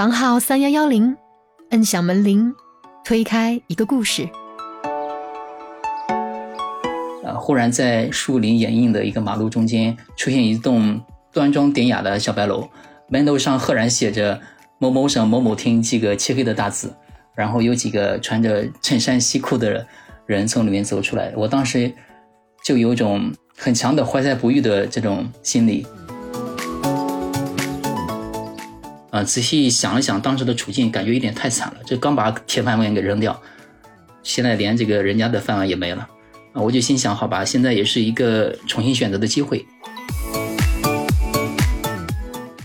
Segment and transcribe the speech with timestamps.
[0.00, 1.14] 房号三幺幺零，
[1.72, 2.54] 摁响门铃，
[3.04, 4.26] 推开一个故事。
[7.22, 7.36] 啊！
[7.38, 10.98] 忽然在树林掩映的一个马路中间，出现一栋
[11.34, 12.66] 端庄典雅的小白楼，
[13.10, 14.40] 门头上赫然写着
[14.80, 16.94] “某某省某某厅”几个漆黑的大字。
[17.34, 19.86] 然后有几个穿着衬衫西裤的
[20.24, 21.92] 人从里面走出来，我当时
[22.64, 25.86] 就有种很强的怀才不遇的这种心理。
[29.24, 31.74] 仔细想了想当时的处境，感觉有点太惨了。
[31.86, 33.40] 这刚把铁饭碗给扔掉，
[34.22, 36.08] 现在连这个人家的饭碗也没了。
[36.52, 39.64] 啊，我就心想，好吧，现在也是一个重新选择的机会。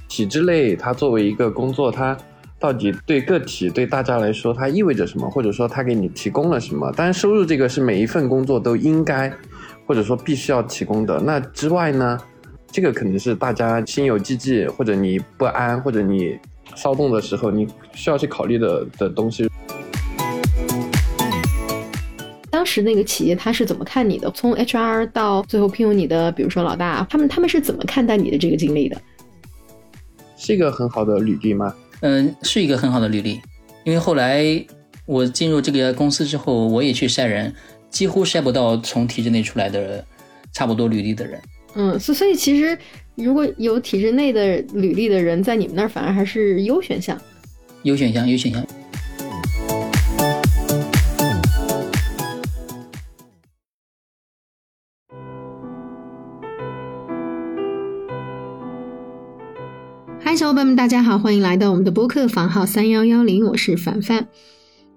[0.08, 2.18] 体制内，它作为一个工作，它
[2.60, 5.30] 到底对个体、对大家来说，它意味着什么？
[5.30, 6.92] 或者说，它给你提供了什么？
[6.94, 9.32] 当然，收入这个是每一份工作都应该，
[9.86, 11.20] 或者说必须要提供的。
[11.20, 12.20] 那之外呢？
[12.76, 16.38] 这个可能是大家心有戚戚，或者你不安，或者你
[16.76, 19.50] 骚动的时候，你需要去考虑的的东西。
[22.50, 24.30] 当时那个企业他是怎么看你的？
[24.32, 29.02] 从 HR 到最后聘用你的，比如说老大，他们他们是怎么看待你的这个经历的？
[30.36, 31.74] 是一个很好的履历吗？
[32.02, 33.40] 嗯，是一个很好的履历。
[33.86, 34.44] 因为后来
[35.06, 37.56] 我进入这个公司之后，我也去筛人，
[37.90, 40.06] 几乎筛不到从体制内出来的
[40.52, 41.40] 差不多履历的人。
[41.78, 42.78] 嗯，所所以其实
[43.16, 47.20] 如果有体制内的履历的人在你们那儿，反而还是优选项。
[47.84, 48.66] 优选项，优选项。
[60.22, 64.30] 嗨，小伙伴们，大家好，欢迎来到我们的播客房号三幺幺零，我是凡凡。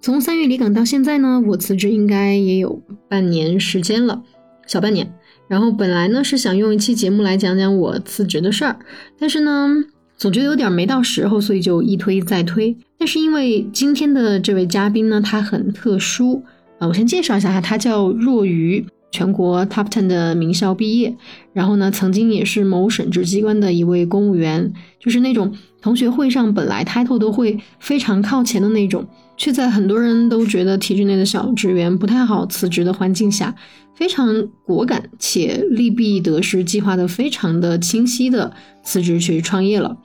[0.00, 4.22] 从三月离岗到现在呢，我辞职应该也有半年时间了，
[4.68, 5.12] 小半年。
[5.48, 8.78] 然后本来呢是想用一期节目来讲讲我辞职的事儿，
[9.18, 9.74] 但是呢
[10.16, 12.76] 总觉得有点没到时候，所以就一推再推。
[12.98, 16.42] 但是因为今天的这位嘉宾呢，他很特殊
[16.78, 21.16] 啊，我先介绍一下他，他叫若愚，全国 top ten 的名校毕业，
[21.52, 29.06] 然后呢曾经也是某省直机关的一位公务员，就是那种同学会上本来 title 都会非常靠前的那种。
[29.38, 33.54] 却在很多人都觉得体制内的小职员不太好辞职的环境下，
[33.94, 39.96] 非常果敢且利弊得失计划的非常的清晰的辞职去创业了。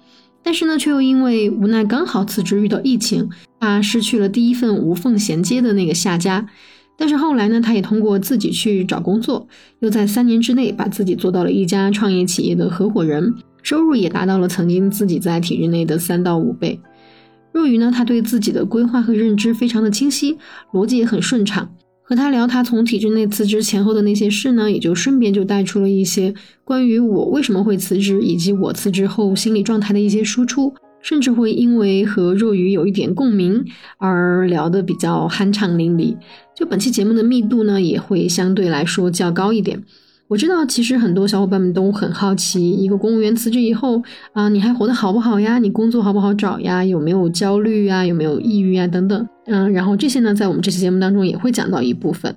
[0.44, 3.30] 但是呢，却又因为无奈刚好辞职遇到疫情，
[3.60, 6.48] 他失去了第一份无缝衔接的那个下家。
[6.96, 9.48] 但是后来呢，他也通过自己去找工作，
[9.80, 13.34] 又在三年之内把自己做到了一家创业企业的合伙人，
[13.64, 16.80] 收入也达到了曾经自己在体制内的三到五倍。
[17.54, 20.38] 若愚呢，他对自己的规划和认知非常的清晰，
[20.74, 21.70] 逻辑也很顺畅。
[22.02, 26.34] 和他聊他从体制内辞职前后的那些事呢，也就顺便就带出了一些
[26.66, 33.64] 关于我为什么会辞职，以及我辞职后心理状态的一些输出，甚至会因为和若愚有一点共鸣
[33.98, 36.18] 而聊得比较酣畅淋漓。
[36.54, 39.82] 就本期节目的密度呢，也会相对来说较高一点。
[40.30, 44.02] 我知道，其实很多小伙伴们都很好奇，一个公务员辞职以后
[44.32, 45.60] 啊，你还活得好不好呀？
[45.60, 46.84] 你工作好不好找呀？
[46.84, 48.04] 有没有焦虑啊？
[48.04, 48.88] 有没有抑郁啊？
[48.88, 49.28] 等等。
[49.46, 52.34] 嗯，然后这些呢，在我们这期节目当中也会讲到一部分。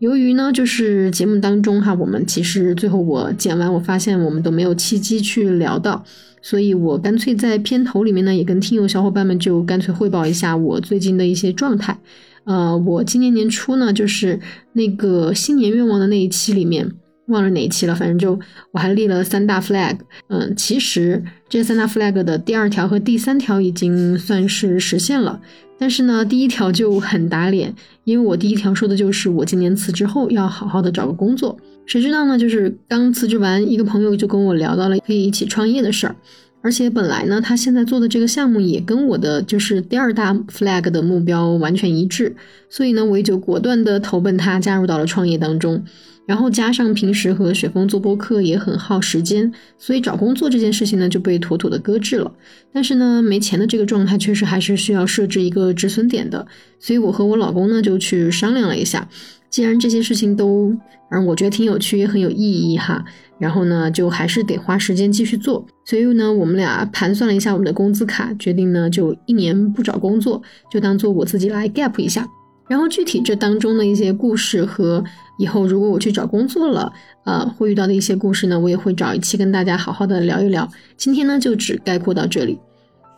[0.00, 6.04] 由于呢，就是节目当中哈，我们其实最后我剪完，我发现我们都没有契机去聊到，
[6.42, 11.98] 所以我干脆在片头里面呢，也跟听友小伙伴们就干脆汇报一下我最近的一些状态。
[12.44, 14.40] 呃，我今年年初呢，就是
[14.72, 16.90] 那个新年愿望的那一期里面。
[17.30, 18.38] 忘了哪一期了，反正就
[18.72, 19.96] 我还立了三大 flag，
[20.28, 25.40] 嗯，其实这三大 flag 的第二条和第三条已经算是实现了，
[25.78, 27.74] 但是呢，第一条就很打脸，
[28.04, 36.16] 因为我第一条说的就是我今年辞职后要好好的找个工作，谁知道呢，就是刚辞职完，一个朋友就跟我聊到了可以一起创业的事儿，
[36.62, 42.36] 而且本来呢，他现在做的这个项目也跟我的就是第二大 flag 的目标完全一致，
[42.68, 45.82] 所以呢，我也就果断的投奔他，加入到了创业当中。
[46.30, 52.32] 然后加上平时和雪峰做播客也很耗时间，所以找工作这件事情呢就被妥妥的搁置了。
[52.72, 56.46] 但是呢，没钱的这个状态确实还是需要设置一个止损点的。
[56.78, 59.08] 所以我和我老公呢就去商量了一下，
[59.50, 60.72] 既然这些事情都
[61.10, 63.04] 嗯我觉得挺有趣也很有意义哈，
[63.40, 65.66] 然后呢就还是得花时间继续做。
[65.84, 70.40] 所以呢，我们俩盘算了一下我们的工资卡，决定呢就一年不找工作，
[70.70, 72.24] 就当做我自己来 gap 一下。
[72.70, 75.02] 然后具体这当中的一些故事和
[75.40, 76.92] 以后如果我去找工作了，
[77.24, 80.70] 呃，会遇到的一些故事呢，我也会找一期跟大家好好的聊一聊。
[80.96, 82.56] 今天呢就只概括到这里。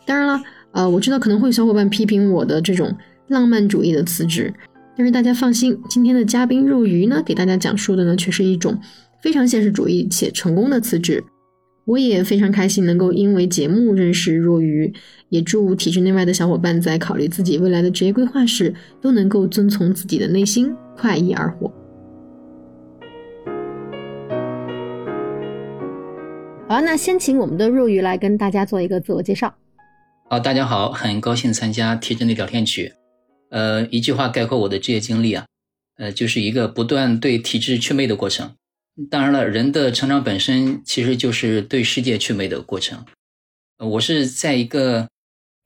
[0.07, 2.97] 当然了，呃，我知道可能会有小伙伴批评我的这种
[3.29, 4.55] 浪漫主义的辞职，
[4.97, 8.81] 但是大家放心，今天的嘉宾入鱼呢，给大家讲述的呢却是一种
[9.23, 11.23] 非常现实主义且成功的辞职。
[11.85, 14.95] 我也非常开心能够因为节目认识若愚，
[15.33, 21.73] 也祝体制内外的小伙伴在考虑自己未来的职业规划时，都能够遵从自己的内心，快意而活。
[26.69, 29.55] 好，那先请我们的若愚来跟大家做一个自我介绍。
[30.29, 32.93] 好，大家好，很高兴参加体制内聊天曲。
[33.49, 35.47] 呃，一句话概括我的职业经历啊，
[35.97, 38.51] 呃，就是一个不断对体制祛魅的过程。
[39.11, 43.07] 当然了，人的成长本身其实就是对世界祛魅的过程。
[43.79, 45.09] 我是在一个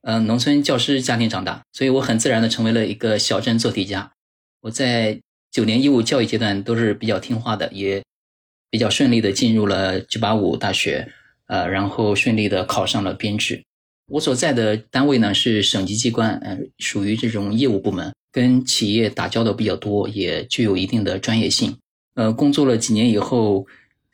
[0.07, 4.09] 呃农村教师家庭长大，所以我很自然的成为了一个小镇做题家。
[4.61, 5.19] 我在
[5.51, 8.01] 九年义务教育阶段都是比较听话的，也
[8.69, 11.11] 比较顺利的进入了985大学，
[11.47, 13.61] 呃，然后顺利的考上了编制。
[14.07, 21.75] 我所在的单位呢是省级机关，呃，属于这种业务部门，跟企业打交道比较多，也具有一定的专业性。
[22.15, 23.67] 呃，工作了几年以后，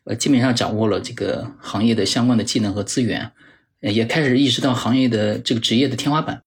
[0.05, 3.31] 呃，基本上掌握了这个行业的相关的技能和资源，
[3.91, 6.41] 也开始意识到行业的这个职业的天花板。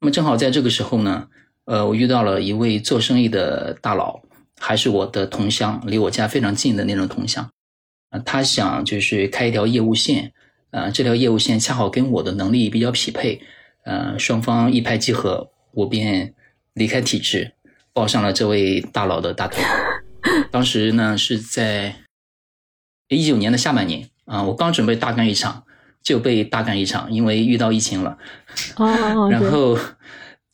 [0.00, 1.28] 那么正好在这个时候呢，
[1.66, 4.22] 呃，我遇到了一位做生意的大佬，
[4.58, 7.48] 还是我的同乡，离我家非常近的那种同乡，
[8.10, 10.32] 啊，他想就是开一条业务线。
[10.72, 13.40] 呃，这条业务线恰好跟我的能力比较匹配，
[13.84, 16.32] 呃，双方一拍即合，我便
[16.74, 17.54] 离开体制，
[17.92, 19.64] 抱上了这位大佬的大腿。
[20.52, 21.96] 当时呢是在
[23.08, 25.64] 一九年的下半年啊，我刚准备大干一场，
[26.02, 28.18] 就被大干一场，因为遇到疫情了。
[28.76, 29.78] 哦， 然后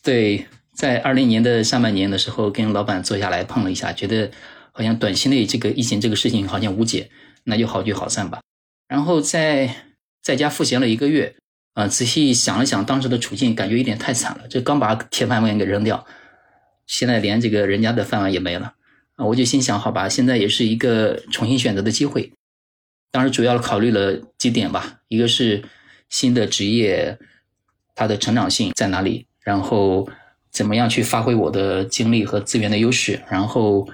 [0.02, 4.30] 对，在二零年的上半年的时候，跟老板坐下来碰了一下，觉得
[4.72, 7.10] 好像短期内这个疫情这个事情好像无解，
[7.44, 8.40] 那就好聚好散吧。
[8.88, 9.74] 然后在
[10.22, 11.34] 在家复闲了一个月，
[11.74, 14.46] 啊，仔细想了想当时的处境，感觉有点太惨了。
[14.48, 16.06] 这刚把铁饭碗给扔掉，
[16.86, 18.74] 现在连这个人家的饭碗也没了
[19.16, 19.24] 啊！
[19.24, 22.32] 我就心想，好吧，现在也是一个重新选择的机会。
[23.16, 25.64] 当时主要考虑了几点吧，一个是
[26.10, 27.18] 新的职业
[27.94, 30.06] 它的成长性在哪里，然后
[30.50, 33.88] 怎么样去发挥我的精力和资源的优势，然后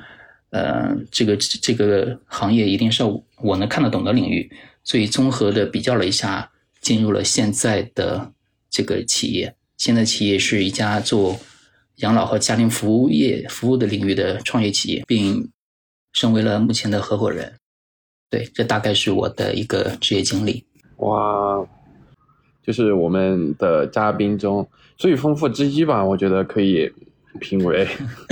[0.50, 3.04] 呃，这个这个行业一定是
[3.40, 4.50] 我能看得懂的领域。
[4.82, 8.32] 所以综合的比较了一下，进入了现在的
[8.68, 9.54] 这个企业。
[9.76, 11.38] 现在企业是一家做
[11.98, 15.48] 养老和家庭服务业服务的领域的创业企业，并
[16.12, 17.54] 升为了目前的合伙人。
[18.32, 20.64] 对，这大概是我的一个职业经历。
[20.96, 21.62] 哇，
[22.62, 26.02] 就是我们的嘉宾中最丰富之一吧？
[26.02, 26.90] 我觉得可以
[27.38, 27.86] 评为。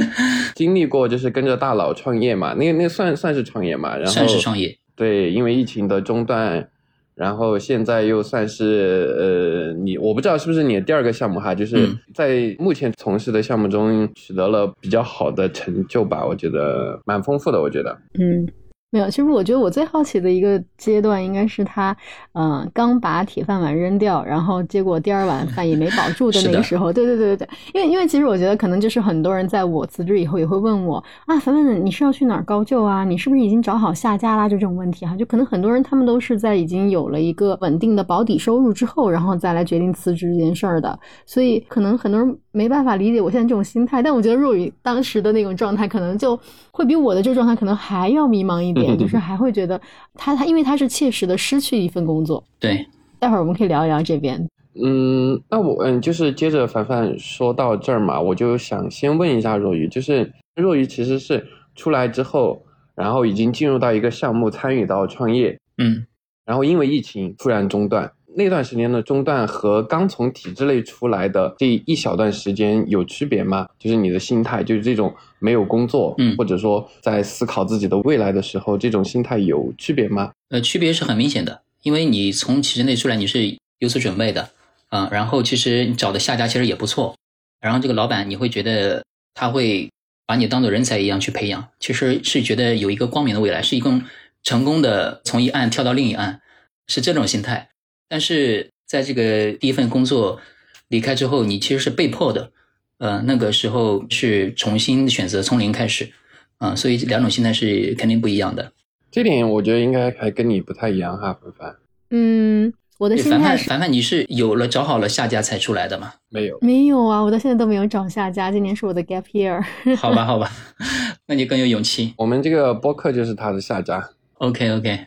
[0.56, 3.94] 经历过就是跟着大佬创业嘛，那那算算是创业嘛？
[3.94, 4.74] 然后算是创业。
[4.96, 6.66] 对，因为疫情的中断，
[7.14, 18.48] 然后现在又算是呃，你我不知道是不是你的第二个项目哈，就是在目前从事的项目中取得了比较好的成就吧，我觉得蛮丰富的，我觉得，嗯。
[18.92, 21.96] 没有，其实我觉得我最好奇的一个阶段应该是他，
[22.32, 26.92] 嗯，刚把铁饭碗扔掉，然后结果第二碗饭也没保住的 那个时候。
[26.92, 30.96] 对对对对对，因为因为其实我觉得可能就是很多人在我辞职以后也会问我
[31.26, 33.04] 啊，凡凡，你是要去哪儿高就啊？
[33.04, 34.48] 你是不是已经找好下家啦？
[34.48, 40.98] 就这种问题哈，就可能很多人他们都是在已经有了一个稳定的保底收入之后，然后再来决定辞职这件事儿的。
[41.24, 46.36] 所以可能很多人没办法理解我现在这种心态，但我觉得若雨当时的那种状态，可能就
[46.72, 48.79] 会比我的这个状态可能还要迷茫一点。
[48.96, 49.80] 就是 还会觉得
[50.14, 52.42] 他他，因为他是切实的失去一份工作。
[52.58, 52.86] 对，
[53.18, 54.44] 待会儿我们可以聊一聊这边。
[54.82, 62.62] 嗯，那我嗯，就是接着凡凡说到这儿嘛，我就想先问一下若雨，就是若雨其实是出来之后，
[62.94, 66.06] 然后已经进入到一个项目，参与到创业，嗯，
[66.44, 68.12] 然后因为疫情突然中断。
[68.36, 73.68] 那段时间的中断和刚从体制内出来的这一小段时间有区别吗？
[73.78, 80.30] 就是你的心态，就是这种没有工作，嗯，或者说在思考自己的未来的时候，这种心态有区别吗？
[80.50, 84.50] 呃，区别是很明显的，因为你从体制内出来，你是有所准备的，
[84.88, 87.16] 啊，然后其实你找的下家其实也不错，
[87.60, 89.02] 然后这个老板你会觉得
[89.34, 89.90] 他会
[90.26, 94.00] 把你当做人才一样去培养，其实是觉得有一个光明的未来，是一个
[94.44, 96.40] 成功的从一岸跳到另一岸，
[96.86, 97.66] 是这种心态。
[98.10, 100.40] 但是在这个第一份工作
[100.88, 102.50] 离开之后，你其实是被迫的，
[102.98, 106.10] 呃，那个时候是重新选择从零开始，
[106.58, 108.72] 啊，所以两种心态是肯定不一样的。
[109.12, 111.76] 这点我觉得应该还跟你不太一样哈，凡凡。
[112.10, 116.14] 嗯，我的心态是，凡凡，你是有了找好了下家才出来的吗？
[116.28, 119.64] 没有，没有啊，我到现在都没有找下家，今年是我的 gap year。
[119.96, 120.50] 好吧，好吧，
[121.28, 122.12] 那你更有勇气。
[122.16, 124.10] 我们这个播客就是他的下家。
[124.38, 125.06] OK，OK。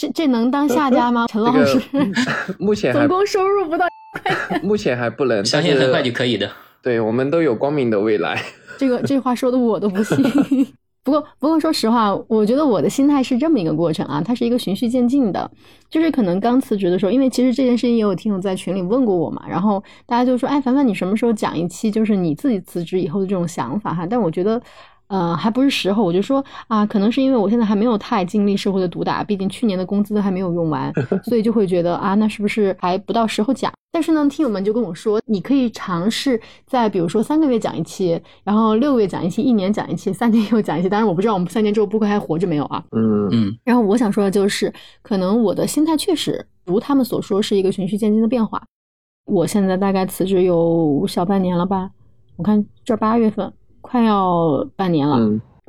[0.00, 1.26] 这这能当下家吗？
[1.28, 1.78] 陈老师，
[2.58, 3.84] 目前总共收入不到
[4.22, 6.50] 块钱， 目前还不能，相信很快就可以的。
[6.80, 8.42] 对我们都有光明的未来。
[8.78, 10.16] 这个这话说的我都不信。
[11.04, 15.50] 不过，不过说实话，我觉得我的心态是这么一个过程啊，它是一个循序渐进的。
[15.90, 24.60] 就是可能刚辞职的时候，因为其实这件事情也有听友在群里问过我嘛，然后大家就说：“哎，凡凡，你什么时候讲一期就是你自己辞职以后的这种想法哈？”但我觉得。
[25.10, 30.92] 呃，还不是时候，我就说啊，可能是因为我现在还没有太经历社会的毒打，毕竟去年的工资还没有用完，
[31.24, 33.72] 所以就会觉得啊，那是不是还不到时候讲？
[33.92, 40.88] 但是呢，听友们就跟我说，你可以尝试在比如说三个月讲一期，然后六个月讲一期，一年讲一期，三年又讲一期。
[40.88, 42.80] 当然我不知道我们三年之后播客还活着没有啊？
[42.92, 43.58] 嗯嗯。
[43.64, 48.62] 然后我想说的就是，可能我的心态确实如他们所说是一个循序渐进的变化。
[49.26, 51.90] 我现在大概辞职有小半年了吧？
[52.36, 55.18] 我看这八月份快要半年了。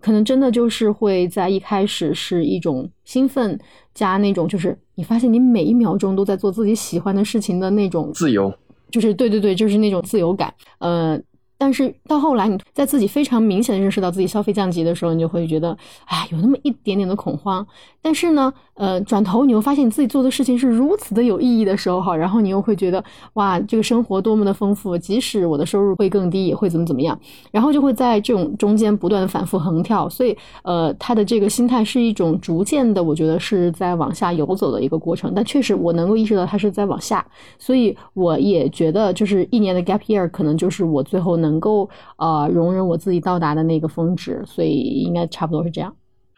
[0.01, 3.59] 可能真的就是会在一开始是一种兴奋，
[3.93, 8.51] 加那种就是你发现你每一秒钟都在做自己喜欢的事情的那种自由，
[8.89, 11.19] 就是对对对，就是那种自由感，呃。
[11.61, 17.63] 但是到后来，你在自己非常明显的认识到自己消费降级的时候，你就会觉得，哎，有那么一点点的恐慌。
[18.01, 23.03] 但是呢，呃，转头你又发现你自己做的事情是如此的有意义的时候，哈，然后你又会觉得，
[23.33, 27.15] 哇，这个生活多么的丰富，即使我的收入会更低，也会怎么怎么样。
[27.51, 30.09] 然后就会在这种中间不断的反复横跳。
[30.09, 35.31] 所以，呃，他的这个心态是一种逐渐的，我觉得是在往下游走的一个过程。
[35.35, 37.23] 但确实，我能够意识到他是在往下。
[37.59, 41.50] 所以，我也觉得，就是一年的 gap year 可能就是我最后能。
[41.51, 45.93] 能够呃容忍我自己到达的那个峰值，所以应该差不多是这样。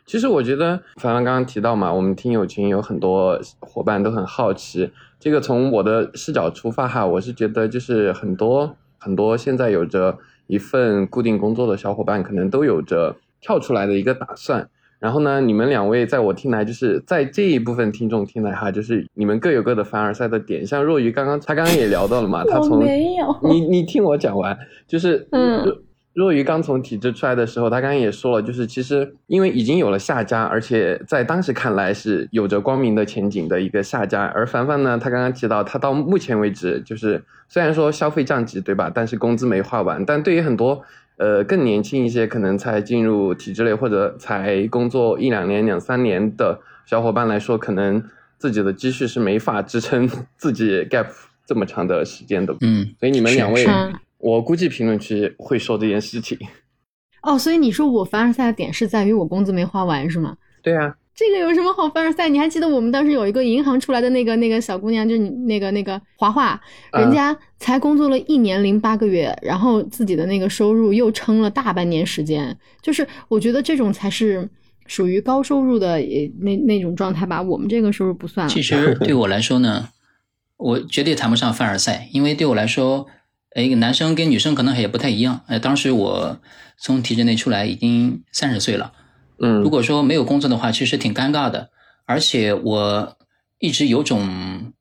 [0.06, 10.18] 其实我觉得凡凡刚刚提到嘛，我们听友群有很多伙伴都很好奇，这个从我的视角出发哈，我是觉得就是很多很多现在有着
[10.48, 14.68] 一份固定工作的小伙伴，可能都有着跳出来的一个打算。
[15.04, 20.66] 然后呢，你们两位在我听来，就是在这一部分听众听来哈，就是你们各有各的凡尔赛的点。
[20.66, 24.58] 像若愚刚刚，他刚刚也聊到了嘛，他从没有你你听我讲完，
[24.88, 25.62] 就是嗯，
[26.14, 34.24] 若愚刚从体制出来的时候，他刚刚也说了，就是其实因为已经有了下家，而且在当时看来是有着光明的前景的一个下家。
[34.28, 40.82] 而凡凡呢，他刚刚提到，他到目前为止就是虽然说消费降级对吧，但是工资没花完，但对于很多。
[41.24, 48.04] 呃，更年轻一些，可能才进入体制内或者才工作一两年、两三年的小伙伴来说，可能
[48.38, 51.08] 自己的积蓄是没法支撑 自己 gap
[51.46, 52.54] 这么长的时间的。
[52.60, 53.66] 嗯，所以你们两位，
[54.18, 56.38] 我估计评论区会说这件事情。
[57.22, 60.36] 哦，所以你说我凡尔赛的点是在于我工资没花完，是吗？
[60.62, 60.94] 对啊。
[61.16, 62.28] 这个有什么好凡尔赛？
[62.28, 66.60] 你还记得我们当时有一个银行出来的那个那个小姑娘，就是你那个那个华华，
[66.92, 72.58] 人家才工作了一年零八个月，然后自己的那个收入又撑了大半年时间。
[72.82, 74.50] 就是我觉得这种才是
[74.88, 76.02] 属于高收入的
[76.40, 77.40] 那那种状态吧。
[77.40, 78.50] 我们这个收入不算。
[78.50, 79.90] 其实对我来说呢，
[80.58, 83.06] 我绝对谈不上凡尔赛，因为对我来说，
[83.56, 85.42] 一个男生跟女生可能也不太一样。
[85.48, 86.40] 呃，当时我
[86.80, 88.94] 从体制内出来已经三十岁了。
[89.40, 91.70] 嗯，如果说没有工作的话，其实挺尴尬的。
[92.06, 93.18] 而且我
[93.60, 94.74] 一直有种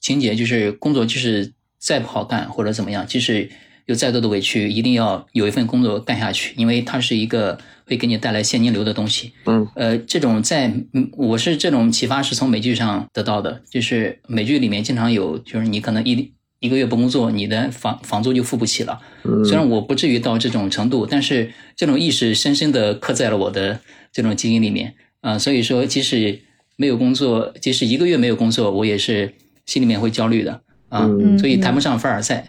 [0.00, 3.50] 情节，就是工作就是再不好干或者怎么样，即使
[3.86, 9.32] 有再多的委屈，一定要有一份工作干下去，因为它是一个会给你带来现金流的东西。
[9.44, 10.72] 嗯，呃，这种在
[11.16, 16.32] 我是这种启发是从美剧上得到的，就是美剧里面经常有，就是你可能一
[16.62, 19.00] 一个月不工作，你的房房租就付不起了。
[19.44, 23.80] 虽然我不至于到这种程度，但是这种意识深深的刻在了我的
[24.12, 25.36] 这种基因里面啊。
[25.36, 26.38] 所以说，即使
[26.76, 29.34] 没有工作，即使一个月没有工作，我也是
[29.66, 31.10] 心里面会焦虑的啊。
[31.36, 32.48] 所以谈不上凡尔赛。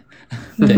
[0.58, 0.74] 对，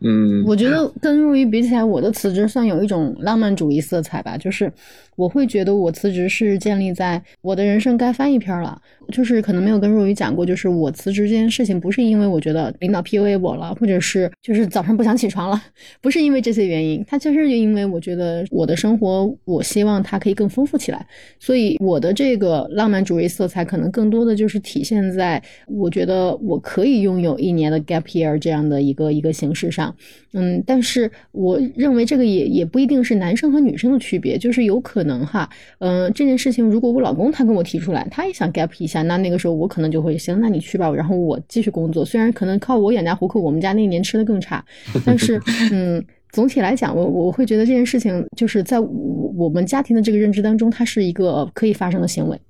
[0.00, 4.70] 嗯，我觉得跟若愚比起来，我的辞职算有一种浪漫主义色彩吧，就是
[5.16, 8.80] 我会觉得我辞职是建立在我的人生该翻一篇了。
[9.12, 15.62] 就是可能没有跟若愚讲过，就是我辞职这件事情不是因为我觉得领导 PUA 我了，或者是就是早上不想起床了，
[16.00, 21.06] 不是因为这些原因，它就因为我觉得我的生活，我希望它可以更丰富起来，
[21.38, 29.94] 所以我的这个浪漫主义色彩可能更多的就是体现在我觉得我可以拥有一年的 gap year 这样的一个一个形式上，
[30.32, 39.02] 嗯，但是我认为这个也也不一定是男生和女生的区别，就是有可能哈，嗯，这件事情如果我老公他跟我提出来，他也想 gap 一下。
[39.02, 42.04] 那那个时候我可能就会行，那你去吧，然后我继续工作。
[42.04, 44.64] 虽然可能靠我养家糊口，我们家那一年吃的更差，
[45.04, 45.40] 但是
[45.72, 52.40] 嗯，总体来讲，我我会觉得这件事情就是在我们家庭的这个认知当中，它是一个可以发生的行为。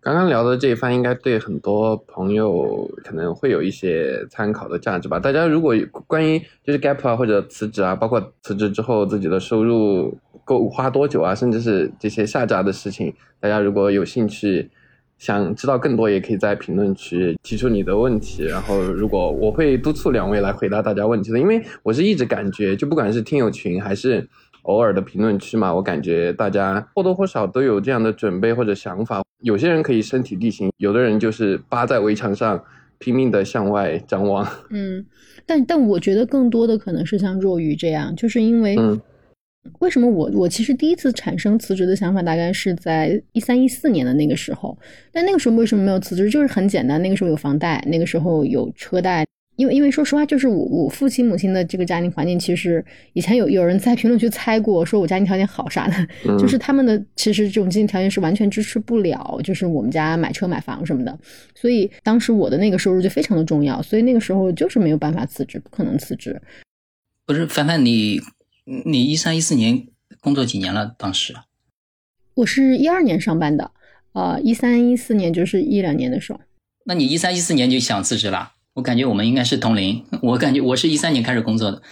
[0.00, 5.18] 刚刚聊的这一番，应该对很多朋友可能会有一些参考的价值吧。
[5.18, 5.74] 大家如果
[6.06, 14.70] 关于就是 gap 啊或者辞职啊，包括辞职之后自己的收入够花多久啊，甚至是这些下家的事情，大家如果有兴趣。
[15.18, 18.44] 想知道更多，也可以在评论区提出你的问题。
[18.44, 24.24] 然后，如果我会督促两位来回答大家问题的，因为我是一直感觉，就不管是听友群还是
[24.68, 29.22] 偶尔的评论区嘛，我感觉大家或多或少都有这样的准备或者想法。
[29.42, 32.62] 有些人可以身体力行，有的人就是扒在围墙上
[32.98, 34.46] 拼命的向外张望。
[34.70, 35.04] 嗯，
[35.44, 38.76] 但但我觉得更多的可能是像若愚这样，就是因为。
[38.78, 39.00] 嗯
[39.80, 44.74] 为什么我我其实第一次产生辞职的想法，大概是在一三一四年的那个时候。
[45.12, 46.30] 但那个时候为什么没有辞职？
[46.30, 49.26] 就是很简单，那个时候有房贷，那个时候有车贷。
[49.58, 61.18] 因为因为说实话，就是我我父亲母亲的这个家庭环境，其实以前有有人在评论区猜过，说我家庭条件好啥的， 就是他们的其实这种经济条件是完全支持不了，就是我们家买车买房什么的。
[61.54, 66.40] 所以当时我的那个收入就非常的重要，所以那个时候就是没有办法辞职，不可能辞职。
[67.26, 68.20] 不是凡凡你。
[68.84, 69.86] 你一三一四年
[70.20, 70.94] 工作几年了？
[70.98, 71.34] 当时，
[72.34, 73.70] 我是一二年上班的，
[74.12, 76.40] 呃，一三一四年就是一两年的时候。
[76.84, 78.52] 那你一三一四年就想辞职了？
[78.78, 80.00] 我感觉我们应该是同龄。
[80.22, 81.82] 我感觉我是一三年开始工作的。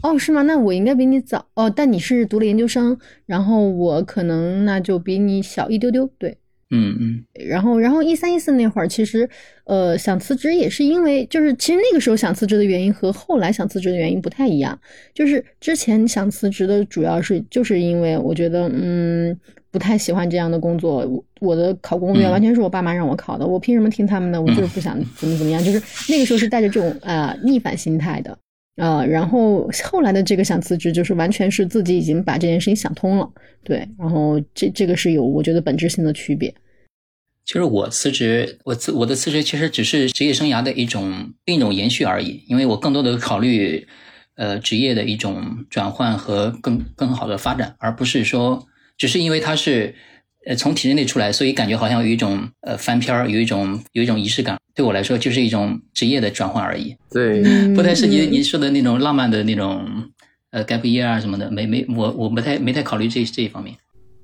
[0.00, 0.42] 哦，是吗？
[0.42, 1.68] 那我应该比你早哦。
[1.68, 2.96] 但你是读了研究生，
[3.26, 6.08] 然后我可能那就比你小一丢丢。
[6.18, 6.38] 对。
[6.72, 9.28] 嗯嗯，然后然后一三一四那会儿，其实
[9.64, 14.78] 呃想辞职也是因为，就是其实那个时候想辞职的原因和后来想辞职的原因不太一样。
[15.12, 19.36] 就是之前想辞职的主要是就是因为我觉得嗯
[19.70, 21.06] 不太喜欢这样的工作，
[21.40, 24.40] 我的考公务员完全是我爸妈让我考的，我凭什么听他们的？
[24.40, 28.36] 我就是不想怎么怎么样，就是那个时候是带着这种呃逆反心态的。
[28.76, 33.30] 呃，然后后来的这个想辞职，就是完全是自己已经把这件事情想通了，
[33.62, 36.54] 对，然后这这个是有我觉得本质性的区别。
[37.44, 43.86] 其实我辞职，我辞我的辞职其实只是职业生涯的一种另一种延续而已，因为我更多的考虑，
[44.36, 48.66] 呃，职业的一种转换和更更好的发展，而不是说
[49.00, 49.92] 只是因为它是。
[50.46, 54.58] 呃，从体制内出来，所以感觉好像有一种呃翻篇儿，有一种有一种仪式感。
[54.74, 56.96] 对我来说，就是一种职业的转换而已。
[57.10, 57.42] 对，
[57.74, 59.86] 不太是您您说的那种浪漫的那种
[60.50, 63.76] 呃 gap year 啊什么的，没没我我不太没太考虑这这一方面。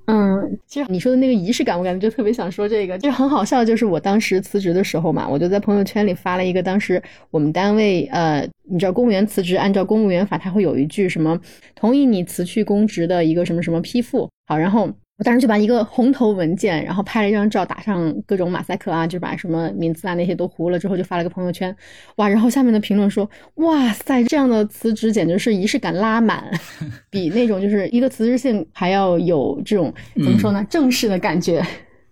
[0.07, 3.63] 嗯，其实你说的那个仪式感，我感觉就特别想说这个，就很好笑。
[3.63, 11.37] 就是我当时辞职的时候嘛，我就在朋友圈里发了一个，当时我们单位呃，你知道公务员辞职，按照公务员法，他会有一句什么
[11.75, 14.29] 同意你辞去公职的一个什么什么批复。
[14.47, 14.89] 好，然后。
[15.17, 21.75] 我当时就把一个红头文件，然后拍了一张照，打上各种马赛克啊，就把什么名字啊那些都糊了之后，就发了个朋友圈。
[22.17, 26.51] 哇，然后下面的评论说：“哇塞，这样的辞职简直是仪式感拉满，
[27.09, 31.65] 比那种就是一个辞职信还要有这种怎么说呢，正式的感觉。”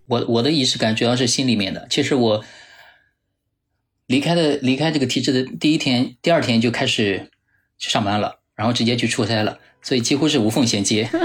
[0.07, 1.85] 我我的仪式感主要是心里面的。
[1.91, 2.43] 其实我
[4.07, 7.29] 离开的离开这个体制的第一天、第二天就开始
[7.77, 11.07] 去上班了，然后直接去出差了，所以几乎是无缝衔接。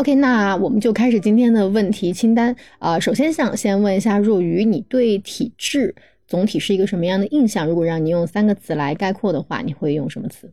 [0.00, 2.98] OK，那我们就开始今天的问题清单啊。
[2.98, 5.94] 首先想先问一下若愚，你对体制
[6.26, 7.66] 总体是一个什么样的印象？
[7.66, 10.50] 如果让你用三个词来概括的话，你会用什么词？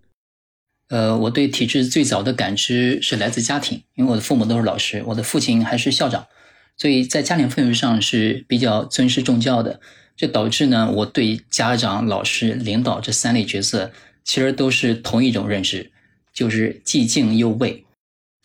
[0.89, 6.27] 呃，我对体制最早的感知是来自家庭，因为我的父母都是老师，我的父亲还是校长，
[6.75, 9.79] 所以在家庭氛围上是比较尊师重教的。
[10.17, 13.93] 这导致呢，我对家长、老师、领导这三类角色
[14.25, 15.89] 其实都是同一种认知，
[16.33, 17.85] 就是既敬又畏。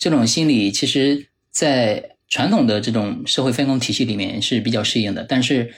[0.03, 5.73] 这种心理其实，在传统的这种社会分工体系里面是比较适应的，但是，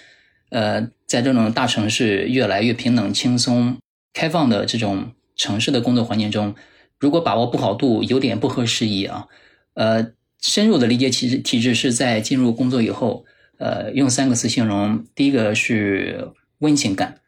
[0.49, 3.77] 呃，在这种大城市越来越平等、轻松、
[4.15, 6.55] 开放的这种城市的工作环境中，
[6.99, 9.27] 如果把握不好度，有点不合时宜啊。
[9.75, 13.27] 呃，深入的理解体制体制是在进入工作以后，
[13.59, 17.21] 呃，用三个词形容，第一个是温情感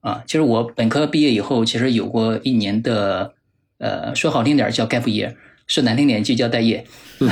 [0.00, 3.34] 啊，就是我本科毕业以后，其实有过一年的，
[3.78, 5.36] 呃，说好听点叫 gap year。
[5.70, 6.84] 说难听点就叫待业，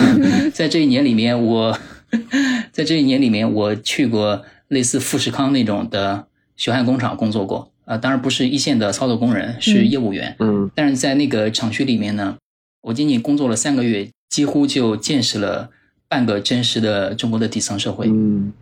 [0.55, 1.77] 在这一年里面，我
[2.71, 10.37] 在这一年里面，我去过类似富士康那种的血汗工厂工作过啊，当然不是一线的操作工人，是业务员。
[10.39, 12.37] 嗯，但是在那个厂区里面呢，
[12.83, 15.71] 我仅仅工作了三个月，几乎就见识了
[16.09, 18.07] 半个真实的中国的底层社会。
[18.07, 18.53] 嗯，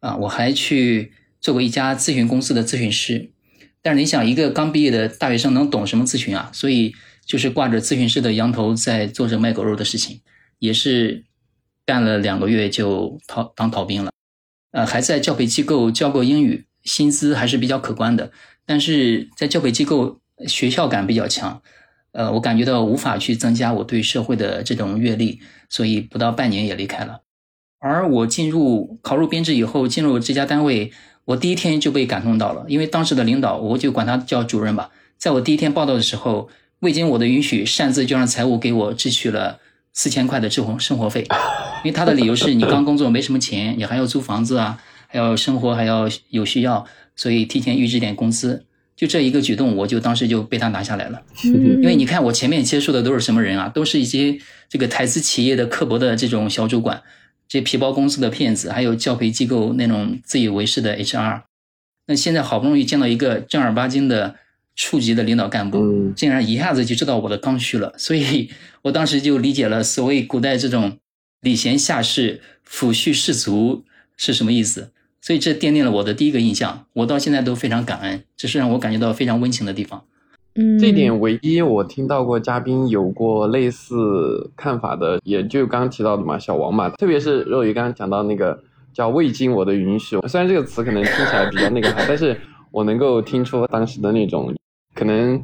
[0.00, 3.30] 啊，我还去做过一家咨询公司的咨询师，
[3.80, 6.50] 但是你想，一个刚毕业的大学生能懂什么咨询啊？
[6.52, 6.94] 所以。
[7.30, 10.20] 就是挂着咨询师的羊头在做着卖狗肉的事情，
[10.58, 11.22] 也是
[11.86, 14.10] 干了两个月就逃当逃兵了，
[14.72, 18.32] 呃，还在教培机构教过英语，薪资还是比较可观的，
[18.66, 21.62] 但是在教培机构学校感比较强，
[22.10, 25.38] 呃，我感觉到无法去增加我对社会的这种阅历，
[25.68, 27.20] 所以不到半年也离开了。
[27.78, 30.90] 而我进入考入编制以后，进入这家单位，
[31.26, 36.50] 我第一天就被感动到了，因为当时的领导，我就管他叫主任吧，在我第一天报道的时候。
[36.80, 39.60] 未经我的允许，擅自就让财务给我支取了
[39.92, 41.26] 四千块的生活生活费，
[41.84, 48.64] 因为他的理由是你刚工作没什么钱，你还要租房子啊，还要生活还要有需要，所以提前预支点工资，
[48.96, 51.22] 就这一个举动，我就当时就被他拿下来了。
[51.44, 53.68] 嗯因为你看我前面接触的都是什么人啊？
[53.68, 54.38] 都是一些
[54.68, 57.02] 这个台资企业的刻薄的这种小主管，
[57.46, 61.42] 这皮包公司的骗子，还有教培机构那种自以为是的 HR。
[62.06, 64.36] 那现在好不容易见到一个正儿八经的
[64.76, 68.50] 处级的领导干部，嗯竟然一下子就知道我的刚需了，所以
[68.82, 70.98] 我当时就理解了所谓古代这种
[71.40, 73.84] 礼贤下士、抚恤士卒
[74.16, 74.92] 是什么意思。
[75.22, 80.02] 所以这奠定了我的第一个印象，我到现在都非常感恩，这是让我感觉到非常温情的地方。
[80.54, 88.58] 嗯，这点唯一我听到过嘉宾有过类似看法的，也就刚刚提到的嘛，小王嘛，特别是肉鱼刚刚讲到那个
[88.94, 94.54] 叫未经我的允许，虽然这个词可能听起来比较那个哈，但是我能够听出当时的那种
[94.94, 95.42] 可能，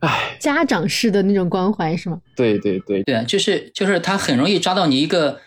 [0.00, 2.20] 唉，家长式的那种关怀是吗？
[2.36, 5.40] 对对对，对啊，就是就是他很容易抓到你一个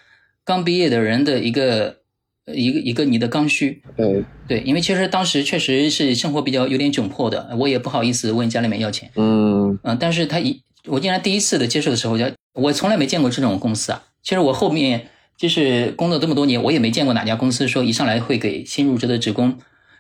[0.44, 1.98] 刚毕业的人的一个
[2.46, 3.82] 呃一个一个你的刚需。
[3.98, 9.12] 呃，对，因为其实当时确实是生活比较有点窘迫的，我也不好意思问家里面要钱。
[9.16, 14.04] 嗯嗯，但是他一我竟然第一次的接触的时候，就我从来没见过这种公司啊。
[14.24, 19.58] 其实我后面就是工作这么多年，我也没见过哪家公司说一上来会给新入职的职工，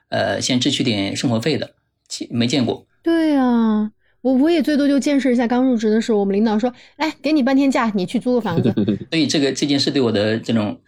[0.09, 1.71] 呃，先支取点生活费的，
[2.07, 2.85] 其没见过。
[3.03, 3.91] 对啊，
[4.21, 8.73] 我我也最多就见识一下，刚入职的时候，我们领导说，哎，给你半天假，你去租个房子。
[9.11, 10.79] 所以这个这件事对我的这种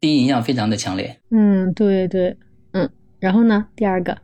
[0.00, 1.20] 第一印象非常的强烈。
[1.30, 2.36] 嗯，对对，
[2.72, 2.88] 嗯，
[3.20, 4.18] 然后呢，第二个，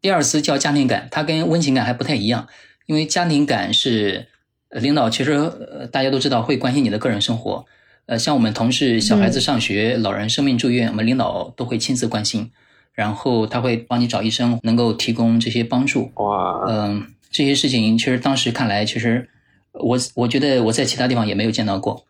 [0.00, 2.48] 第二次叫家庭感，它跟温情感还不太一样，
[2.86, 4.26] 因为家庭感是
[4.70, 7.64] 呃领导其实呃大家都知道会关心你的个人生活，
[8.06, 12.50] 呃像我们同事小孩子上学、老人生病住院，我们领导都会亲自关心，
[12.98, 16.10] 然后他会帮你找医生，能够提供这些帮助。
[16.16, 19.28] 哇，嗯、这些事情其实当时看来，其实
[19.70, 22.04] 我我觉得我在其他地方也没有见到过，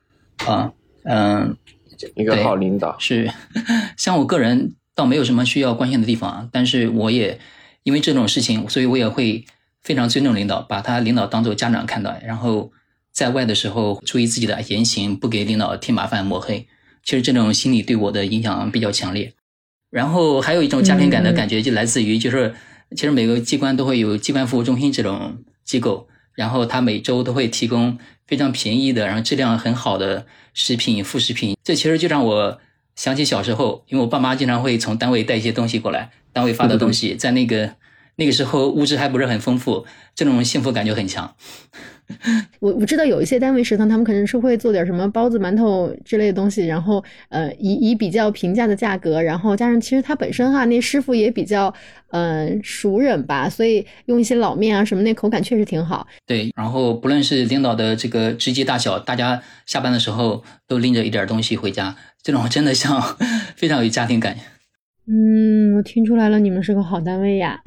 [0.46, 0.72] 啊，
[1.04, 1.54] 嗯、
[2.14, 3.30] 一个好领导，是，
[3.98, 7.38] 像我个人倒没有什么需要关心的地方啊，但是我也
[7.82, 9.44] 因为这种事情，所以我也会
[9.82, 12.72] 非常尊重领导，把他领导当做家长看待，然后
[13.12, 16.66] 在外的时候注意自己的言行，不给领导添麻烦抹黑。
[17.04, 19.34] 其实这种心理对我的影响比较强烈。
[19.90, 22.54] 然后还有一种家庭感的感觉，就来自于就是，
[22.94, 31.56] 其实每个机关都会有机关服务中心这种机构，然后它每周都会提供非常便宜的，然后质量很好的食品、副食品。
[31.64, 32.58] 这其实就让我
[32.94, 37.74] 想起小时候，因为我爸妈经常会从单位带一些东西过来，单位发的东西，在那个
[38.16, 41.34] 那个时候物质还不是很丰富，这种幸福感就很强。
[42.60, 51.72] 我我知道有一些单位食堂，他们可能是会做点什么包子、馒头之类的东西，然后呃以以比较平价的价格，然后加上其实它本身哈那师傅也比较
[52.10, 56.06] 嗯、呃熟人吧，所以用一些老面啊什么那口感确实挺好。
[56.26, 63.00] 对，然后不论是领导的这个职级大小，大家下班的时候都拎着一点东西回家，这种真的像
[63.54, 64.36] 非常有家庭感。
[65.06, 67.60] 嗯，我听出来了，你们是个好单位呀。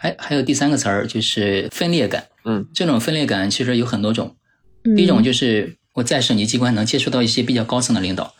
[0.00, 4.36] 还还有第三个词儿就是分裂感，嗯，这种分裂感其实有很多种。
[4.84, 4.96] 嗯。
[4.96, 8.34] 第一种就是我在省级机关能接触到一些比较高层的领导，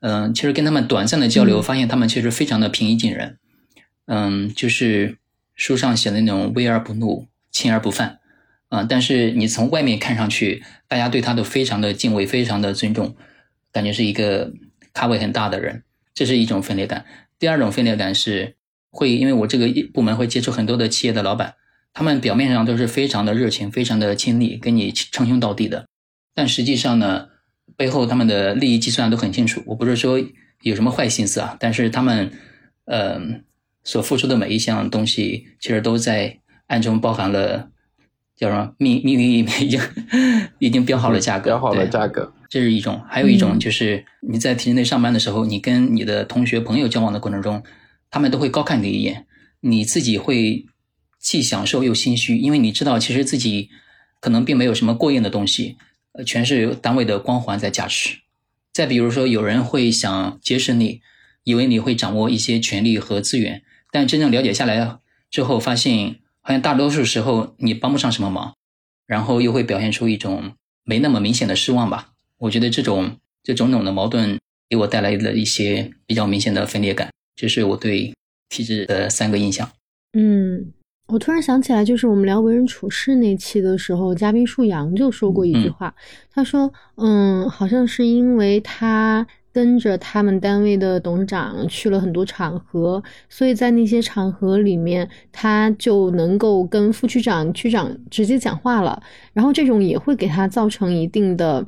[0.00, 1.62] 嗯、其实跟他们短暂的交流，嗯。
[1.62, 3.36] 发现他们其实非常的平易近人，
[4.06, 5.18] 嗯，就是
[5.54, 8.20] 书上写的那种威而不怒，亲而不犯，
[8.70, 13.14] 啊、但是你从外面看上去，大家对他都非常的敬畏，非常的尊重，
[13.70, 14.52] 感觉是一个
[14.94, 15.82] 咖位很大的人，
[16.14, 17.04] 这是一种分裂感。
[17.38, 18.56] 第二种分裂感是
[18.90, 21.54] 会，因为我这个部门会接触很多的企业的老板，
[21.94, 25.86] 他们表面上都是非常的热情，非常的亲力，跟你称兄道弟的，
[26.34, 27.28] 但实际上呢，
[27.76, 29.62] 背后他们的利益计算都很清楚。
[29.66, 30.18] 我不是说
[30.62, 32.32] 有什么坏心思啊，但是他们，
[32.86, 33.20] 呃，
[33.84, 37.70] 所付出的每一项东西，其实都在暗中包含了
[38.36, 39.80] 叫什么命命运已经
[40.58, 47.62] 已经标好了价格，标好了价格，这是一种，还有一种嗯就是你在体制内上班的时候，你跟你的同学朋友交往的过程中，
[48.10, 49.26] 他们都会高看你一眼，
[49.60, 50.66] 你自己会
[51.24, 53.70] 既享受又心虚，因为你知道其实自己
[54.20, 55.78] 可能并没有什么过硬的东西，
[56.12, 58.18] 呃，全是单位的光环在加持。
[58.74, 61.00] 再比如说，有人会想结识你，
[61.44, 64.98] 以为你会掌握一些权力和资源，但真正了解下来
[65.30, 68.54] 之后，发现好像大多数时候你帮不上什么忙，
[69.06, 70.52] 然后又会表现出一种
[70.84, 72.10] 没那么明显的失望吧。
[72.36, 78.12] 我觉得这种这种种的矛盾给我带来了一些比较明显的分裂感，这是我对
[78.50, 79.70] 体制的三个印象。
[80.12, 80.72] 嗯，
[81.08, 85.94] 我突然想起来，就是我们聊为人处事那期的时候，嘉宾树阳就说过一句嗯话，
[86.32, 99.02] 他说，嗯，好像是因为他跟着他们单位的董事长去了很多场合，所以在那些场合里面，他就能够跟副区长、区长直接讲话了，
[99.34, 101.64] 然后这种也会给他造成一定的。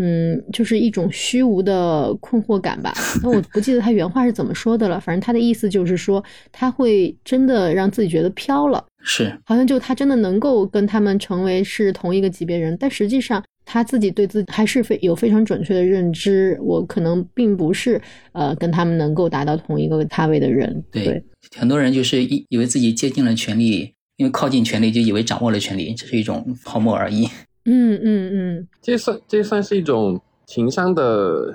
[0.00, 2.94] 嗯，就是一种虚无的困惑感吧。
[3.20, 18.00] 那我不记得他原话是怎么说的了，反正他的意思就是说，他会真的让自己觉得飘了，是好像就他真的能够跟他们成为是同一个级别人，但实际上他自己对自己还是非有非常准确的认知，我可能并不是
[18.32, 20.84] 呃跟他们能够达到同一个咖位的人。
[20.92, 21.20] 对，
[21.56, 27.28] 很多人就是以以为自己接近了权力，因为靠近权力就以为掌握了权力，这是一种泡沫而已。
[27.70, 31.54] 嗯嗯嗯，这算这算是一种情商的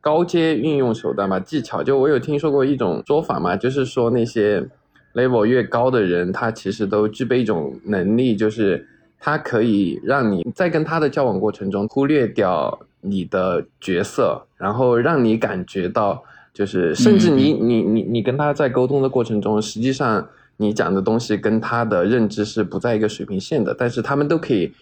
[0.00, 1.84] 高阶运用手段吧，技巧。
[1.84, 4.66] 就我有听说过一种说法嘛，就是说那些
[5.14, 8.84] level 越高的人，他其实都具备一种能力，就是
[9.20, 16.20] 他可以让你在跟他的交往过程中忽略掉你的角色，然后让你感觉到，
[16.52, 24.72] 就是甚至你你你你跟他在沟通的过程中，实际上你讲的东西跟他的认知是不在一个水平线的，但是他们都可以。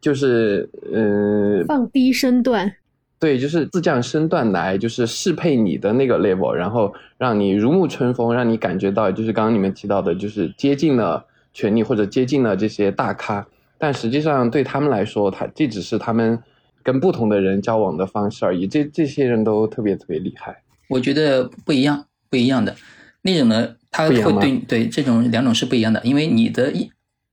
[0.00, 2.72] 就是嗯，放低身段，
[3.18, 13.46] 对，就是自降身段来，就是适配你的那个 level，然后让你如沐春风，让你感觉到就是刚刚你们提到的，就是接近了权力或者接近了这些大咖，
[13.78, 16.38] 但实际上对他们来说，他这只是他们
[16.82, 18.66] 跟不同的人交往的方式而已。
[18.66, 22.74] 这这些人都特别特别厉害，我觉得不一样，不一样的
[23.22, 26.90] 那种呢，他会对对这种两种是不一样的，因为你的一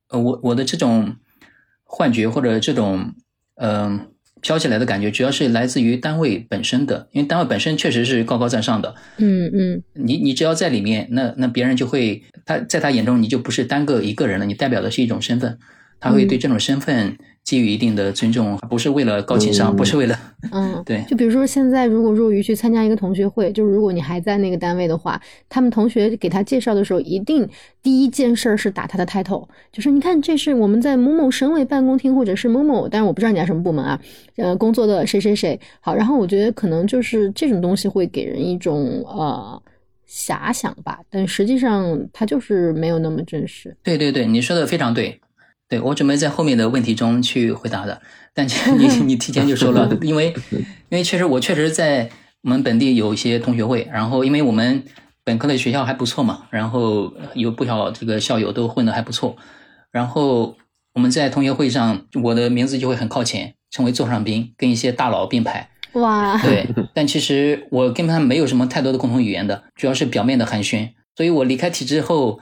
[0.10, 1.16] 呃，我我的这种。
[1.96, 3.14] 幻觉或者这种
[3.56, 4.08] 嗯
[4.42, 8.96] 飘起来的感觉，主要是来自于单位本身的，因为单位本身确实是高高在上的。
[9.18, 15.60] 嗯嗯，你你只要在里面，那那别人就会他在他眼中你就不是单个一个人了，你代表的是一种身份，
[16.00, 17.16] 他会对这种身份。
[17.46, 20.18] 给予一定的尊重，不是为了高情商，不是为了，
[20.52, 21.04] 嗯， 对。
[21.08, 27.48] 就比如说，现在如果若愚去参加一个同学会，就是如果你还在那个单位的话，他们同学给他介绍的时候，一定
[27.84, 34.00] 第一件事是打他的 title，就是你看，这是我们在某某省委办公厅或者是某某，但是我不知道你在什么部门啊，
[34.38, 35.60] 呃，工作的谁谁谁。
[35.82, 39.62] 好，然后我觉得可能就是这种东西会给人一种呃
[40.10, 43.76] 遐想吧，但实际上它就是没有那么真实。
[43.84, 45.20] 对对对，你说的非常对。
[45.74, 48.00] 对我准备在后面的问题中去回答的，
[48.32, 50.32] 但你 你提前就说了，因为
[50.90, 52.08] 因为确实我确实在
[52.44, 54.84] 我们本地有一些同学会，然后因为我们
[55.24, 59.36] 本科的学校还不错嘛，然后有不少这个校友都混得还不错，
[59.90, 60.56] 然后
[60.94, 65.68] 我们在同学会上，我的名字就会很靠前，成为座上宾，跟一些大佬并排。
[65.94, 72.40] 哇，对，但其实我跟他们没有什么太多的共同语言的，主要是表面的寒暄，所以我离开体制后，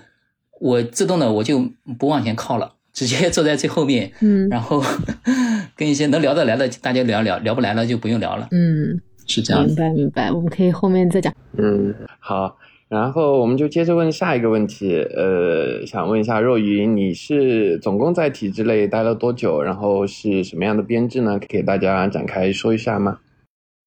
[0.59, 2.73] 我自动的我就不往前靠了。
[2.93, 4.83] 直接坐在最后面，嗯，然后
[5.75, 9.65] 跟一些能聊得来的大家聊聊，聊不来了就不用聊了，嗯，是这样。
[9.65, 11.33] 明白明白，我们可以后面再讲。
[11.57, 12.57] 嗯，好，
[12.89, 19.61] 然后我们就接着问下一个问题，呃，想问一下若云，你是总共在体制内待了多久？
[19.61, 21.39] 然后是什么样的编制呢？
[21.39, 23.19] 可以给大家展开说一下吗？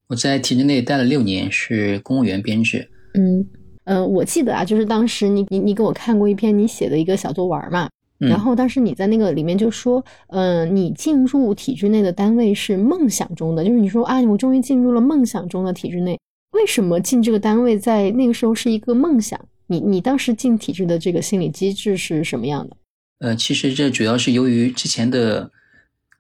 [0.08, 2.88] 我在体制内待了六年，是公务员编制。
[3.14, 3.46] 嗯
[3.84, 7.88] 嗯，我记得啊，就是当时你你你给我看过一篇你写的一个小作文嘛。
[8.28, 16.18] 然后当时你在那个里面就说，嗯，你进入体制内的单位是梦想中的，就是你说啊，我终于进入了梦想中的体制内。
[16.52, 19.40] 为什么进这个单位在那个时候是一个梦想？
[19.66, 22.76] 你你当时进体制的这个心理机制是什么样的？
[23.20, 25.50] 呃，其实这主要是由于之前的，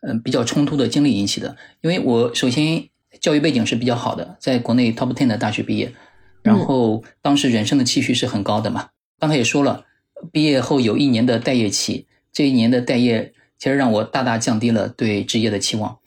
[0.00, 1.56] 嗯，比较冲突的经历引起的。
[1.82, 2.84] 因为我首先
[3.20, 5.92] 教育背景是比较好的，在国内 top ten 的大学毕业，
[6.42, 8.88] 然后当时人生的期许是很高的嘛。
[9.18, 9.84] 刚才也说了。
[10.32, 15.98] 毕业后有一年的待业期，这一年的待业其实让我大大降低了对职业的期望，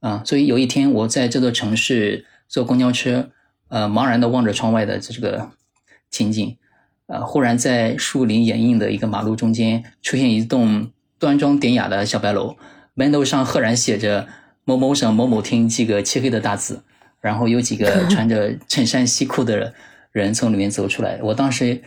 [0.00, 3.30] 啊，所以有一天我在这座城市坐公交车，
[3.68, 5.50] 呃，茫然的望着窗外的这个
[6.10, 6.56] 情景，
[7.06, 12.56] 呃，忽然在树林掩映的一个马路中间出现一栋端庄典雅的小白楼，
[12.94, 14.28] 门头上赫然写着
[14.64, 16.82] 某某省某某厅几个漆黑的大字，
[17.20, 19.74] 然后有几个 穿着衬衫西裤的
[20.12, 21.82] 人从里面走出来，我当时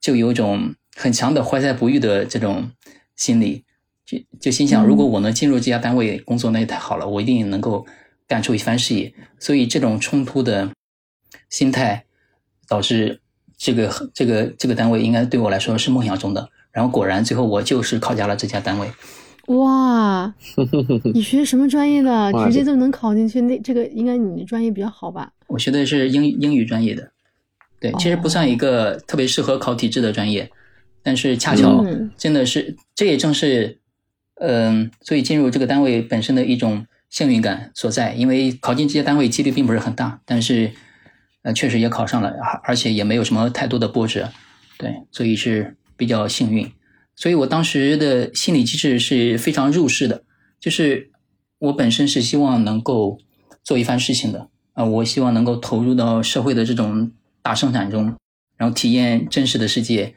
[0.00, 0.74] 就有种。
[0.96, 2.70] 很强的怀才不遇的这种
[3.14, 3.62] 心理，
[4.04, 7.84] 就就心想，如果我能进入这家单位工作，那也太好了，我一定能够
[8.26, 9.12] 干出一番事业。
[9.38, 10.70] 所以这种冲突的
[11.50, 12.04] 心态，
[12.66, 13.20] 导致
[13.58, 16.48] 这个这个这个单位应该对我来说是梦想中的。
[16.72, 18.90] 然后果然，最后我就是考加了这家单位。
[19.48, 20.34] 哇，
[21.14, 22.32] 你学什么专业的？
[22.44, 23.40] 直接就能考进去？
[23.42, 25.30] 那这个应该你的专业比较好吧？
[25.46, 27.12] 我学的是英英语专业的，
[27.78, 30.50] 对，其实不算一个特别适合考体制的专业。
[31.06, 31.86] 但是恰巧
[32.18, 33.78] 真的是，这也正是，
[34.40, 38.12] 嗯，所以进入这个单位本身的一种幸运感所在。
[38.14, 40.72] 因为考进这些单位几率并不是很大，但是，
[41.42, 44.32] 呃，确实也考上了，而且也没有什么太多的波折，
[44.78, 46.68] 对，所以是比较幸运。
[47.14, 50.24] 所以我当时的心理机制是非常入世的，
[50.58, 51.12] 就是
[51.60, 53.20] 我本身是希望能够
[53.62, 58.16] 做一番事情的啊，我希望能够投入到社会的这种大生产中，
[58.56, 60.16] 然后体验真实的世界，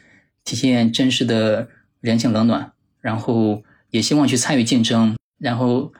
[0.50, 1.68] 体现真实的
[2.02, 5.94] 人情冷暖，然后也希望去参与竞争，然后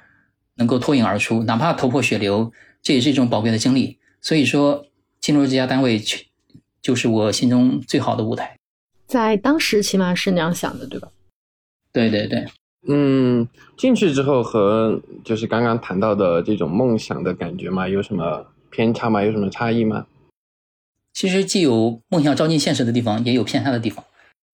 [0.56, 4.00] 能够脱颖而出，哪怕头破血流，这也是一种宝贵的经历。
[4.20, 4.88] 所以说，
[5.22, 6.26] 进入这家单位去，
[6.82, 8.58] 就是我心中最好的舞台。
[9.06, 11.10] 在当时起码是那样想的，对吧？
[11.94, 12.48] 对对对，
[12.88, 19.24] 嗯，进去之后和就是刚刚谈到的这种梦想的感觉嘛，有什么偏差吗？
[19.24, 20.08] 有什么差异吗？
[21.14, 24.04] 其实既有梦想照进现实的地方，也有偏差的地方。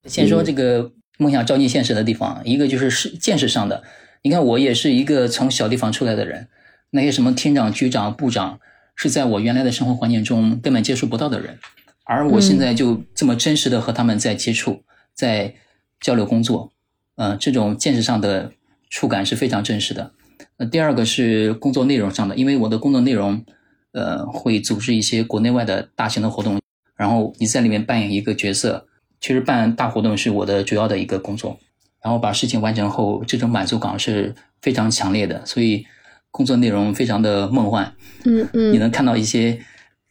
[0.06, 3.84] 先说这个梦想照进现实的地方，一个就是是见识上的。
[4.24, 6.48] 你看，我也是一个从小地方出来的人，
[6.92, 8.60] 那些什么厅长、局长、部长，
[8.96, 11.58] 是在我原来的生活环境中根本接触不到的人，
[12.06, 15.54] 而我现在就这么真实的和他们在接触，在
[16.00, 16.72] 交流工作，
[17.16, 18.52] 呃，这种见识上的
[18.90, 20.12] 触感是非常真实的。
[20.58, 23.46] 那，第二个是工作内容上的，因为我的工作内容，
[23.92, 26.60] 呃，会组织一些国内外的大型的活动，
[26.98, 28.88] 然后你在里面扮演一个角色。
[29.20, 31.60] 其实办大活动是我的主要的一个工作，
[32.04, 35.86] 然后把事情完成后，这种满足感是非常强烈的，所以
[36.32, 37.94] 工作内容非常的梦幻。
[38.26, 39.60] 嗯嗯，你能看到一些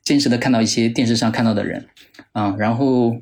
[0.05, 1.87] 真实的看到一些电视上看到的人，
[2.33, 3.17] 啊，然后，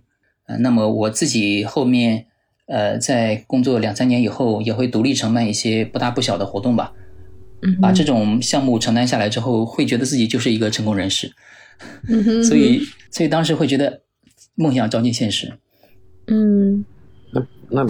[0.47, 2.27] 呃，那么我自己后面，
[2.67, 6.93] 呃，在工作两三年以后，也会独立承办一些不大不小的活动吧。
[7.63, 11.33] 嗯，把这种项目承担下来之后，会觉得自己就是一个成功人士。
[12.09, 14.03] 嗯哼，所以，所以当时会觉得
[14.55, 15.53] 梦想照进现实。
[16.33, 16.85] 嗯，
[17.35, 17.87] 那那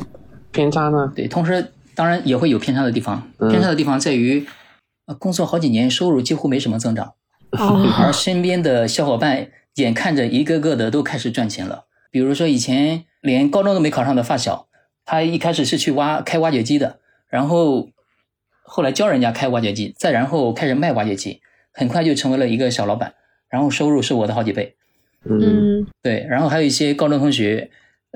[0.50, 1.12] 偏差呢？
[1.14, 3.30] 对，同时当然也会有偏差的地方。
[3.38, 4.44] 偏差的地方在于，
[5.06, 7.14] 呃，工作好几年，收入几乎没什么增长，
[7.52, 11.84] 哦，而身边的小伙伴眼看着一个个的都开始赚钱了。
[12.10, 14.66] 比如说以前连高中都没考上的发小，
[15.04, 17.90] 他一开始是去挖开挖掘机的，然后
[18.64, 21.40] 后来教人家开挖掘机，再然后开始卖挖掘机，
[21.72, 23.14] 很快就成为了一个小老板，
[23.48, 24.74] 然后收入是我的好几倍。
[25.24, 27.70] 嗯，对，然后还有一些高中同学。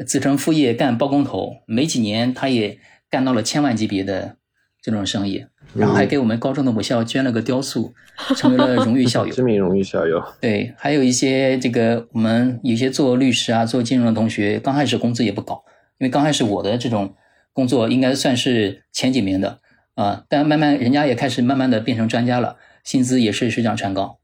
[0.04, 2.78] 子承父业干包工头，没几年他也
[3.08, 4.36] 干到了千万级别的
[4.82, 7.94] 这种生意，然后还给我们高中的母校捐了个雕塑，
[8.36, 9.32] 成为了荣誉校友。
[9.32, 10.22] 知名荣誉校友。
[10.40, 15.64] 对，还有一些这个我们有些做律师啊、做金融的同学，刚开始工资也不高，
[15.98, 17.14] 因为刚开始我的这种
[17.52, 19.60] 工作应该算是前几名的
[19.94, 24.18] 啊，但慢慢人家也开始慢慢的变成专家了，薪资也是水涨船高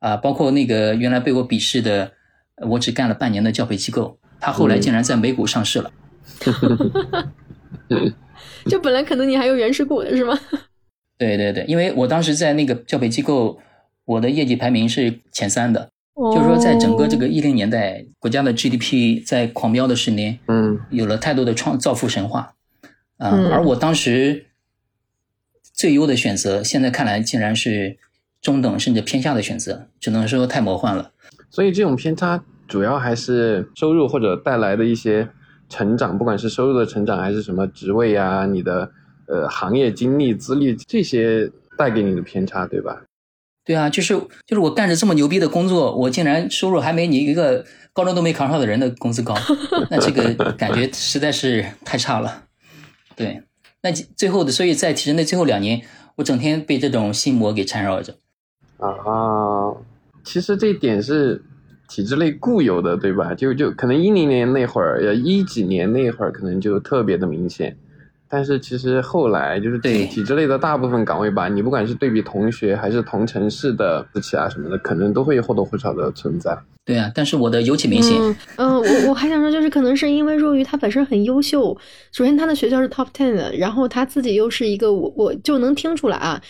[0.00, 0.16] 啊。
[0.16, 2.12] 包括那个原来被我鄙视的，
[2.70, 4.18] 我只干了半年的教培机构。
[4.42, 5.92] 他后来竟然在美股上市了，
[8.66, 10.36] 就本来可能你还有原始股的是吗？
[11.16, 13.60] 对对对，因为我当时在那个教培机构，
[14.04, 22.54] 我的业绩排名是前三的，就是说在整个这个一零年代，国家的 GDP 在狂飙的十年，嗯，有了太多的创造富神话，
[23.18, 24.46] 啊，而我当时
[25.72, 27.96] 最优的选择，现在看来竟然是
[28.40, 31.12] 中等甚至偏下的选择，只能说太魔幻了。
[31.48, 32.42] 所以这种偏差。
[32.68, 35.28] 主要还是收入或者带来的一些
[35.68, 38.90] 成长，不管是收入的成长还是什么职位呀，你的
[39.26, 43.02] 呃行业经历、资历这些带给你的偏差，对吧？
[43.64, 44.14] 对啊，就是
[44.46, 49.34] 就是我干着这么牛逼的工作，我竟然收入还没你一个高中都没考上的人的工资高，
[49.90, 52.44] 那这个 感觉实在是太差了。
[53.14, 53.42] 对，
[53.82, 55.82] 那最后的，所以在体制内最后两年，
[56.16, 58.14] 我整天被这种心魔给缠绕着。
[58.78, 59.76] 啊，
[60.24, 61.44] 其实这一点是。
[61.92, 63.34] 体制内固有的，对吧？
[63.34, 67.76] 就就可能一零年那会儿，呃，一几年那会儿，可能就特别的明显。
[68.30, 76.56] 但是其实后来就是体体制内的大部分岗位吧，你不管是对比同学还是同城市的私企啊什么的，可能都会或多或少的存在。
[76.86, 78.18] 对啊，但是我的尤其明显。
[78.56, 81.76] 嗯，我我还想说，就是可能是因为若愚他本身很优秀，
[82.10, 86.40] 首先他的学校是 top ten 的，然后他自己又是一个，我我就能听出来啊。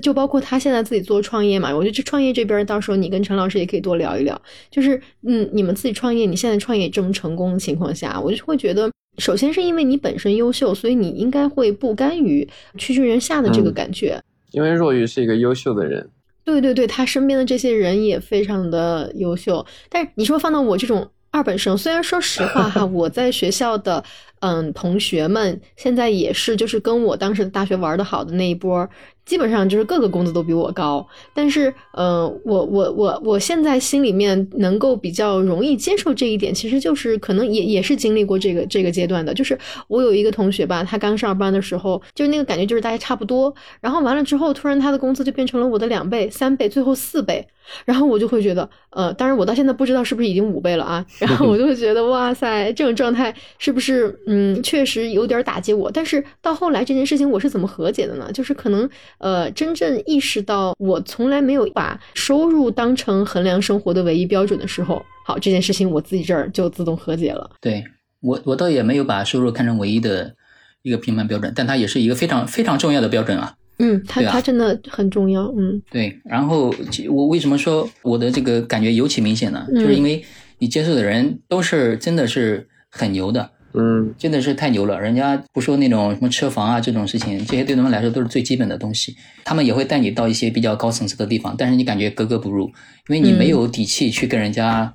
[0.00, 4.40] 就包括他现在自己做创业嘛，我觉得这创业这边到时候你跟陈老师也可以多聊一聊。
[4.70, 12.48] 就是嗯，你们自己创业，你现在创业这么成功的情况下，我就会觉得，首先是因为你本身优秀，所以你应该会不甘于
[12.78, 14.20] 屈居人下的这个感觉。
[14.52, 16.08] 因为若愚是一个优秀的人，
[16.44, 19.66] 对对对，他身边的这些人也非常的优秀。
[19.88, 24.02] 但是你说放到我这种二本生，虽然说实话哈， 我在学校的
[24.40, 28.88] 嗯同学们现在也是，就是跟我当时大学玩的好的那一波。
[29.26, 31.04] 基本上就是各个工资都比我高，
[31.34, 39.34] 但是，呃，我我我我现在心里面能够比较容易接受这一点，其实就是可能也也是经历过这个这个阶段的。
[39.34, 39.58] 就是
[39.88, 47.44] 我有一个同学吧，他刚上班的时候，就是那个感觉就是大家差不多，然后完了之后，突然他的工资就变成了我的两倍、三倍，最后四倍，
[47.84, 55.90] 然后我就会觉得，呃，当然我到现在不知道是不是已经五倍了啊，然后我就会觉得，哇塞，这种状态是不是，嗯，确实有点打击我。
[55.90, 58.30] 但是到后来这件事情我是怎么和解的呢？
[58.32, 58.88] 就是可能。
[59.18, 67.50] 呃，真正意识到我从来没有把收入当成衡量生活的唯一标准的时候，好，这件事情我自己这儿就自动和解了。
[67.60, 67.82] 对
[68.20, 70.34] 我，我倒也没有把收入看成唯一的
[70.82, 73.54] 一个评判标准，但它也是一个非常非常重要的标准啊。
[73.78, 75.52] 嗯，它啊它真的很重要。
[75.56, 76.74] 嗯对，然后
[77.10, 79.66] 我为什么说我的这个感觉尤其明显呢？
[79.68, 80.24] 嗯就是因为
[80.58, 85.00] 你接触的人都是真的是很牛的，嗯真的是太牛了。
[85.00, 89.16] 人家不说那种什么车房啊这种事情，这些对他们来说都是最基本的东西。
[89.44, 92.66] 他们也会带你到一些比较高层次的地方，但是你感觉格格不入，
[93.08, 94.94] 因为你没有底气去跟人家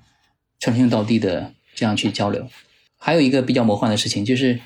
[0.60, 2.48] 称兄道弟的这样去交流。
[2.98, 4.60] 还有一个比较魔幻的事情就是，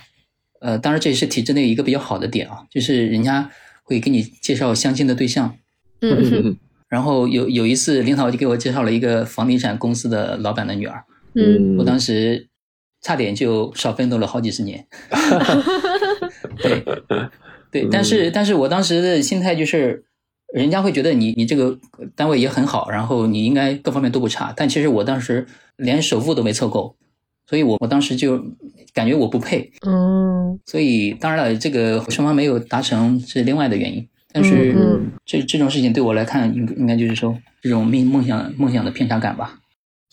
[0.59, 3.49] 呃，当然这也是体制内一个比较好的点啊，就是人家
[3.83, 5.55] 会给你介绍相亲的对象。
[6.01, 6.57] 嗯
[6.87, 11.03] 然后有有一次，领导就给我介绍了一个房地产公司的老板的女儿，
[11.33, 12.47] 嗯我当时
[13.05, 14.83] 差点就少奋斗了好几十年。
[16.57, 16.83] 对，
[17.69, 20.03] 对，但是但是我当时的心态就是，
[20.51, 21.77] 人家会觉得你你这个
[22.15, 25.45] 单位也很好，然后你应该各方面都不差，但其实我当时
[25.77, 26.95] 连首付都没凑够，
[27.47, 28.43] 所以我我当时就
[28.91, 39.59] 感觉我不配，嗯所以当然了，这个双方没有达成是另外的原因，但是嗯嗯这这种事情对我来看，应应该就是说这种梦梦想梦想的偏差感吧。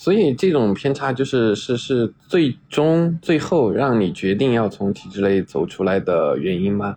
[0.03, 6.97] 所以这种偏差就是是是最终最后让你决定要从体制内走出来的原因吗？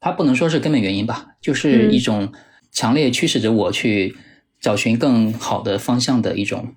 [0.00, 2.30] 它不能说是根本原因吧，就是嗯一种
[2.70, 4.14] 强烈驱使着我去
[4.60, 6.74] 找寻更好的方向的一种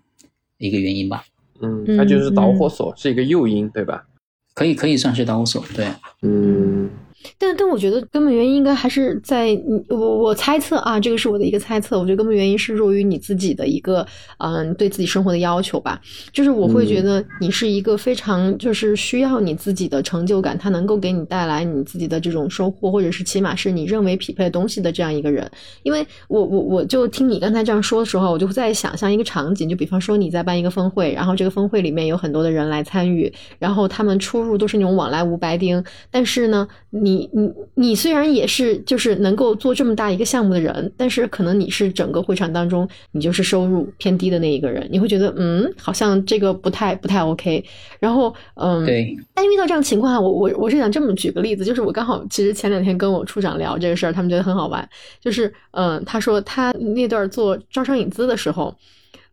[0.60, 1.26] 一个原因吧。
[1.60, 4.05] 嗯，嗯它就是导火索，是一个诱因，对吧？
[4.53, 5.86] 可以可以算是导火索，对，
[6.22, 6.89] 嗯
[7.38, 11.99] 但但我觉得根本原因应该还是在你我我猜测啊，这个是我的一个猜测。
[11.99, 14.05] 我觉得根本原因是弱于你自己的一个
[14.38, 15.99] 嗯对自己生活的要求吧。
[16.32, 25.49] 就是我会觉得你是一个非常就是需要你自己的成就感，它能够给你带来你自己的这种收获，或者是起码是你认为匹配的东西的这样一个人。
[25.84, 47.64] 因为我我我就听你刚才这样说的时候，我就在想象一个场景，就比方说你在办一个峰会，然后这个峰会里面有很多的人来参与，然后他们出入都是那种往来无白丁，但是呢，你你你你虽然也是就是能够做这么大一个项目的人，但是可能你是整个会场当中你就是收入偏低的那一个人，你会觉得嗯，好像这个不太不太 OK。
[47.99, 54.88] 然后嗯，对，但遇到这样情况下，我我我是想这么举个例子，就是我刚好其实前两天跟我处长聊这个事儿，他们觉得很好玩，
[55.20, 58.76] 就是嗯，他说他那段做招商引资的时候。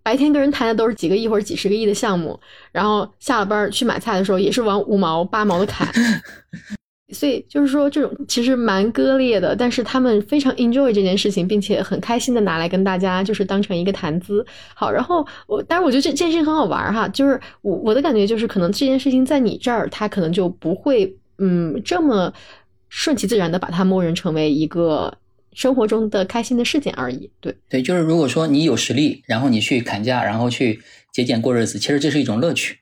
[0.03, 2.39] 白天跟人谈的都是几个亿或者几十个亿的项目，
[2.70, 5.85] 然后下了班儿去买菜的时候也是往五毛八毛的砍，
[7.13, 14.45] 所以就是说这种其实蛮割裂的，但是他们非常 enjoy 这件事情，并且很开心的拿来跟大家就是当成一个谈资。
[14.75, 22.33] 好，然后我，但是我觉得这这件事情很好玩哈，就是我我的感觉就是可能这件事情在你这儿，他可能就不会嗯这么
[22.89, 25.17] 顺其自然的把它默认成为一个
[25.53, 27.31] 生活中的开心的事件而已。
[27.41, 30.81] 对，对，就是如果说你有实力，然后你去砍价，然后去
[31.13, 32.79] 节俭过日子，其实这是一种乐趣，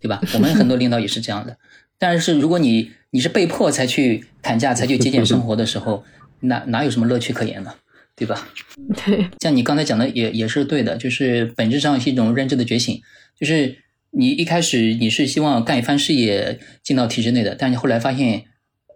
[0.00, 0.20] 对吧？
[0.32, 1.58] 我们很多领导也是这样的。
[2.00, 6.04] 但是如果你你是被迫才去砍价、才去节俭生活的时候，
[6.40, 7.74] 哪哪有什么乐趣可言呢？
[8.14, 8.48] 对吧？
[8.96, 13.00] 对，像你刚才讲的也也是对的，就是本质上是一种认知的觉醒，
[13.38, 13.78] 就是
[14.10, 18.42] 你一开始你是希望干一番事业进到体制内的，但你后来发现，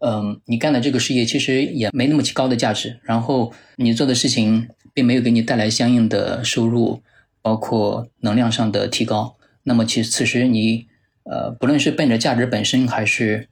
[0.00, 7.00] 嗯，你干的这个事业其实也没那么高的价值，然后你做的事情并没有给你带来相应的收入，
[7.40, 10.88] 包括能量上的提高，那么其实此时你
[11.22, 13.48] 呃，不论是奔着价值本身，还是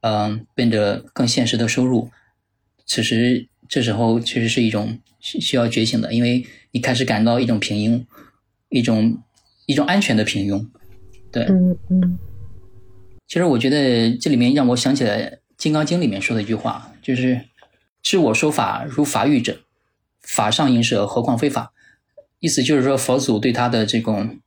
[0.00, 2.10] 嗯奔着更现实的收入，
[2.86, 8.04] 此时这时候其实是一种需需要觉醒的，因为你开始感到一种平庸，
[8.68, 9.18] 一种
[9.66, 10.66] 一种安全的平庸。
[11.30, 12.18] 对，嗯嗯
[13.26, 17.42] 其实我觉得这里面让我想起来《金刚经》里面说的一句话，就是
[18.02, 19.60] “知我说法如法语者，
[20.22, 21.72] 法上应舍，何况非法”。
[22.40, 24.38] 意思就是说，佛祖对他的这种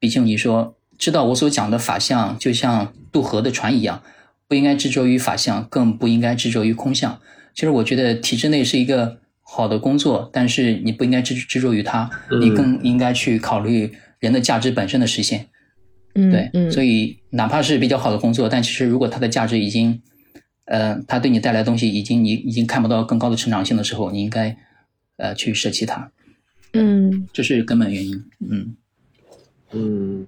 [0.00, 4.02] 比丘尼说：“知道我所讲的法相，就像渡河的船一样，
[4.48, 7.20] 不应该执着于法相，更不应该执着于空相。”
[7.54, 15.46] 其实我觉得体制内是一个好的工作，但是你不应该执执着于它，你更应该去考虑人的价值本身的实现。
[16.14, 20.00] 嗯，对，嗯，所以哪怕是比较好的工作，但其实如果它的价值已经，
[20.64, 24.56] 呃，它对你带来的东西已经你已经看不到更高的成长性的时候，你应该
[25.16, 26.10] 呃去舍弃它，
[26.72, 28.24] 嗯这是根本原因。
[28.50, 28.76] 嗯，
[29.72, 30.26] 嗯，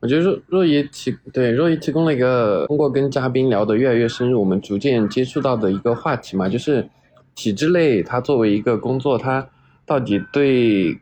[0.00, 6.88] 我觉得若若也提对若也提供了一个通过跟嘉宾聊得越来越深入，我们逐渐接触到的一个话题嘛，就是
[7.34, 9.48] 体制内它作为一个工作，它
[9.86, 10.98] 到底对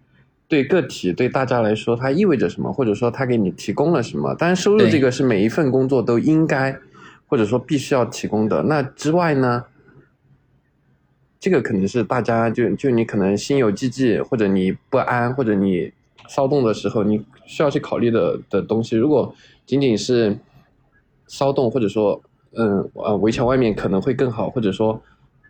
[0.48, 4.34] 对个体对大家来说它意味着什么，或者说它给你提供了什么？
[4.34, 6.76] 当然，收入这个是每一份工作都应该
[7.26, 8.62] 或者说必须要提供的。
[8.64, 9.64] 那之外呢？
[11.42, 15.90] 这个可能是大家就就你可能心有戚戚，或者你不安，或者你
[16.30, 18.96] 骚动的时候，你需要去考虑的的东西。
[18.96, 19.34] 如果
[19.66, 20.38] 仅仅是
[21.26, 22.22] 骚动，或者说
[22.52, 25.02] 嗯呃围墙外面可能会更好，或者说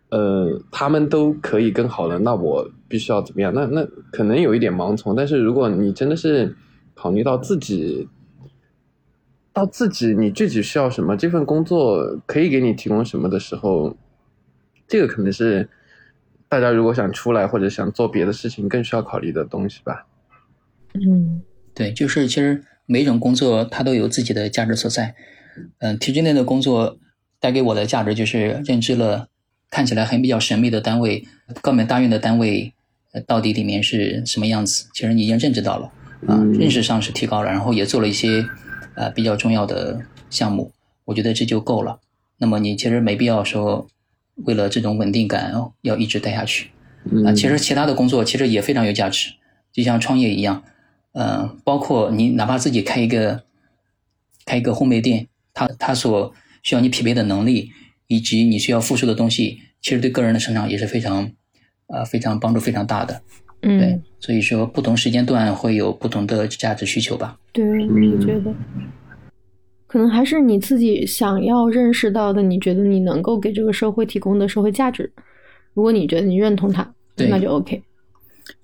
[0.08, 3.52] 呃他们都可以更好了，那我必须要怎么样？
[3.52, 5.14] 那那可能有一点盲从。
[5.14, 6.56] 但是如果你真的是
[6.94, 8.08] 考虑到自己。
[9.52, 13.96] 到自己你具体需要什么，这份工作可以给你提供什么的时候，
[14.86, 15.68] 这个可能是
[16.48, 20.06] 大家如果想出来或者想做别的事情更需要考虑的东西吧。
[20.94, 21.42] 嗯，
[21.74, 25.14] 对，就是其实每种工作它都有自己的价值所在。
[25.78, 26.98] 嗯，体制内的工作
[27.38, 29.28] 带给我的价值就是认知了
[29.70, 31.24] 看起来很比较神秘的单位，
[31.60, 32.72] 高门大院的单位
[33.26, 34.86] 到底里面是什么样子。
[34.94, 35.92] 其实你已经认知到了
[36.26, 38.46] 啊，认识上是提高了，然后也做了一些。
[38.96, 40.72] 呃，比较重要的项目，
[41.06, 42.00] 我觉得这就够了。
[42.38, 43.88] 那么你其实没必要说，
[44.44, 46.70] 为了这种稳定感哦，要一直待下去。
[47.24, 49.32] 啊，其实其他的工作其实也非常有价值，
[49.72, 50.62] 就像创业一样。
[51.12, 53.42] 嗯，包括你哪怕自己开一个
[54.44, 56.32] 开一个烘焙店，它它所
[56.62, 57.70] 需要你匹配的能力，
[58.06, 61.30] 以及你需要付出的东西，其实对个人的成长也是非常
[61.88, 63.22] 呃非常帮助非常大的。
[63.62, 67.36] 嗯，对，所以说不同时间段会有不同的价值需求吧。
[67.52, 68.54] 对，我觉得
[69.86, 75.12] 可能还是你自己想要认识到的，你觉得你能够给这个社会提供的社会价值。
[75.74, 77.82] 如果你觉得你认同它，那就 OK。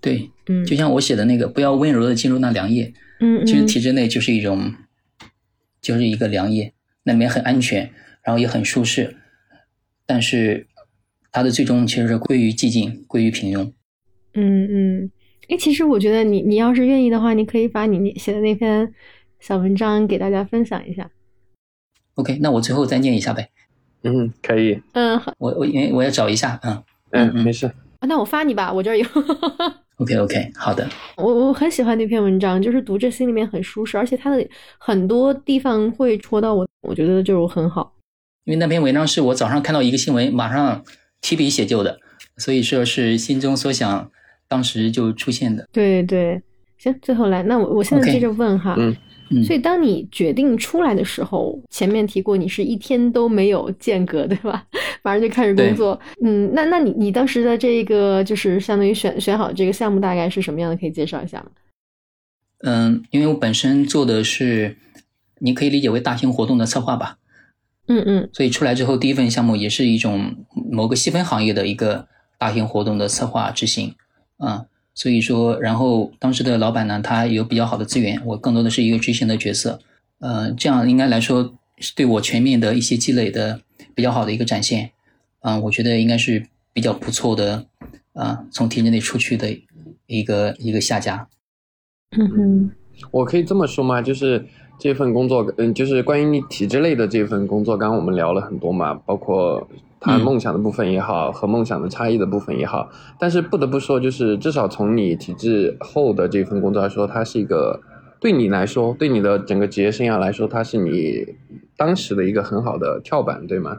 [0.01, 2.93] 对，嗯，就像我写的那个，不要温柔的进入那良夜。
[3.21, 4.75] 嗯嗯，其实体制内就是一种，
[5.81, 6.73] 就是一个良夜，
[7.05, 7.91] 那里面很安全，
[8.23, 9.17] 然后也很舒适，
[10.05, 10.67] 但是
[11.33, 13.73] 它的最终其实是归于寂静，归于平庸。
[14.35, 15.11] 嗯嗯，
[15.49, 18.93] 哎，其实我觉得你你要是愿意的话，你可以把你写的那篇
[19.41, 21.11] 小文章给大家分享一下。
[22.17, 23.49] OK，那我最后再念一下呗。
[24.03, 24.79] 嗯，可以。
[24.93, 25.35] 嗯，好。
[25.39, 27.71] 我我因为我要找一下，嗯嗯，没事。
[28.03, 29.07] 那我发你吧，我这儿有。
[29.97, 30.89] OK OK，好的。
[31.17, 34.47] 我我很喜欢那篇文章，就是读着心里面很舒适，而且它的
[34.79, 37.95] 很多地方会戳到我，我觉得就很好。
[38.45, 40.85] 因为那篇文章是我早上看到一个新闻，马上
[41.21, 41.99] 提笔写就的，
[42.37, 44.11] 所以说是心中所想。
[44.49, 46.41] 当时就出现的，对对，
[46.79, 48.97] 行，最后来，那我我现在接着问哈，嗯
[49.33, 54.65] 嗯，所以当你决定出来的时候，前面提过你是一天都没有间隔，对吧？
[55.07, 60.77] 马上就开始工作，嗯，那那你你当时的这个就是相当于选选好这个项目大概是什么样的？
[60.77, 61.47] 可以介绍一下吗？
[62.65, 64.77] 嗯，因为我本身做的是，
[65.39, 67.19] 你可以理解为大型活动的策划吧，
[67.87, 70.35] 嗯嗯，所以出来之后第一份项目也是一种
[70.73, 73.95] 某个细分行业的一个大型活动的策划执行。
[74.39, 79.79] 啊，所以说，然后当时的老板呢，他有比较好的资源，我更多的是一个执行的角色，
[80.19, 83.61] 呃，这样应该来说是对我全面的一些积累的
[83.95, 84.91] 比较好的一个展现，
[85.47, 87.67] 啊，我觉得应该是比较不错的，
[88.15, 89.47] 啊，从体制内出去的
[90.07, 91.29] 一个一个下家。
[92.19, 92.71] 嗯哼，
[93.13, 94.03] 我可以这么说吗？
[94.03, 94.45] 就是
[94.77, 99.69] 这份工作，嗯，就是关于你体制内的这份工作，刚刚我们聊了很多嘛，包括。
[99.99, 102.89] 他梦想的部分也好，和梦想的差异的部分也好，
[103.19, 107.81] 但是不得不说，就是至少从你体制后的这份工作来说，它是一个
[108.21, 111.27] 对你来说，对你的整个职业生涯来说，它是你
[111.77, 113.79] 当时的一个很好的跳板，对吗？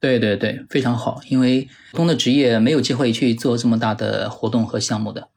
[0.00, 5.28] 对对对，非常好，因为普通的职业没有机会去做这么大的活动和项目的。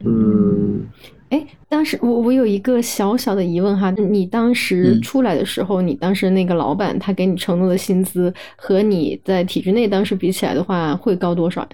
[0.00, 0.86] 嗯。
[1.28, 11.68] 哎，当时我我有一个小小的疑问哈，你当时出来的时候，你当时那个老板他给你承诺的薪资和你在体制内当时比起来的话，会高多少呀？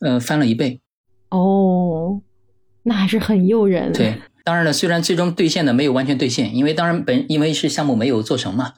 [0.00, 0.80] 呃，翻了一倍。
[1.30, 2.20] 哦，
[2.84, 3.92] 那还是很诱人。
[3.92, 8.74] 对，当然了，虽然最终兑现的没有完全兑现，因为当然本因为是项目没有做成嘛，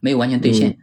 [0.00, 0.78] 没有完全兑现。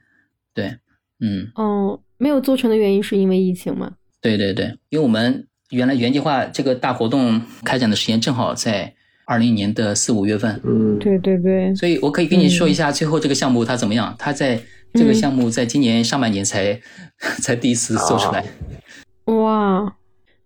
[0.54, 0.78] 对，
[1.20, 1.52] 嗯。
[1.56, 3.92] 哦，没有做成的原因是因为疫情吗？
[4.22, 5.46] 对对对，因为我们。
[5.72, 8.92] 原来原计划这个大活动开展的时间正好在
[9.28, 14.16] 二零年的四五月份，嗯，对对对，所以我可以跟你说一下最后这个项目它怎么样？
[14.18, 14.60] 它在
[14.96, 16.82] 这个项目在今年上半年才
[17.44, 18.44] 才第一次做出来。
[19.26, 19.96] 哇，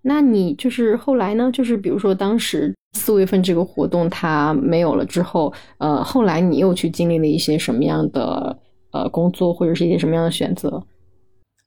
[0.01, 1.49] 那你就是后来呢？
[1.53, 8.59] 就是比如说当时四五月份这个活动它没有了之后，呃，后来你又去经历了一些什么样的
[8.93, 10.85] 呃工作，或者是一些什么样的选择？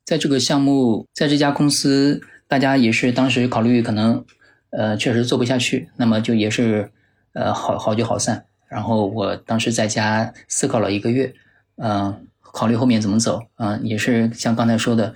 [0.06, 2.22] 在这个项目，在这家公司。
[2.48, 4.24] 大家也是当时考虑可能，
[4.70, 6.92] 呃，确实做不下去，那么就也是，
[7.32, 8.46] 呃，好好聚好散。
[8.68, 11.34] 然后我当时在家思考了一个月，
[11.74, 15.12] 嗯，考虑后面怎么走，嗯，也是像刚才说的，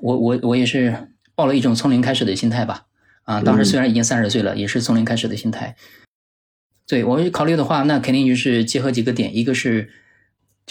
[0.00, 1.06] 我我我也是
[1.36, 2.86] 抱了一种从零开始的心态吧，
[3.22, 5.76] 啊，当时虽然已经三十岁了，也是从零开始的心态。
[6.88, 9.88] 对我考虑的话，那肯定就是结合几个点，一个是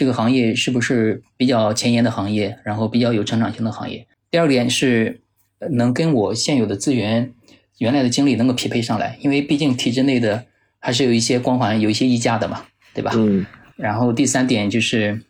[0.02, 4.08] 这个行业是不是比较前沿的行业，然后比较有成长性的行业。
[4.32, 5.22] 第二点是
[5.70, 7.32] 能跟我现有的资源、
[7.78, 10.46] 原来的经历能够匹配上来，因为毕竟体制内的
[10.80, 13.12] 还是有一些光环、有一些溢价的嘛，对吧？
[13.14, 13.46] 嗯
[13.76, 15.22] 然后第三点就是，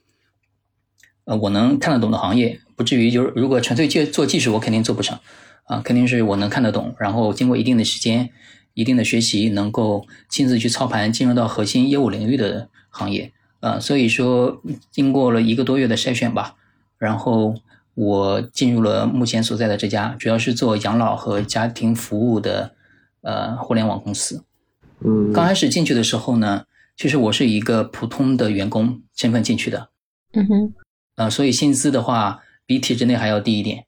[1.25, 5.19] 呃，我能看得懂的行业，不至于就是如果纯粹去做技术，我肯定做不成，
[5.65, 8.29] 啊、肯定是我能看得懂，然后经过一定的时间、
[8.73, 16.55] 一定的学习，能够亲自去操盘，进入到核心业务领域的行业，呃，所以说经过了一个多月的筛选吧，
[16.97, 17.55] 然后
[17.93, 22.73] 我进入了目前所在的这家，主要是做养老和家庭服务的
[23.21, 24.43] 呃互联网公司。
[25.03, 26.65] 嗯，刚开始进去的时候呢，
[26.97, 29.89] 其实我是一个普通的员工身份进去的，
[30.33, 30.73] 嗯哼，
[31.15, 33.85] 呃，所以薪资的话比体制内还要低一点。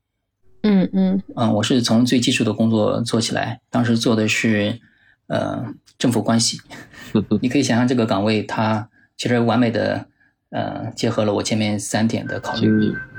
[0.61, 4.79] 嗯嗯嗯，我是从最基础的工作做起来，当时做的是
[5.27, 6.59] 呃政府关系。
[7.41, 8.89] 你可以想象这个岗位它
[9.23, 10.05] 其实完美的
[10.49, 12.67] 呃结合了我前面三点的考虑。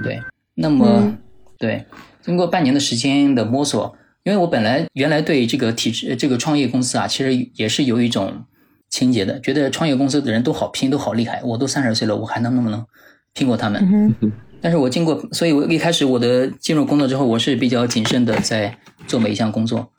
[0.02, 0.20] 对，
[0.52, 1.18] 那么、嗯。
[1.56, 1.86] 对，
[2.20, 8.44] 经过半年的时间的摸索，因为我本来原来对这个体制这个创业公司啊，其实也是有一种
[8.90, 12.84] 情节的，觉得创业公司的人都好拼，都好厉害，我都三十岁了，我还能能不能
[13.32, 14.14] 拼过他们？
[14.20, 18.76] 嗯，但是我经过，所以我一开始我的进入工作之后，我是比较谨慎的在
[19.06, 19.90] 做每一项工作，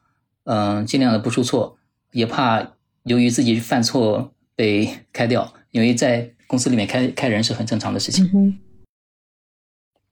[0.44, 1.78] 嗯、尽量的不出错，
[2.12, 2.74] 也怕
[3.06, 8.58] 由于自己犯错被开掉，因为在公司里面开开人是很正常的事情嗯。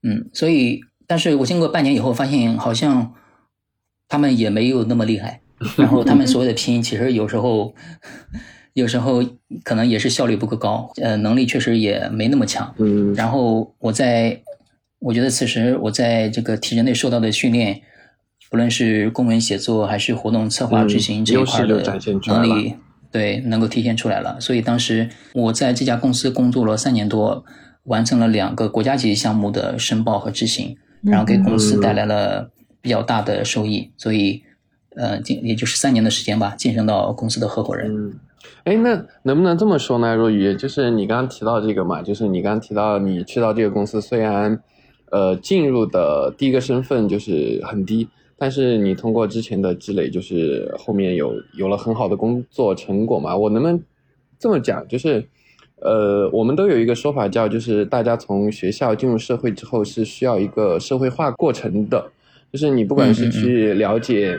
[0.06, 3.14] 嗯，所以，但是我经过半年以后，发现好像
[4.10, 5.40] 他们也没有那么厉害。
[5.78, 7.74] 然后他们所谓的拼，其实有时候，
[8.76, 9.24] 有时候
[9.64, 12.76] 可能也是效率不够高，呃，能力确实也没那么强。
[12.80, 14.42] 嗯然后我在，
[15.00, 17.82] 我觉得此时我在这个体制内受到的训练，
[18.50, 21.82] 不论是公文写作还是活动策划嗯执行这一块的
[22.28, 22.76] 能力，
[23.14, 24.42] 对，能够体现出来了。
[24.42, 27.46] 所以当时我在这家公司工作了三年多，
[27.84, 32.50] 完成了两个国家级项目的申报和执行，然后给公司带来了
[32.82, 33.92] 比较大的收益。
[33.98, 34.42] 所以，
[34.96, 37.96] 呃，进也就是三年的时间吧，晋升到公司的合伙人。
[37.96, 38.14] 嗯，
[38.64, 40.16] 哎，那能不能这么说呢？
[40.16, 44.60] 若雨，就是你刚刚提到这个嘛，就是你刚刚提到你去到这个公司，虽然
[45.12, 48.10] 呃进入的第一个身份就是很低，
[48.44, 53.34] 但是你通过之前的积累，就是后面有有了很好的工作成果嘛。
[53.38, 53.82] 我能不能
[54.38, 54.86] 这么讲？
[54.86, 55.26] 就是
[55.78, 62.12] 呃，我们都有一个说法叫，就是大家从学校进入社会之后是需要一个社会化过程的，
[62.52, 64.38] 就是你不管是去了解。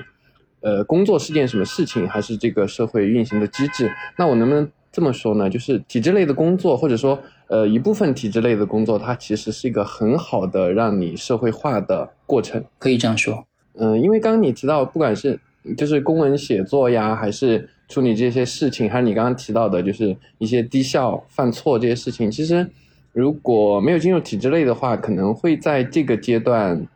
[0.61, 3.90] 呃，工作是件什么事情，还是这个社会运行的机制？
[4.18, 5.48] 那我能不能这么说呢？
[5.48, 12.62] 就是体制类的工作，或者说呃一部分体制类的工作，它其实是一个很好的让你社会化的过程。
[12.78, 13.46] 可以这样说。
[13.77, 15.39] 嗯，因为刚刚你提到，不管是
[15.77, 22.66] 就是公文写作呀，还是处理这些事情，还是你刚刚提到的，就是一些低效、犯错这些事情，其实
[23.12, 26.87] 如果没有进入体制内的话，可能会在这个阶段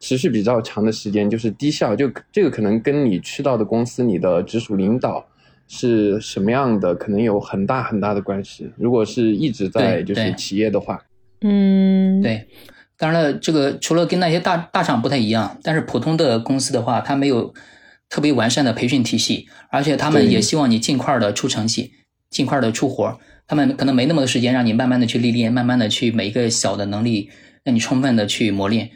[0.00, 1.96] 持续比较长的时间，就是低效。
[1.96, 5.26] 就这个可能跟你去到的公司，你的直属领导
[5.66, 8.70] 是什么样的，可能有很大很大的关系。
[8.76, 11.02] 如果是一直在就是企业的话，
[11.40, 12.46] 嗯，，对，
[12.96, 17.52] 当然了，这个除了跟那些大大厂不太一样，但是普通的公司的话，它没有
[18.08, 21.92] 特别完善的培训体系，而且他们也希望你尽快的出成绩，
[22.30, 23.16] 尽快的出活儿。
[23.46, 27.28] 他们可能没那么多时间让你慢慢的去历练，慢慢的去每一个小的能力
[27.62, 28.90] 让你充分的去磨练。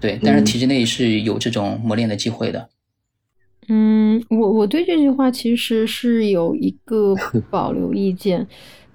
[0.00, 2.68] 对，但是嗯体制内是有这种磨练的机会的。
[3.68, 7.14] 嗯，我我对这句话其实是有一个
[7.50, 8.46] 保留意见，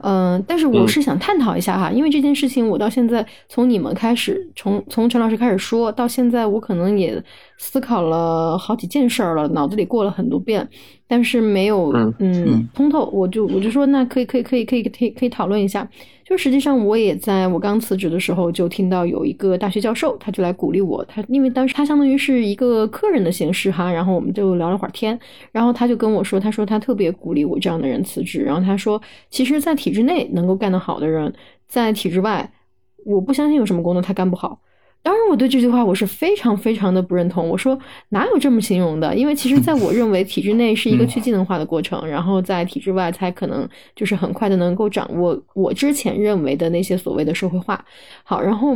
[0.01, 0.87] 嗯、但是我嗯。
[0.87, 7.23] 是想探讨一下哈，因为这件事情我到现在从你们开始，从从陈老师开始说到现在，我可能也
[7.57, 10.67] 思考了好几件事儿了，脑子里过了很多遍，
[11.09, 15.89] 但是没有嗯嗯通透，我就我就说那可以可以可以可以可以可以讨论一下。
[16.23, 21.03] 就实际上，我也在我刚辞职的时候就听到有一个大学教授，他就来鼓励我。
[21.05, 25.19] 他因为当时他相当于是一个客人的形式哈，然后我们就聊了会儿天，
[25.51, 28.43] 然后他就跟我说，他说他特别鼓励我这样的人辞职。
[28.43, 29.01] 然后他说，
[29.31, 31.33] 其实，在体制内能够干得好的人，
[31.67, 32.47] 在体制外，
[33.03, 34.61] 我不相信有什么工作他干不好。
[35.01, 37.47] 当然，我对这句话我是非常非常的不认同。
[37.47, 37.77] 我说
[38.09, 39.15] 哪有这么形容的？
[39.15, 47.83] 因为其实在我认为，体制内是一个去技能化的过程，然后在体制外才可能就是很快的能够掌握我之前认为的那些所谓的社会化。
[48.23, 48.75] 好，然后。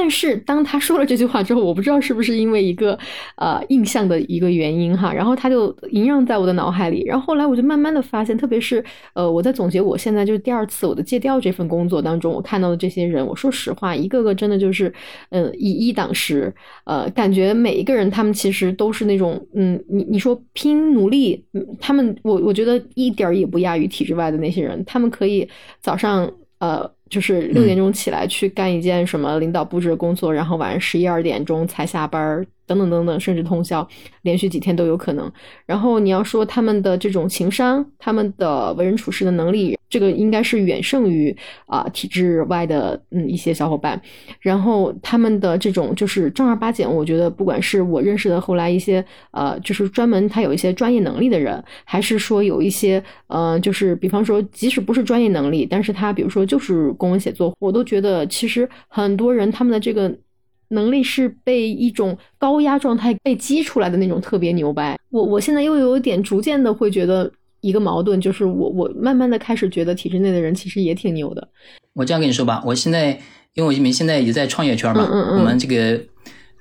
[0.00, 2.98] 但是当他说了这句话之后，我不知道是不是因为一个
[3.36, 7.04] 呃印象的一个原因哈，然后他就萦绕在我的脑海里。
[7.04, 8.82] 然后后来我就慢慢的发现，特别是
[9.12, 14.90] 呃我在总结我现在就是第二次我的借调这份工作当中，我看到的这些人，我说实话，一个个真的就是
[15.28, 16.50] 嗯、以一挡十，
[16.86, 21.44] 呃，感觉每一个人他们其实都是那种嗯，你你说拼努力，
[21.78, 25.46] 他们我我觉得一点儿也不亚于体制外的那些人，他们可以
[25.82, 26.90] 早上呃。
[27.10, 33.86] 就是六点钟起来去干一件什么领导布置的工作，然后晚上十一二点钟才下班儿，等等等等，甚至通宵，
[34.22, 35.30] 连续几天都有可能。
[35.66, 44.00] 然后你要说他们的这种情商，他们的为人处事的能力，这个应该是远胜于啊、体制外的嗯一些小伙伴。
[44.38, 60.16] 然后他们的这种就是正儿八经，我觉得不管是我认识的后来一些呃，就是专门他有一些专业能力的人，还是说有一些呃，就是比方说即使不是专业能力，但是他比如说就是公文写作，我都觉得其实很多人他们的这个。
[60.70, 64.98] 能力是被一种高压状态被激出来的那种特别牛掰。
[65.10, 71.48] 我我现在又有点逐渐的会觉得一个矛盾，就是我我慢慢的开始觉得体制内的人其实也挺牛的。
[71.94, 73.10] 我这样跟你说吧，我现在
[73.54, 76.00] 因为我们现在也在创业圈嘛，嗯嗯嗯我们这个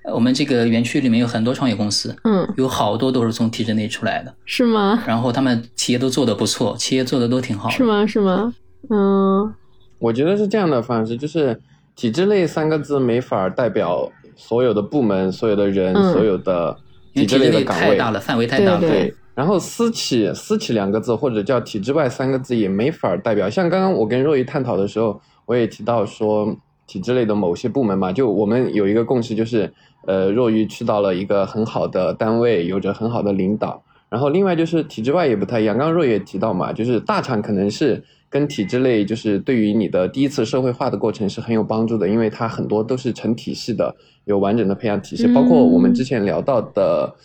[0.03, 5.01] 呃我们这个园区里面有很多创业公司，嗯，有好多都是从体制内出来的，是吗？
[5.05, 7.69] 然后他们企业都做得不错，企业做的都挺好。
[7.69, 8.05] 是吗？
[8.07, 8.53] 是吗？
[8.89, 9.53] 嗯
[9.99, 11.59] 我觉得是这样的方式，就是
[11.99, 16.77] 体制内三个字没法代表所有的部门、所有的人、嗯所有的
[17.13, 17.87] 体制内的岗位。
[17.87, 18.79] 太大了，范围太大了。
[18.79, 23.49] 对对，然后私企私企两个字或者叫体制外三个字也没法代表。
[23.49, 26.55] 像刚刚我跟若依探讨的时候，我也提到说
[26.87, 29.69] 体制内的某些部门嘛，就我们有一个共识，就是
[30.07, 33.83] 呃，若愚去到了一个很好的单位，有着很好的领导。
[34.09, 43.95] 然后另外就是体制外也不太一样，刚刚若也提到嘛，就是大厂可能是跟体制内就是对于你的第一次社会化的过程是很有帮助的，因为它很多都是成体系的，
[44.25, 47.15] 有完整的培养体系，包括我们之前聊到的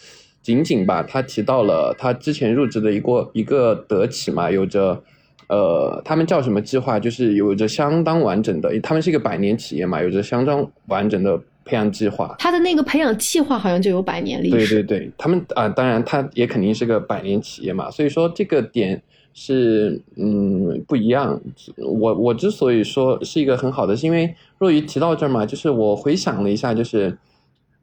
[0.43, 5.03] 仅仅吧，他提到了他之前入职的一个一个德企嘛，有着。
[5.47, 6.99] 呃，他们叫什么计划？
[6.99, 12.34] 就是有着相当完整的，他们是一个百年企业嘛，有着相当完整的培养计划。
[12.38, 14.56] 他的那个培养计划好像就有百年历史。
[14.56, 19.02] 对对对，他们啊、当然他也肯定是个百年企业嘛，所以说这个点
[19.32, 21.40] 是嗯不一样。
[21.78, 27.16] 我我之所以说是一个很好的，是因为若愚提到这儿嘛，就是我回想了一下，就是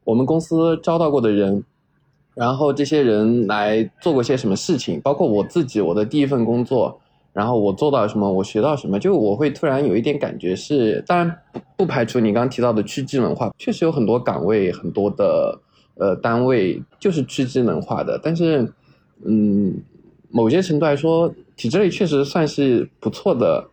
[0.03, 1.63] 我们公司招到过的人，
[2.35, 6.99] 然后这些人来做过些什么事情，包括我自己我的第一份工作。
[7.33, 15.59] 然后我做到什么，我学到什么，就我会突然有一点感觉是，当然不不排除你刚刚提到的去智能化，确实有很多岗位、很多的
[15.95, 18.73] 呃单位就是去智能化的，但是
[19.23, 19.81] 嗯，
[20.29, 23.69] 某些程度来说，体制内确实算是不错的，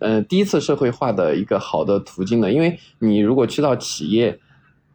[0.00, 4.38] 呃，第一次社会化的一个好的途径的，因为你如果去到企业，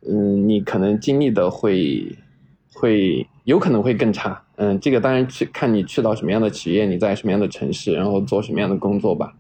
[0.06, 2.18] 嗯，你可能经历的会
[2.74, 4.42] 会有可能会更差。
[4.56, 9.34] 嗯，这个当然去看你去到什么样的企业，你在什么样的城市，然后做什么样的工作吧。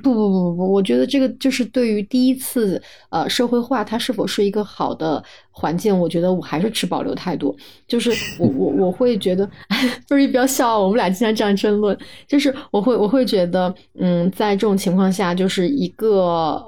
[0.00, 5.20] 不不不不不，我觉得这个就是对于第一次呃社会化，它是否是一个好的
[5.50, 7.56] 环境，我觉得我还是持保留态度。
[7.88, 9.44] 就是我我我会觉得，
[10.08, 11.98] 不是不要笑，我们俩经常这样争论。
[12.28, 16.08] 就是我会我会觉得，嗯，在这种情况下，就是一个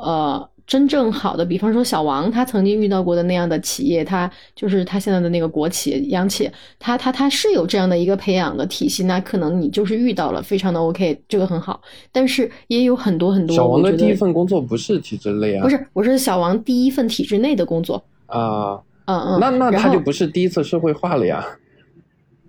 [0.02, 0.49] 呃。
[0.70, 6.48] 真正好的，比方说小王，他曾经遇到过的那样的企业，他就是他现在的那个国企、央企，
[6.78, 11.80] 他他他是有这样的一个培养的体系，那可能你就是遇到了，非常的 OK，这个很好。
[12.12, 18.00] 但是也有很多很多，小王的第一份工作不是体制内啊，不是，我是小王第一份体制内的工作。
[18.26, 21.44] 啊，嗯嗯，那那他就不是第一次社会化了呀。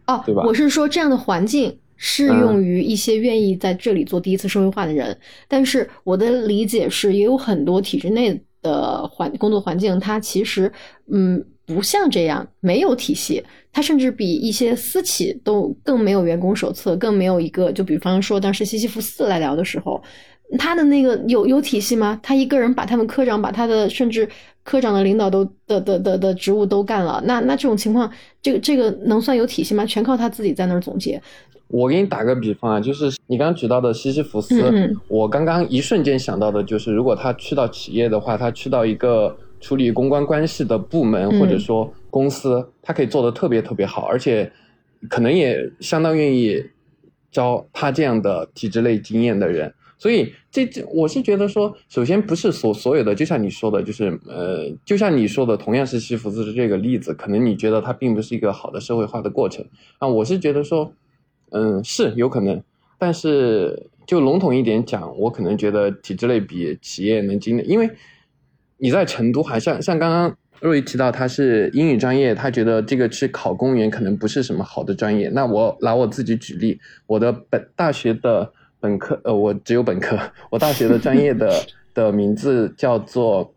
[0.06, 5.16] 哦，对吧我是说这样的环境适用于一些愿意在这里做第一次社会化的人，
[5.48, 10.72] 但是我的理解是，也有很多体制内的环工作环境，它其实
[11.12, 20.02] 嗯不像这样，没有体系，它甚至比一些私企都更没有员工手册，更没有一个，就比方说当时西西弗斯来聊的时候。
[20.58, 22.20] 他的那个有有体系吗？
[22.22, 24.28] 他一个人把他们科长，把他的甚至
[24.64, 29.86] 科长的领导都的的的的职务都干了，那那这种情况，这个这个能算有体系吗？
[29.86, 31.22] 全靠他自己在那儿总结。
[31.68, 44.52] 我给你打个比方啊，就是你刚刚举到的西西弗斯，嗯嗯我刚刚一瞬间想到的就是，如果他去到企业的话，他去到一个处理公关关系的部门、嗯或者说公司，他可以做得特别特别好，而且
[45.10, 46.62] 可能也相当愿意
[47.32, 49.74] 招他这样的体制类经验的人。
[50.02, 59.64] 所以这这，我是觉得说，首先不是所所有的，就像你说的，就是呃，就像你说的，同样是西弗斯的这个例子，可能你觉得它并不是一个好的社会化的过程
[60.00, 60.08] 啊。
[60.08, 60.92] 我是觉得说，
[61.52, 62.60] 嗯，是有可能，
[62.98, 67.88] 但是就笼统一点讲，我可能觉得体制内比企业能经历，因为
[68.78, 75.30] 你在成都，还像像刚刚若雨提到他是英语专业，他觉得这个去考公务员可能不是什么好的专业。
[75.30, 80.20] 那我拿我自己举例，我的本大学的本科，呃，我只有本科，
[80.50, 81.54] 我大学的专业的
[81.94, 83.54] 的名字叫做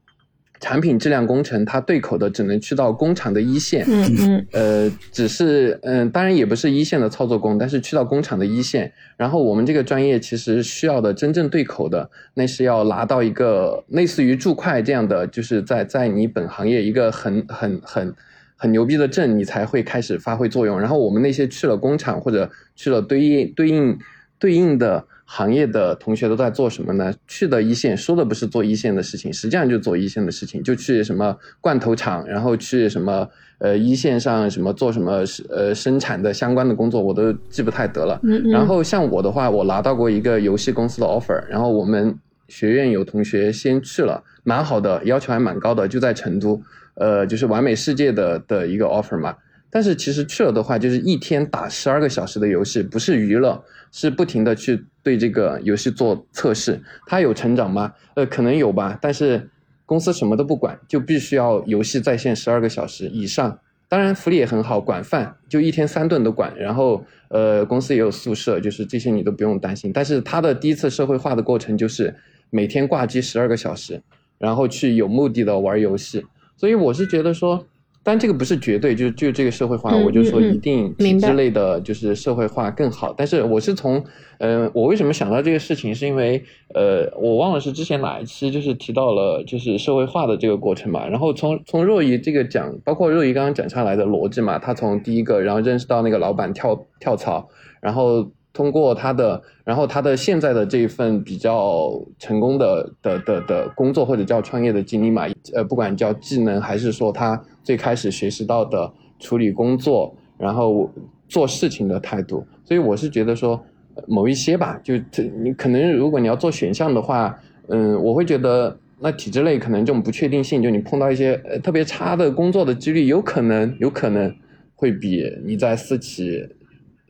[0.60, 8.92] 产品质量工程它对口的只能去到工厂的一线，嗯嗯呃，只是嗯，当然也不是一线的操作工，但是去到工厂的一线。
[9.16, 18.14] 然后我们这个专业其实需要的真正对口的，那是要拿到一个类似于注会这样的，就是在在你本行业一个很很很
[18.56, 20.78] 很牛逼的证，你才会开始发挥作用。
[20.78, 23.98] 然后我们那些去了工厂或者去了对应对应
[24.38, 25.06] 对应的。
[25.26, 27.12] 行业的同学都在做什么呢？
[27.26, 38.20] 去的一线，说的不是做一线的事情，实际上就做一线的事情，就去什么罐头厂，然后去什么呃一线上什么做什么呃生产的相关的工作，我都记不太得了。
[38.50, 42.14] 然后像我的话，我拿到过一个游戏公司的 offer，然后我们
[42.48, 46.60] 学院有同学先去了，蛮好的，要求还蛮高的，就在成都，
[46.96, 49.34] 呃，就是完美世界的的一个 offer 嘛。
[49.70, 53.60] 但是其实去了的话，就是一天打十二个小时的游戏，不是娱乐，
[53.90, 56.82] 是不停的去对这个游戏做测试。
[57.06, 57.92] 它有成长吗？
[58.16, 58.98] 呃，可能有吧。
[59.00, 59.48] 但是
[59.86, 63.56] 公司什么都不管，就必须要游戏在线十二个小时以上。
[63.88, 66.52] 当然福利也很好，管饭就一天三顿都管。
[66.58, 69.92] 然后呃，公司也有宿舍，就是这些你都不用担心。
[69.92, 72.12] 但是他的第一次社会化的过程就是
[72.50, 74.02] 每天挂机十二个小时，
[74.38, 76.24] 然后去有目的的玩游戏。
[76.56, 77.64] 所以我是觉得说。
[78.04, 83.14] 但这个不是绝对，就就这个社会化，我就说一定体制类的就是社会化更好。
[83.16, 84.04] 但是我是从，
[84.38, 86.44] 呃，我为什么想到这个事情，是因为，
[86.74, 91.08] 呃，我忘了是之前哪一期就是提到了就是社会化的这个过程嘛。
[91.08, 97.48] 然后从从若仪这个讲，包括若仪刚刚讲下来的逻辑嘛，他从第一个，然后认识到那个老板跳跳槽，
[97.80, 98.30] 然后。
[98.56, 101.90] 通过他的，然后他的现在的这一份比较
[102.20, 110.88] 成功的的的的工作或者叫创业的经历嘛，呃，不管叫技能还是说他最开始学习到的处理工作，然后
[111.26, 113.60] 做事情的态度，所以我是觉得说
[114.06, 114.94] 某一些吧，就
[115.42, 117.36] 你可能如果你要做选项的话，
[117.68, 124.32] 嗯，我会觉得那体制内可能这种不确定性，就你碰到一些特别差的工作的几率，有可能有可能
[124.76, 126.46] 会比你在私企。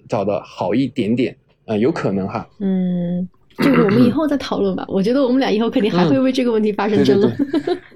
[0.06, 1.34] 找的好一点点，
[1.64, 2.46] 啊，有可能哈。
[2.60, 3.26] 嗯，
[3.58, 4.84] 这个我们以 后再讨论吧。
[4.88, 7.32] 我觉得我们俩以后肯定还会为这个问题发生争论。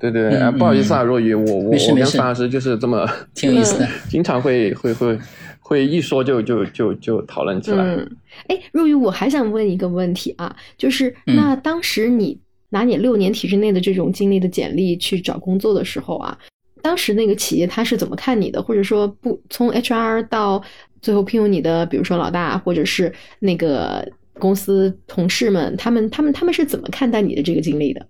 [0.00, 5.18] 对对对，不好意思啊，若雨，我我我跟范老师就是这么 挺有意思的， 经常会会会
[5.60, 7.84] 会一说就就就就讨论起来。
[7.84, 8.10] 嗯，
[8.48, 12.38] 哎，若雨，我还想问一个问题啊，就是那当时你
[12.70, 16.36] 拿你六年体制内的这种经历的简历去找工作的时候啊，
[16.82, 18.62] 当时那个企业他是怎么看你的？
[18.62, 20.62] 或者说不从 HR 到
[21.00, 24.06] 最后聘用你的，比如说老大，或者是那个
[24.38, 28.06] 公司同事们，他们他们他们是怎么看待你的这个经历的？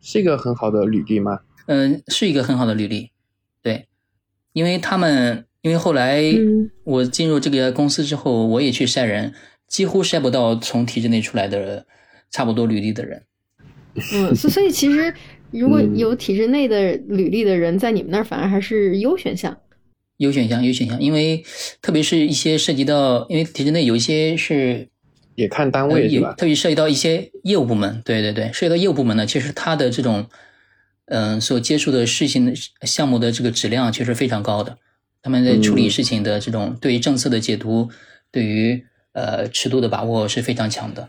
[0.00, 1.40] 是一个很好的履历吗？
[1.66, 3.10] 嗯，是一个很好的履历。
[3.62, 3.86] 对，
[4.52, 6.22] 因为他们，因为后来
[6.84, 9.32] 我进入这个公司之后，我也去筛人，
[9.68, 11.86] 几乎筛不到从体制内出来的
[12.30, 13.22] 差不多履历的人。
[14.12, 15.14] 嗯，所所以其实
[15.50, 19.56] 如果有体制内的履历的人，在你们那儿反而还是优选项。
[20.18, 21.44] 优选项，优选项，因为
[21.80, 24.88] 特别是一些涉及到，因为体制内有一些是
[25.34, 26.34] 也看单位是吧？
[26.36, 30.26] 特别涉及到一些业务部门，对对对，涉及到业务部门呢，其实它的这种
[31.06, 34.76] 嗯所接触的事情项目的这个质量确实非常高的，
[35.22, 37.88] 他们在处理事情的这种对于政策的解读，
[38.30, 41.08] 对于呃尺度的把握是非常强的。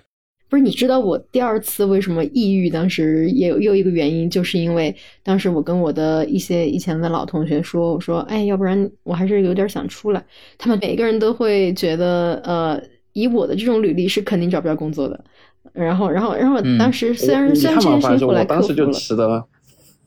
[0.49, 2.69] 不是你知道我第二次为什么抑郁？
[2.69, 10.23] 当时也有又一个原因，就是因为当时我跟我的一些以前的老同学说，我说，哎，要不然我还是有点想出来。
[10.59, 12.79] 他们每个人都会觉得，呃，
[13.13, 15.23] 以我的这种履历是肯定找不着工作的。
[15.71, 19.43] 然后，然后，然后当时虽然虽然这件事情后来当时就持的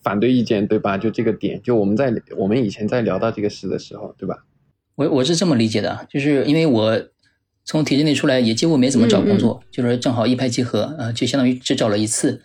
[0.02, 0.98] 反对意见，对吧？
[0.98, 4.44] 就这个点，就我们在我们以前在聊到这个事的时候，对吧？
[4.96, 7.00] 我我是这么理解的，就是因为我。
[7.68, 12.40] 从体制内出来也几乎没怎么找工作，就是正好一拍即合，呃，就相当于只找了一次，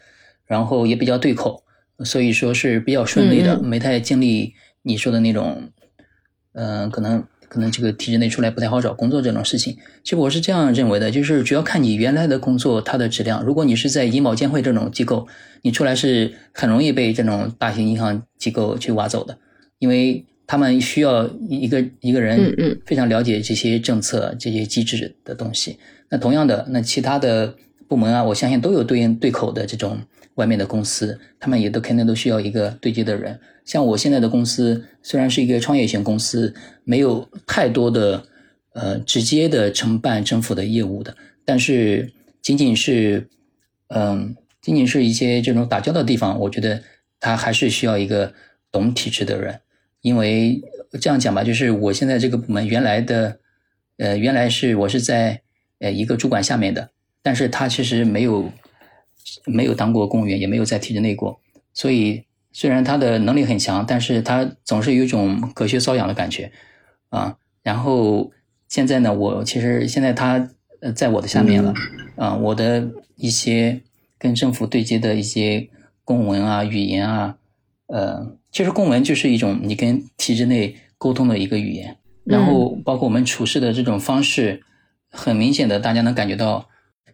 [0.47, 1.63] 然后也比较对口，
[1.99, 5.69] 所以说是比较顺利的，没太经历你说的那种，
[6.53, 9.75] 嗯，可能可能这个体制内出来不太好找工作这种事情。
[10.05, 13.43] 其实我是这样认为的，就是主要看你原来的工作它的质量。
[13.43, 15.27] 如果你是在银保监会这种机构，
[15.61, 19.37] 你出来是很容易被这种大型银行机构去挖走的，
[19.79, 20.25] 因为。
[20.47, 25.77] 他们需要一个一个人非常了解这些政策、这些机制的东西。
[26.09, 27.55] 那同样的，那其他的
[27.87, 29.97] 部门啊，我相信都有对应对口的这种
[30.35, 33.39] 外面的公司，他们也都肯定都需要一个对接的人。
[33.65, 36.53] 像我现在的公司，虽然是一个创业型公司，
[36.83, 38.23] 没有太多的
[38.73, 41.15] 呃直接的承办政府的业务的，
[41.45, 42.11] 但是
[42.41, 43.29] 仅仅是
[43.89, 46.81] 嗯，仅仅是一些这种打交道的地方，我觉得
[47.19, 48.33] 他还是需要一个
[48.71, 49.59] 懂体制的人。
[50.01, 50.59] 因为
[50.99, 53.37] 这样讲吧，就是我现在这个部门原来的，
[53.97, 55.39] 呃，原来是我是在
[55.79, 56.89] 呃一个主管下面的，
[57.21, 58.51] 但是他其实没有
[59.45, 61.39] 没有当过公务员，也没有在体制内过，
[61.73, 66.51] 所以虽然他的能力很强，但是他总是有一种隔靴搔痒的感觉
[67.09, 67.37] 啊。
[67.63, 68.31] 然后
[68.67, 70.49] 现在呢，我其实现在他
[70.81, 71.73] 呃在我的下面了
[72.15, 73.81] 啊，我的一些
[74.17, 75.69] 跟政府对接的一些
[76.03, 77.37] 公文啊、语言啊，
[77.87, 84.63] 呃，其实公文就是一种你跟体制内沟通的一个语言，然后包括我们处事的这种方式，
[85.09, 86.67] 很明显的大家能感觉到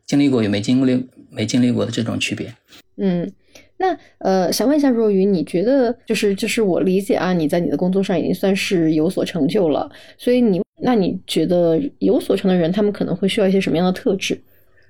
[0.08, 2.52] 经历过与没经历没经历过的这种区别。
[2.96, 3.32] 嗯。
[3.80, 9.88] 那呃，想问一下若愚，你觉得就是就是我理解啊，你在你的工作上已经算是有所成就了，
[10.18, 14.42] 所以你那你觉得有所成的人，他们可能会需要一些什么样的特质？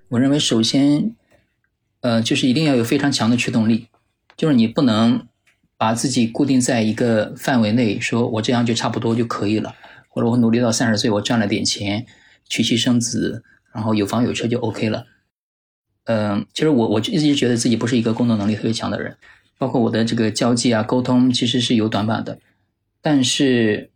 [0.08, 1.14] 我认为首先，
[2.00, 3.88] 呃，就是一定要有非常强的驱动力，
[4.38, 5.28] 就是你不能
[5.78, 9.76] 把自己固定在一个范围内，说我这样就差不多就可以了，
[10.08, 12.06] 或者我努力到三十岁，我赚了点钱，
[12.48, 13.44] 娶妻生子，
[13.78, 15.06] 然后有房有车就 OK 了。
[16.06, 19.16] 嗯，其实我我一直觉得自己不是一个工作能力特别强的人，
[19.60, 22.40] 包括我的这个交际啊、沟通，其实是有短板的。
[23.04, 23.92] 但是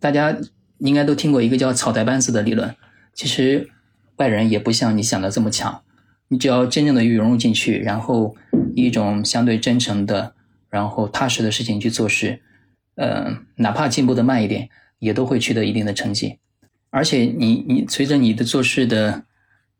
[0.00, 0.34] 大家
[0.78, 2.74] 应该都听过一个叫“草台班子”的理论，
[3.12, 3.68] 其实
[4.16, 5.82] 外人也不像你想的这么强。
[6.28, 8.34] 你只要真正的融入进去，然后
[8.74, 10.34] 一种相对真诚的、
[10.70, 12.40] 然后踏实的事情去做事，
[12.94, 16.38] 呃，哪怕进步的慢一点，也都会取得一定的成绩。
[16.94, 19.24] 而且你你随着你的做事的。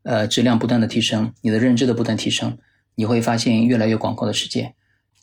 [0.06, 2.58] 呃，质量不断的提升，你的认知的不断提升，
[2.94, 4.74] 你会发现越来越广阔的世界。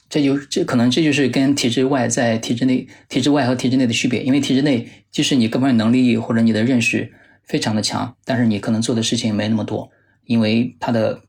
[0.09, 4.23] 这就这可能这就是跟体制外在体制内、体制外和体制内的区别。
[4.23, 7.13] 因为体制内，即使你各方面能力或者你的认识
[7.43, 9.91] 非常的强，但是你可能做的事情没那么多，
[10.25, 11.21] 因为它的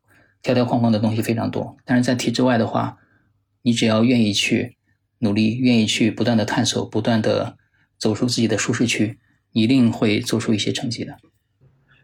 [0.43, 1.77] 条条框框的东西非常多。
[1.85, 2.97] 但是在体制外的话，
[3.61, 4.79] 你只要愿意去
[5.19, 7.59] 努力，愿意去不断的探索，不断的
[7.99, 9.19] 走出自己的舒适区，
[9.53, 11.17] 一定会做出一些成绩的。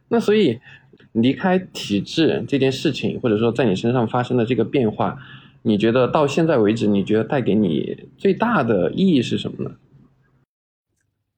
[0.09, 0.61] 那所以。
[1.12, 5.18] 离开体制这件事情，或者说在你身上发生的这个变化，
[5.62, 9.76] 你觉得到现在为止，你觉得带给你最大的意义是什么呢？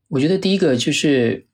[0.09, 1.47] 我觉得第一个就是，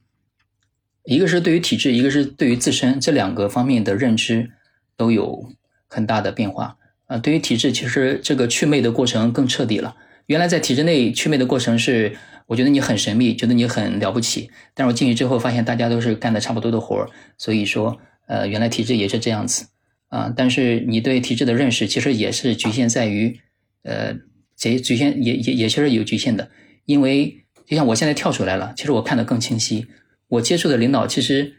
[1.04, 4.50] 一个是对于体制，一个是对于自身这两个方面的认知
[4.96, 5.52] 都有
[5.86, 6.78] 很大的变化。
[7.06, 9.94] 啊，对于体制，其实这个祛魅的过程更彻底了。
[10.26, 12.16] 原来在体制内祛魅的过程是，
[12.46, 14.50] 我觉得你很神秘，觉得你很了不起。
[14.74, 18.00] 但是我进去之后发现，大家都是干的差不多的活儿，所以说。
[18.28, 19.68] 呃，原来体制也是这样子
[20.08, 23.38] 啊，但是你对体制的认识其实也是局限在于，
[23.84, 24.16] 呃，
[24.56, 26.50] 这局限也也也确实有局限的，
[26.86, 29.86] 因为就像我现在跳出来了，其实我看得更清晰，
[30.26, 31.54] 我接触的领导其实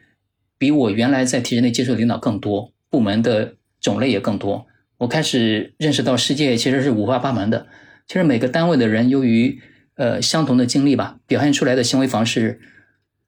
[0.57, 4.67] 比我原来在体制内接触的领导更多，部门的种类也更多，
[4.97, 7.65] 我开始认识到世界其实是五花八门的，
[8.07, 9.61] 其实每个单位的人由于
[9.97, 12.59] 呃相同的经历吧，表现出来的行为方式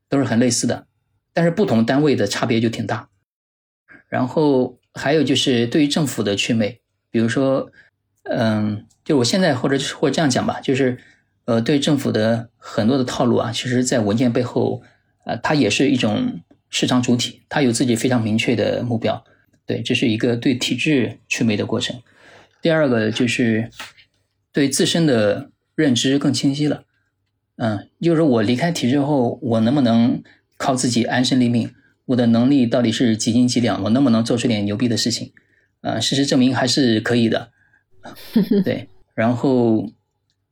[0.07, 0.88] 都是很类似的，
[1.34, 3.09] 但是不同单位的差别就挺大。
[4.07, 7.70] 然后还有就是对于政府的祛魅，比如说，
[8.24, 10.97] 嗯，就我现在或者或者这样讲吧，就是，
[11.45, 14.82] 呃，对政府的很多的套路啊，其实在文件背后，
[15.26, 19.24] 啊，它也是一种市场主体，它有自己非常明确的目标，
[19.65, 22.01] 对，这是一个对体制祛魅的过程。
[22.61, 23.70] 第二个就是
[24.51, 26.84] 对自身的认知更清晰了，
[27.55, 30.21] 嗯，就是我离开体制后，我能不能
[30.57, 31.73] 靠自己安身立命？
[32.07, 33.82] 我的能力到底是几斤几两？
[33.84, 35.32] 我能不能做出点牛逼的事情？
[35.80, 37.51] 啊，事实证明还是可以的。
[38.65, 39.89] 对，然后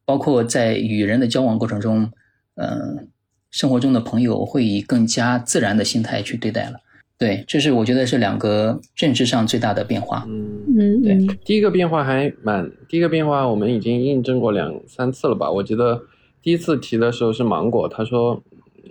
[0.06, 2.10] 包括在与人的交往过程中，
[2.56, 3.10] 嗯，
[3.52, 6.80] 生活中的朋友会以更加自然的心态去对待了。
[7.18, 10.26] 对，这是我觉得是两个政治上最大的变化。
[10.28, 15.50] 嗯嗯，对，第一个变化还蛮，第一个变化我们已经印证过两三次了吧？
[15.50, 16.04] 我觉得
[16.42, 18.42] 第一次提的时候是芒果，他说。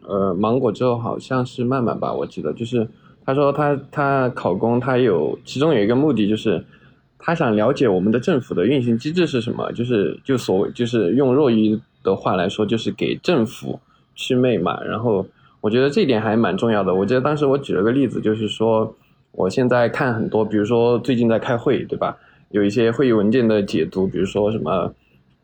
[0.08, 2.88] 呃，芒果之后好像是曼曼吧，我记得就是
[3.24, 6.64] 他说他他考公，他有其中有一个目的就是
[7.18, 13.80] 他想了解我们的政府的运行机制是什么，就是就所谓就是用若愚的话来说，就是给政府
[14.14, 14.80] 祛魅嘛。
[14.84, 15.26] 然后
[15.60, 16.94] 我觉得这一点还蛮重要的。
[16.94, 18.94] 我记得当时我举了个例子，就是说
[19.32, 22.16] 我现在看很多，比如说最近在开会，对吧？
[22.50, 24.94] 有一些会议文件的解读，比如说什么。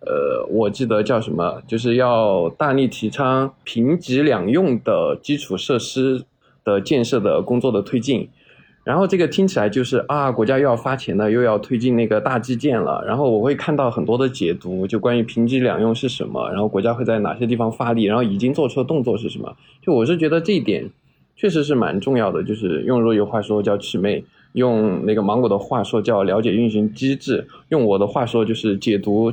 [0.05, 6.25] 呃，我记得叫什么，就是要大力提倡平级两用的基础设施
[6.65, 8.29] 的建设的工作的推进，
[8.85, 13.05] 然后这个听起来就是啊，国家又要发钱了，又要推进那个大基建了。
[13.07, 19.57] 然后我会看到很多的解读，就关于平级两用是什么，然后国家会在哪些地方发力，然后已经做出的动作是什么。
[19.81, 20.91] 就我是觉得这一点
[21.37, 29.33] 确实是蛮重要的，就是用若有话说叫祛魅，用那个芒果的话说叫了解运行机制，用我的话说就是解读。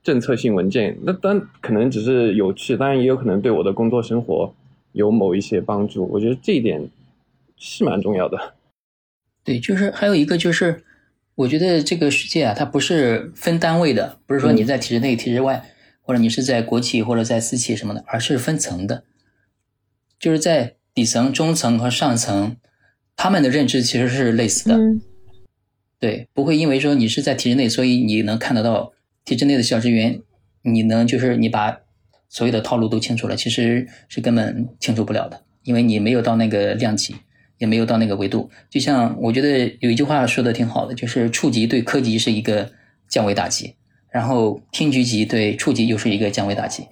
[0.00, 4.54] 政策性文件，那当可能只是有趣，当然也有可能对我的工作生活
[4.92, 6.08] 有某一些帮助。
[6.10, 6.88] 我觉得这一点
[7.58, 8.38] 是蛮重要的。
[9.48, 10.84] 对，就是还有一个就是，
[11.34, 15.64] 我觉得这个世界啊，它不是分单位的，不是说你在体制内、体制外，
[16.02, 19.04] 或者你是在国企或者在私企什么的，而是分层的。
[20.18, 22.56] 就是在底层、中层和上层，
[23.16, 24.76] 他们的认知其实是类似的。
[24.76, 25.00] 嗯
[25.98, 28.92] 对，不会因为说你是在体制内，所以你能看得到
[29.24, 30.20] 体制内的小职员，
[30.62, 31.80] 你能就是你把
[32.28, 37.16] 所有的套路都清楚了，其实是根本清楚不了的，因为你没有到那个量级，
[37.58, 38.50] 也没有到那个维度。
[38.70, 42.70] 就像我觉得有一句话说的挺好的，就是处级对科级是一个
[43.08, 43.74] 降维打击，
[44.10, 46.86] 然后厅局级对处级又是一个降维打击。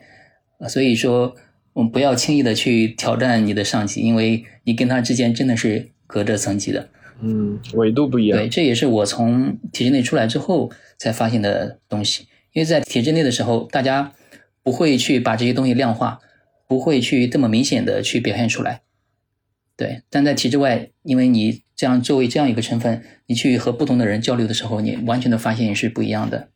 [0.59, 1.35] 呃所以说，
[1.75, 6.89] 我们不要轻易的去挑战你的上级，因为你跟他之间真的是隔着层级的。
[7.21, 8.49] 嗯，维度不一样对，。
[8.49, 12.27] 这也是我从体制内出来之后才发现的东西。
[12.53, 14.13] 因为在体制内的时候，大家
[14.63, 16.19] 不会去把这些东西量化，
[16.67, 18.81] 不会去这么明显的去表现出来。
[19.77, 26.49] 对，但在体制外，因为你这样作为这样一个成分，你去和不同的人交流的时候，你完全的发现是不一样的。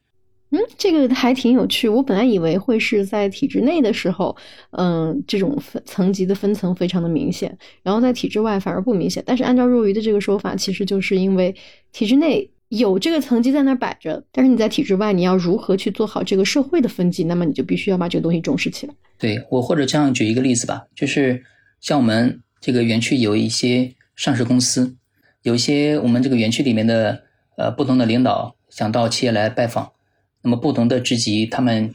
[0.53, 1.89] 嗯，这个还挺有趣。
[1.89, 4.37] 我本来以为会是在体制内的时候，
[4.73, 9.23] 嗯，这种分层级的分层非常的明显，然后在体制外反而不明显。
[9.25, 11.55] 但是按照若愚的这个说法，其实就是因为
[11.93, 18.95] 体制内有这个层级在那儿摆着，但是你在体制外，你要如何去做好这个社会的分级，那么你就必须要把这个东西重视起来。
[19.19, 21.45] 对我或者这样举一个例子吧，就是
[21.81, 24.97] 像我们这个园区有一些上市公司，
[25.43, 27.23] 有一些我们这个园区里面的
[27.57, 29.93] 呃不同的领导想到企业来拜访，
[30.43, 31.95] 那么不同的职级，他们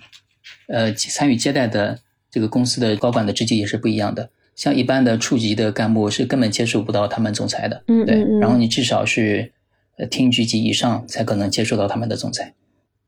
[0.67, 1.99] 呃参与接待的
[2.31, 4.29] 这个公司的高管的职级也是不一样的。
[4.55, 9.51] 像一般的处级的干部是根本接触不到他们总裁的，对嗯嗯嗯，然后你至少是
[9.97, 12.53] 呃厅局级以上才可能接触到他们的总裁，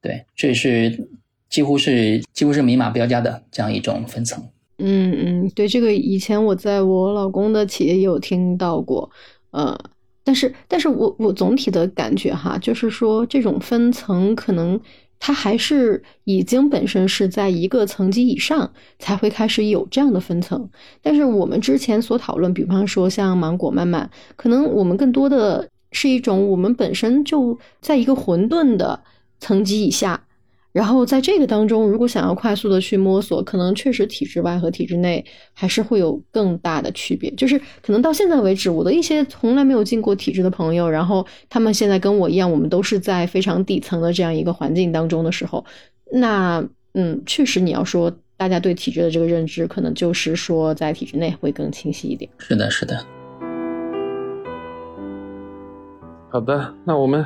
[0.02, 1.08] 对，这是
[1.50, 4.50] 几乎是几乎是明码标价的这样一种分层。
[4.80, 9.10] 嗯嗯，对，这个以前我在我老公的企业也有听到过，
[9.50, 9.76] 呃，
[10.24, 14.80] 但是但是我我总体的感觉哈，就是说这种分层可能
[15.20, 20.70] 它还是已经本身是在一个层级以上才会开始有这样的分层，
[21.02, 29.02] 但是我们之前所讨论，比方说像芒果慢慢，可能我们更多的是一种我们本身就在一个混沌的
[29.40, 30.27] 层级以下。
[30.78, 37.32] 然后在这个当中，如果想要快速的去摸索，可能确实体制外和体制内还是会有更大的区别。
[37.32, 45.66] 就是可能到现在为止，我的一些从来没有进过体制的朋友，然后他们现在跟我一样，我们都是在非常底层的这样一个环境当中的时候，
[46.12, 46.64] 那
[46.94, 52.30] 嗯，确实你要说大家对体制的这个认知，可能就是说在体制内会更清晰一点。
[52.38, 53.04] 是的，是的。
[56.30, 57.26] 好的，那我们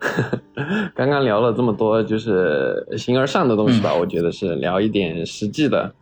[0.94, 5.92] 刚刚聊了这么多，就是形而上的东西吧，我觉得是聊一点实际的。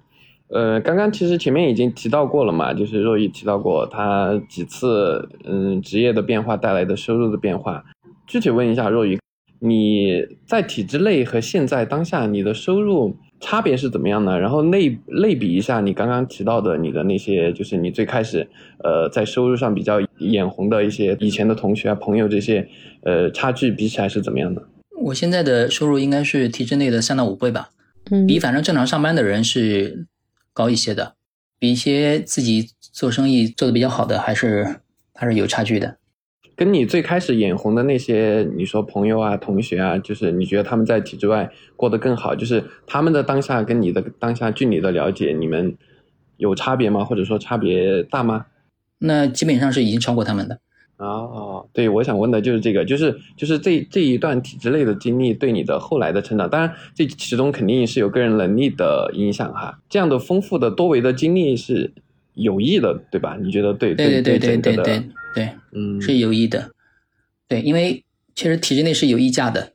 [0.49, 7.85] 呃，刚刚其实前面已经提到过了嘛，就是若雨提到过他几次嗯职业的变化带来的收入的变化。
[8.27, 9.19] 具体问一下若雨，
[9.59, 14.39] 你在体制内和现在当下你的收入差别是怎么样呢？
[14.39, 18.49] 然后类类比一下你刚刚提到的你的那些，就是你最开始
[18.83, 22.69] 呃在收入上比较眼红的一些以前的同学啊朋友这些，
[23.03, 24.63] 呃差距比起来是怎么样的？
[25.03, 27.71] 我现在的收入应该是体制内的三到五倍吧，
[28.11, 30.07] 嗯比反正正常上班的人是
[30.53, 31.15] 高一些的，
[31.59, 34.81] 比一些自己做生意做的比较好的还是
[35.15, 35.97] 还是有差距的。
[36.59, 45.77] 跟你最开始眼红的那些，你说朋友啊、同学啊，就是你觉得他们在体制外过得更好，就是他们的当下跟你的当下，据你的了解，你们
[46.37, 47.05] 有差别吗？
[47.05, 48.47] 或者说差别大吗？
[48.99, 50.59] 那基本上是已经超过他们的。
[50.97, 59.79] 哦，对，我想问的就是这个，就是就是这这一段体制内的经历对你的后来的成长，当然这其中肯定是有个人能力的影响哈。
[59.89, 61.93] 这样的丰富的多维的经历是
[62.39, 63.37] 有益的，对吧？
[63.41, 65.03] 你觉得对对对对对对对
[65.35, 66.71] 对，嗯是有益的。
[67.47, 68.05] 对，因为
[68.35, 69.73] 其实体制内是有溢价的，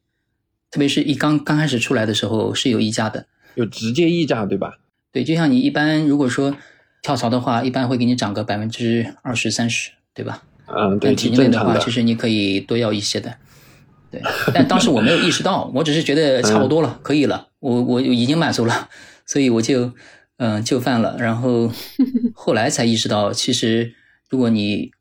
[0.71, 3.27] 特别是一刚刚开始出来的时候是有溢价的。
[3.55, 4.79] 有直接溢价，对吧？
[5.11, 6.55] 对，就像你一般如果说
[7.01, 10.43] 跳槽的话，一般会给你涨个百分之二十三十，对吧？
[10.67, 11.77] 嗯，对，但体制内的话。
[11.77, 13.35] 其实你可以多要一些的。
[14.09, 14.21] 对，
[14.53, 18.89] 但当时我没有意识到，我只是觉得 差不多了，可以了，我我已经满足了，
[19.25, 19.91] 所以我就
[20.37, 21.15] 嗯、就范了。
[21.19, 21.71] 然后
[22.33, 23.93] 后来才意识到，其实
[24.29, 24.91] 如果你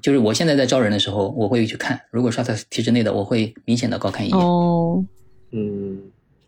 [0.00, 4.38] 就是我现在在招人的时候，我会去看，如果刷在体制内的，我会明显的高看一眼。
[4.38, 5.04] 哦，
[5.52, 6.00] 嗯，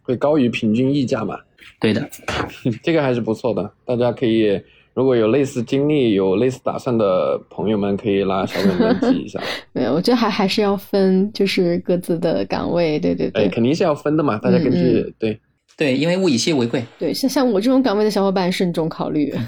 [0.02, 1.38] 会高于平均溢价嘛？
[1.80, 2.08] 对的，
[2.82, 4.60] 这个还是不错的，大家可以
[4.92, 9.40] 如果有类似经历、有类似打算的朋友们，可以拉小本本记一下。
[9.72, 13.48] 没有，我觉得还还是要分，就是各自的岗位，对对哎，对。
[13.48, 15.40] 肯定是要分的嘛，大家根据、嗯对。
[15.76, 16.84] 对，因为物以稀为贵。
[16.98, 19.34] 对，像像我这种岗位的小伙伴慎重考虑。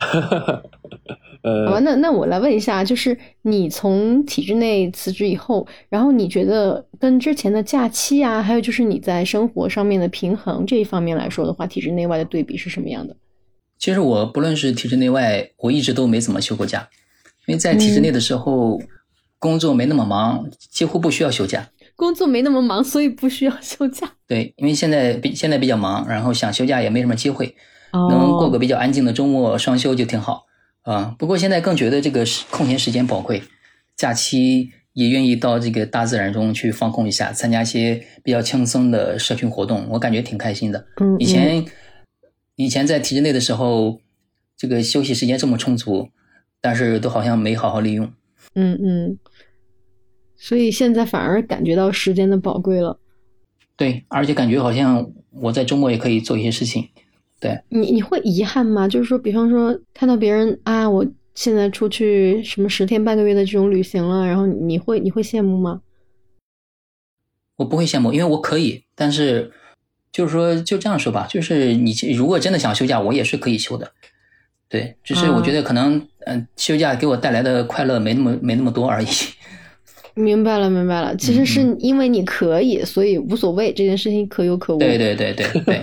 [1.42, 13.14] 呃，好吧，那那我来问一下，就是你从体制内辞职以后，然后你觉得跟之前的假期啊，还有就是你在生活上面的平衡这一方面来说的话，体制内外的对比是什么样的？
[13.78, 16.88] 其实我不论是体制内外，我一直都没怎么休过假，
[17.46, 18.80] 因为在体制内的时候，
[19.38, 21.68] 工作没那么忙，几乎不需要休假。
[21.96, 24.10] 工作没那么忙， 所以不需要休假。
[24.26, 27.54] 对，因为现在比现在比较忙，然后想休假也没什么机会，
[27.92, 30.46] 哦能过个比较安静的周末双休就挺好
[30.82, 31.14] 啊。
[31.18, 33.42] 不过现在更觉得这个时空闲时间宝贵，
[33.96, 40.86] 假期也愿意到这个大自然中去放空一下，参加一些比较轻松的社群活动，我感觉挺开心的。
[41.00, 41.64] 嗯，以前
[42.56, 44.00] 以前在体制内的时候，
[44.56, 46.08] 这个休息时间这么充足，
[46.60, 48.12] 但是都好像没好好利用。
[48.54, 49.18] 嗯嗯，
[50.44, 52.98] 所以现在反而感觉到时间的宝贵了。
[53.76, 56.86] 对，而且感觉好像我在周末也可以做一些事情。
[57.40, 58.86] 对，你你会遗憾吗？
[58.86, 65.80] 就是说，比方说看到别人啊，我现在出去什么十天半个月的这种旅行了，然后你会你会羡慕吗？
[67.56, 69.50] 我不会羡慕，因为我可以，但是
[70.12, 73.90] 就是说就这样说吧，就是你如果真的想休假，我也是可以休的。
[74.68, 75.96] 对，只是我觉得可能
[76.26, 79.06] 嗯、呃休假给我带来的快乐没那么没那么多而已。
[80.14, 81.14] 明白了，明白了。
[81.16, 84.78] 其实是因为你可以，所以无所谓，这件事情可有可无。
[84.78, 85.80] 对对对对对。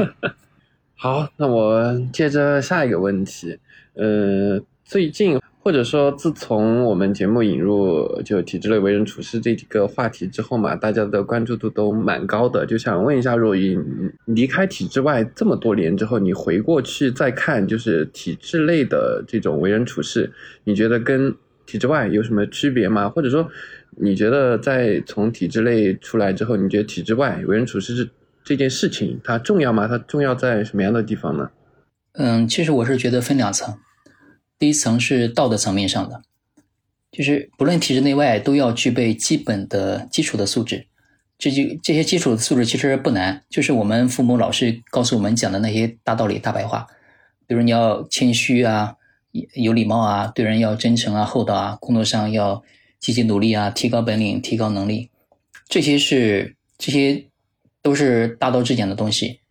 [0.96, 3.58] 好，那我接着下一个问题。
[3.96, 12.66] 呃，最近或者说自从我们节目引入就体制内为人处事这几个话题之后嘛，大家的关注度都蛮高的。
[12.66, 13.78] 就想问一下若依，
[14.26, 20.32] 离开体制外这么多年之后，你回过去再看，就是体制内的这种为人处事，
[20.64, 21.36] 你觉得跟
[21.66, 23.10] 体制外有什么区别吗？
[23.10, 23.48] 或者说，
[23.98, 28.12] 你觉得在从体制内出来之后，你觉得体制外为人处事这
[28.44, 29.88] 这件事情它重要吗？
[29.88, 31.52] 它重要在什么样的地方呢？
[32.14, 33.78] 嗯，其实我是觉得分两层，
[34.58, 36.22] 第一层是道德层面上的，
[37.12, 40.88] 就是不论体制内外都要具备基本的基础的素质。
[41.38, 46.86] 这就这些基础的素质其实不难，就是我们父母老师告诉我们讲的那些大道理、大白话，
[47.48, 48.96] 比如你要谦虚啊，
[49.56, 52.62] 有礼貌啊，对人要真诚啊、厚道啊，工作上要
[53.02, 55.10] 积极努力啊，提高本领、提高能力，
[55.68, 57.26] 这些是这些
[57.82, 59.42] 都是大道至简的东西。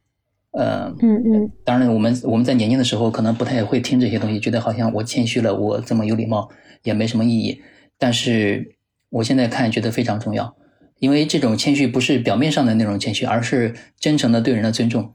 [0.52, 6.48] 呃，嗯嗯当然，我们我们在年轻的时候可能不太会听这些东西，觉得好像我谦虚了，我这么有礼貌
[6.82, 7.60] 也没什么意义。
[7.98, 8.76] 但是
[9.10, 10.56] 我现在看，觉得非常重要，
[10.98, 15.12] 因为这种谦虚不是表面上的那种谦虚，而是真诚的对人的尊重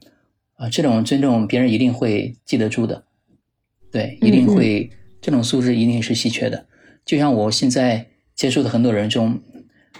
[0.56, 3.04] 啊、这种尊重别人一定会记得住的，
[3.90, 4.90] 对，一定会、
[5.20, 6.66] 这种素质一定是稀缺的。
[7.04, 8.06] 就像我现在
[8.36, 9.40] 接触的很多人中，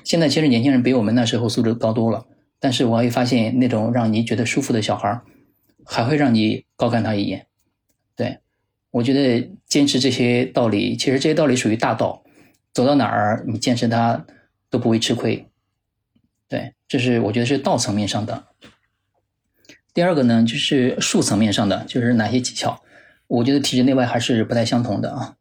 [0.04, 2.26] 现在其实年轻人比我们那时候素质高多了。
[2.60, 5.20] 但是我会发现，那种让你觉得舒服的小孩，
[5.84, 7.46] 还会让你高看他一眼。
[8.14, 8.38] 对
[8.90, 12.22] 我觉得坚持这些道理，其实这些道理属于大道，
[12.72, 14.24] 走到哪儿你坚持它
[14.70, 15.48] 都不会吃亏。
[16.48, 18.46] 对，这是我觉得是道层面上的。
[19.92, 22.82] 第二个呢，就是术层面上的，就是哪些技巧，
[23.26, 25.36] 我觉得体制内外还是不太相同的啊。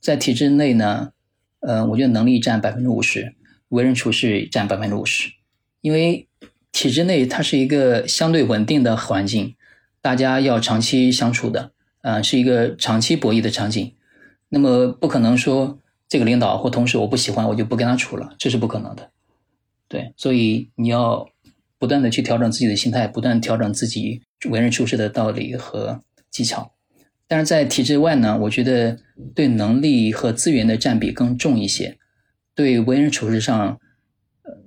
[0.00, 1.12] 在体制内呢，
[1.60, 3.34] 呃，我觉得能力占百分之五十，
[3.68, 5.30] 为人处事占百分之五十，
[5.80, 6.28] 因为
[6.70, 9.56] 体制内它是一个相对稳定的环境，
[10.00, 11.72] 大家要长期相处的，
[12.02, 13.94] 呃，是一个长期博弈的场景。
[14.50, 15.78] 那么不可能说
[16.08, 19.10] 这个领导或同事我不喜欢，我就不跟他处了，这是不可能的。
[19.88, 21.28] 对，所以你要
[21.78, 26.72] 不断的去调整自己的心态，不断调整自己为人处事的道理和技巧。
[27.28, 28.98] 但是在体制外呢，我觉得
[29.34, 31.98] 对能力和资源的占比更重一些，
[32.54, 33.78] 对为人处事上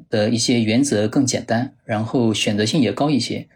[0.10, 3.48] 的一些原则更简单，然后选择性也高一些。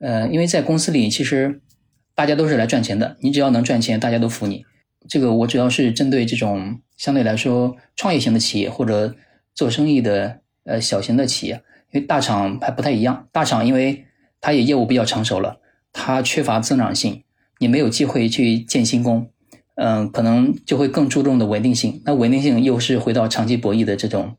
[0.00, 1.60] 呃，因为在公司里，其实
[2.14, 4.64] 大家都是来赚钱的，你只要能赚钱，大家都服你。
[5.08, 9.14] 这个我主要是针对这种相对来说创业型的企业或者
[9.54, 11.62] 做生意的呃小型的企业，
[11.92, 13.28] 因为大厂还不太一样。
[13.30, 14.04] 大厂因为
[14.40, 15.60] 它也业务比较成熟了，
[15.92, 17.22] 它缺乏增长性，
[17.60, 19.30] 你没有机会去建新功，
[19.74, 22.00] 嗯、可能就会更注重的稳定性。
[22.06, 24.36] 那稳定性又是回到长期博弈的这种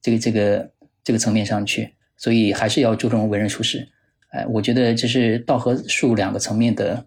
[0.00, 0.70] 这个这个
[1.04, 3.86] 这个层面上去，所以还是要注重为人处事。
[4.30, 7.06] 哎，我觉得这是道和术两个层面的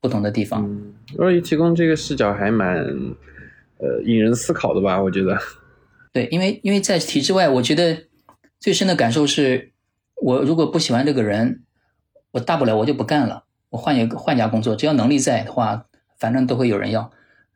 [0.00, 0.64] 不同的地方。
[0.64, 2.78] 嗯，若依提供这个视角还蛮
[3.78, 5.00] 呃引人思考的吧？
[5.00, 5.38] 我觉得。
[6.12, 8.04] 对，因为因为在体制外，我觉得
[8.58, 9.72] 最深的感受是，
[10.22, 11.62] 我如果不喜欢这个人，
[12.32, 13.44] 我大不了我就不干了，
[13.76, 15.84] 我换一个换家工作，只要能力在的话，
[16.18, 17.10] 反正都会有人要。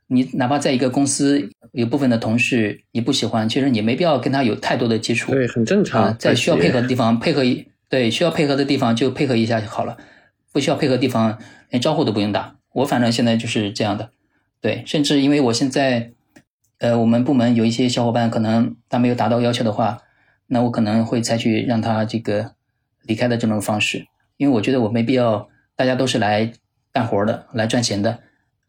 [0.05, 5.31] 你哪怕在一个公司，有部分的同事你不喜欢，其实你没必要跟他有太多的接触。
[5.31, 6.03] 对，很正常。
[6.03, 9.97] 啊，在需要配合的地方配合一，对需要配合的地方就配合一下就好了，
[10.51, 11.39] 不需要配合的地方
[11.69, 12.55] 连招呼都不用打。
[12.73, 14.11] 我反正现在就是这样的，
[14.61, 16.11] 对，甚至因为我现在，
[16.77, 19.99] 呃，我们部门有一些小伙伴可能他没有达到要求的话，
[20.47, 22.51] 那我可能会采取让他这个
[23.03, 24.05] 离开的这种方式，
[24.37, 25.47] 因为我觉得我没必要，
[25.81, 26.53] 大家都是来
[26.93, 28.19] 干活的，来赚钱的，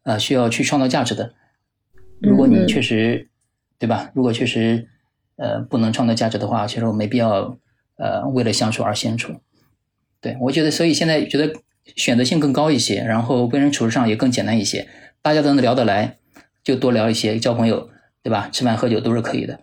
[0.05, 1.35] 呃，需要去创造价值的。
[2.23, 3.29] 如果你确实，
[3.79, 4.11] 对吧？
[4.15, 4.89] 如果确实，
[5.37, 7.59] 呃，不能创造价值的话，其实我没必要，
[7.97, 9.35] 呃，为了相处而相处。
[10.23, 11.53] 对我觉得，所以现在觉得
[11.97, 14.89] 选择性更高一些，然后为人处事上也更简单一些，
[15.21, 16.17] 大家都能聊得来，
[16.65, 17.91] 就多聊一些，交朋友，
[18.23, 18.49] 对吧？
[18.51, 19.61] 吃饭喝酒都是可以的。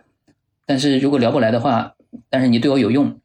[0.66, 1.96] 但是如果聊不来的话，
[2.28, 3.20] 但是你对我有用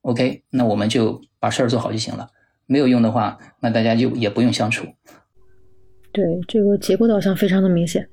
[0.00, 2.30] ，OK，那我们就把事儿做好就行了。
[2.68, 4.86] 没有用的话，那大家就也不用相处。
[6.12, 8.08] 对，这个结果导向非常的明显。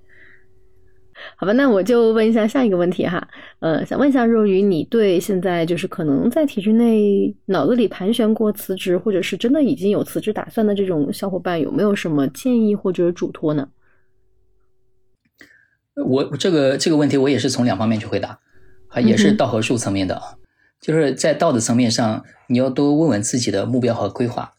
[1.38, 3.26] 好吧，那我就问一下下一个问题哈，
[3.60, 13.70] 呃，想问一下若愚，你对现在就是可能在体制内脑子里盘旋过辞职，或者是真的已经有辞职打算的这种小伙伴，有没有什么建议或者嘱托呢？
[16.06, 18.38] 我这个这个问题我也是从两方面去回答，
[18.90, 20.36] 啊，也是道和术层面的啊，
[20.86, 24.54] 就是在道的层面上，你要多问问自己的目标和规划，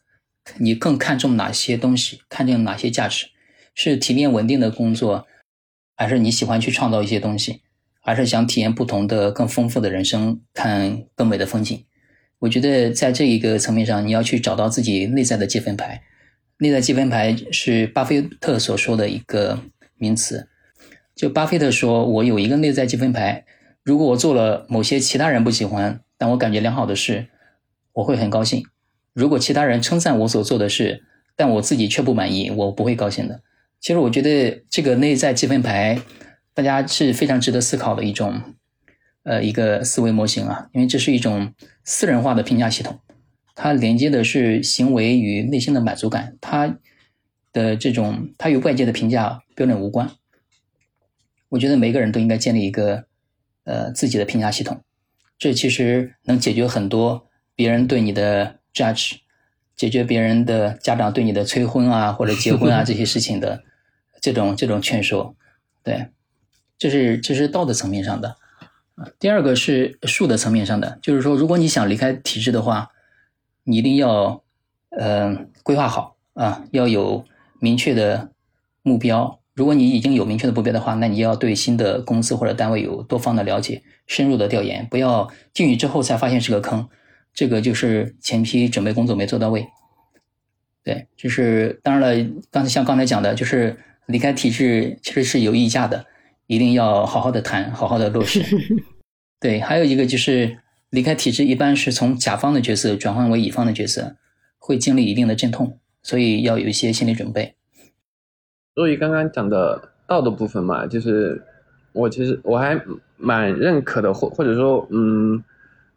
[0.57, 3.27] 你更看重哪些东西，看重哪些价值，
[3.73, 5.25] 是体面稳定的工作。
[5.95, 7.61] 还是你喜欢去创造一些东西，
[8.01, 11.85] 还是想体验不同的、更丰富的人生，看更美的风景？
[12.39, 16.03] 我觉得在这一个层面上，你要去找到自己内在的积分牌。
[16.57, 19.61] 内在积分牌是巴菲特所说的一个
[19.95, 20.49] 名词。
[21.15, 23.45] 就巴菲特说：“我有一个内在积分牌，
[23.81, 27.27] 如果我做了某些其他人不喜欢，但我感觉良好的事，
[27.93, 28.63] 我会很高兴；
[29.13, 31.03] 如果其他人称赞我所做的事，
[31.35, 33.41] 但我自己却不满意，我不会高兴的。”
[33.79, 36.01] 其实我觉得这个内在积分牌，
[36.55, 38.41] 大家是非常值得思考的一种，
[39.21, 41.53] 呃，一个思维模型啊，因为这是一种
[41.83, 42.99] 私人化的评价系统，
[43.53, 46.79] 它连接的是行为与内心的满足感，它
[47.53, 50.09] 的这种它与外界的评价标准无关。
[51.49, 53.05] 我觉得每个人都应该建立一个
[53.63, 54.81] 呃自己的评价系统，
[55.37, 59.17] 这其实能解决很多别人对你的 judge。
[59.75, 63.63] 解决别人的家长对你的催婚啊或者结婚啊这些事情的
[64.19, 65.35] 这种这种劝说，
[65.83, 66.07] 对，
[66.79, 68.37] 这是这是道德层面上的。
[69.19, 72.89] 第二个是术的层面上的，就是说，如果你想离开体制的话，
[73.65, 74.43] 你一定要
[74.89, 77.23] 呃规划好啊，要有
[77.59, 78.31] 明确的
[78.81, 79.36] 目标。
[79.57, 86.87] 如果你已经有明确的目标的话，那你要对新的公司或者单位有多方的了解、深入的调研，不要进去之后才发现是个坑。
[87.33, 89.67] 这个就是前期准备工作没做到位，
[90.83, 93.75] 对，就是当然了，刚才像刚才讲的，就是
[94.05, 96.05] 离开体制其实是有溢价的，
[96.45, 98.43] 一定要好好的谈，好好的落实。
[99.41, 100.59] 对，还有一个就是
[100.91, 104.17] 离开体制，一般是从甲方的角色转换为乙方的角色，
[104.59, 107.56] 会经历一定的阵痛，所以要有一些心理准备。
[108.77, 111.41] 所以刚刚讲的道的部分嘛，就是
[111.93, 112.79] 我其实我还
[113.17, 115.43] 蛮认可的，或或者说，嗯。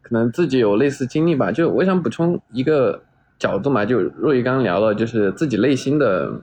[0.03, 3.01] 可能自己有类似经历吧，就我想补充一个
[3.39, 6.41] 角度嘛，就若雨刚刚聊了，就是自己内心的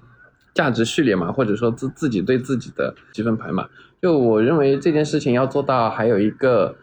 [0.54, 3.68] 价值序列嘛，或者说自自己对自己的积分牌嘛。
[4.00, 6.76] 就我认为这件事情要做到，还有一个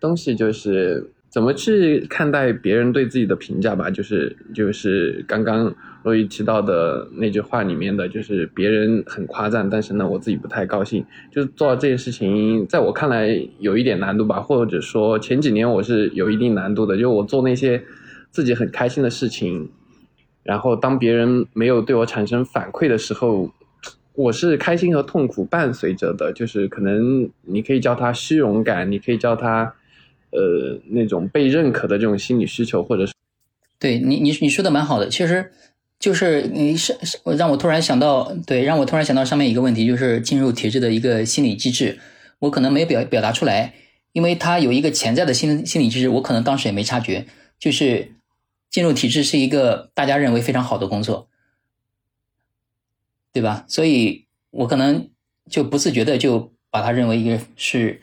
[0.00, 5.74] 东西就是怎么去看待别人对自己的评价吧，就是就是刚刚。
[6.02, 11.04] 若雨提到的那句话里面的就是别人很夸赞，但是呢，我自己不太高兴。
[11.30, 16.96] 就是做到这件事情，在我看来有一点难度吧，或者说前几年我是有一定难度的。
[16.96, 17.82] 就我做那些
[18.30, 19.70] 自己很开心的事情，
[20.42, 23.50] 然后当别人没有对我产生反馈的时候，
[24.14, 26.32] 我是开心和痛苦伴随着的。
[26.32, 29.74] 就是可能你可以叫它虚荣感，你可以叫它
[30.30, 33.12] 呃那种被认可的这种心理需求，或者是
[33.78, 35.52] 对你你你说的蛮好的，其实。
[36.00, 36.98] 就是你是
[37.36, 42.00] 让我突然想到，对，让我突然想到上面一个问题，就是进入体制的一个心理机制，
[42.38, 43.74] 我可能没有表表达出来，
[44.12, 47.26] 因为它有一个潜在的心心理机制，我可能当时也没察觉，
[47.58, 48.12] 就是
[48.70, 51.28] 进入体制是一个大家认为非常好的工作，
[53.30, 53.66] 对吧？
[53.68, 55.10] 所以我可能
[55.50, 58.00] 就不自觉的就把它认为一个是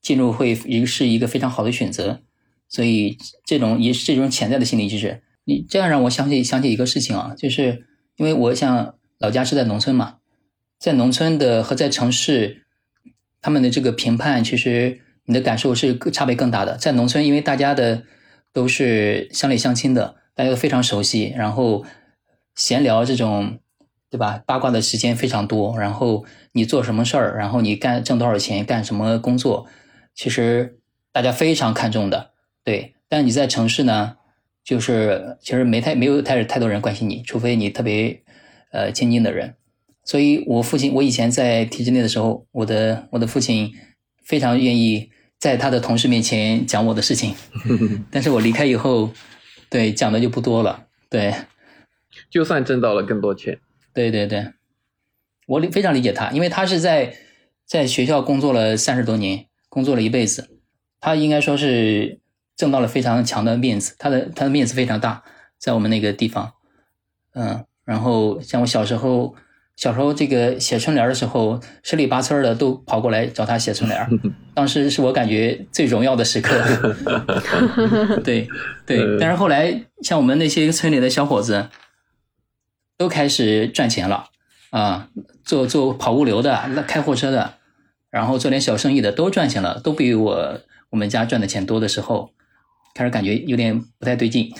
[0.00, 2.20] 进入会一个是一个非常好的选择，
[2.68, 5.20] 所以这种也是这种潜在的心理机制。
[5.44, 7.84] 你这样让我想起想起一个事情啊，就是
[8.16, 10.16] 因为我想老家是在农村嘛，
[10.78, 12.64] 在农村的和在城市，
[13.40, 16.76] 他们的这个评判，其实你的感受是差别更大的。
[16.76, 18.04] 在农村，因为大家的
[18.52, 21.84] 都是乡里乡亲的，大家都非常熟悉，然后
[22.54, 23.58] 闲聊这种，
[24.10, 24.42] 对吧？
[24.46, 25.78] 八卦的时间非常多。
[25.78, 29.66] 然后你做什么事儿，然后你干挣多少钱，干什么工作，
[30.14, 30.78] 其实
[31.12, 32.30] 大家非常看重的。
[32.62, 34.16] 对，但你在城市呢？
[34.64, 38.22] 就是其实没太没有太太多人关心你，除非你特别
[38.72, 39.54] 呃亲近的人，
[40.04, 43.72] 所以我父亲，我以前在体制内的时候，我的我的父亲
[44.24, 47.34] 非常愿意在他的同事面前讲我的事情，
[48.10, 49.12] 但是我离开以后，
[49.68, 50.86] 对讲的就不多了。
[51.10, 51.34] 对，
[52.30, 53.58] 就算挣到了更多钱，
[53.92, 54.52] 对对对，
[55.46, 57.14] 我理非常理解他，因为他是在
[57.66, 60.58] 在学校工作了三十多年，工作了一辈子，
[61.00, 62.18] 他应该说是
[62.56, 65.22] 挣到了非常强的面子，他的他的面子非常大，
[65.58, 66.52] 在我们那个地方，
[67.34, 69.34] 嗯，然后像我小时候。
[69.76, 74.08] 小时候这个写春联的时候，十里八村的都跑过来找他写春联
[74.54, 76.54] 当时是我感觉最荣耀的时刻。
[78.22, 78.46] 对
[78.86, 81.70] 对，但是后来像我们那些村里的小伙子，
[82.96, 84.28] 都开始赚钱了
[84.70, 85.08] 啊，
[85.44, 87.54] 做做跑物流的、那开货车的，
[88.10, 90.60] 然后做点小生意的都赚钱了，都比我
[90.90, 92.30] 我们家赚的钱多的时候，
[92.94, 94.50] 开始感觉有点不太对劲。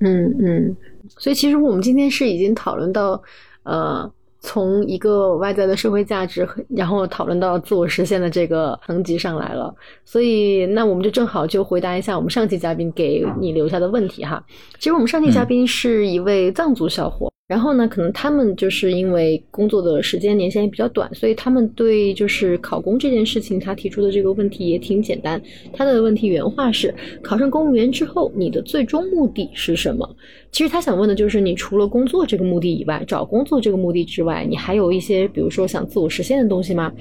[0.00, 0.76] 嗯嗯，
[1.18, 3.22] 所以其实我们今天是已经讨论到。
[3.62, 4.10] 呃，
[4.40, 9.72] 从一个外在的社会价值，然后讨论到自我实现的这个层级上来了，
[10.02, 14.42] 所以那我们就正好就回答一下我们上期嘉宾给你留下的问题哈。
[14.78, 17.30] 其实我们上期嘉宾是一位藏族小伙。
[17.50, 25.42] 然后呢，可能他们就是因为工作的时间年限也比较短，所以他们对就是考公这件事情，他提出的这个问题也挺简单。
[25.72, 30.08] 他的问题原话是：考上公务员之后，你的最终目的是什么？
[30.52, 36.92] 其实他想问的就是，你除了工作这个目的以外，找工作这个目的之外，你还有一些比如说想自我实现的东西吗？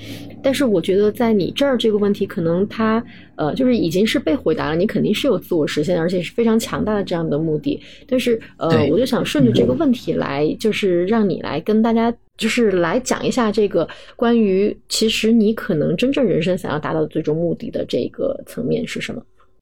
[0.43, 3.03] 但是我觉得在你这儿这个问题，可能他。
[3.35, 7.79] 呃，就是已经是被回答了，你肯定是有自我实现，而且是非常强大的这样的目的。
[8.05, 19.21] 但是，呃，我就想顺着这个问题来，就是让你来跟大家，就是来讲一下这个关于其实你可能真正人生想要达到的最终目的的这个层面是什么？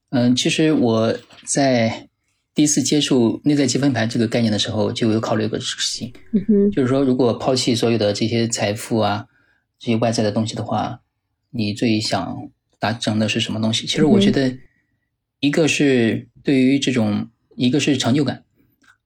[0.09, 1.13] 嗯，其实我
[1.45, 2.06] 在
[2.57, 6.11] 第一次接触内在积分牌这个概念的时候，就有考虑过事情。
[6.31, 9.27] 嗯哼，就是说，如果抛弃所有的这些财富啊，
[9.77, 11.01] 这些外在的东西的话，
[11.51, 12.49] 你最想。
[12.79, 13.87] 达成的是什么东西？
[13.87, 14.55] 其实我觉得，
[15.39, 18.43] 一个是对于这种，一个是成就感，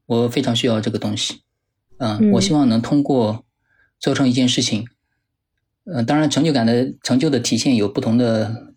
[0.06, 1.44] 我非常需要这个东西。
[2.00, 3.46] 嗯，我希望能通过
[3.98, 4.86] 做成一件事情，
[5.86, 8.74] 呃，当然成就感的成就的体现有不同的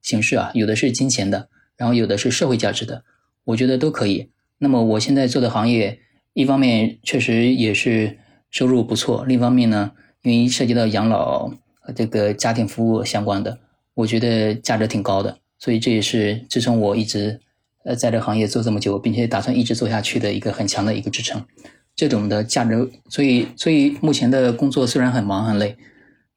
[0.00, 3.04] 形式啊，有的是金钱的，然后有的是社会价值的，
[3.44, 4.30] 我觉得都可以。
[4.58, 5.98] 那么我现在做的行业，
[6.34, 8.18] 一方面确实也是
[8.50, 9.92] 收入不错，另一方面呢，
[10.22, 11.48] 因为涉及到养老
[11.80, 13.58] 和这个家庭服务相关的。
[13.94, 17.40] 我觉得价值挺高的，所以这也是支撑我一直
[17.84, 21.44] 呃在这行业做这么久，并且打算一直做下去的一个很强的一个支撑。
[21.94, 25.76] 这种的价值，所以所以目前的工作虽然很忙很累，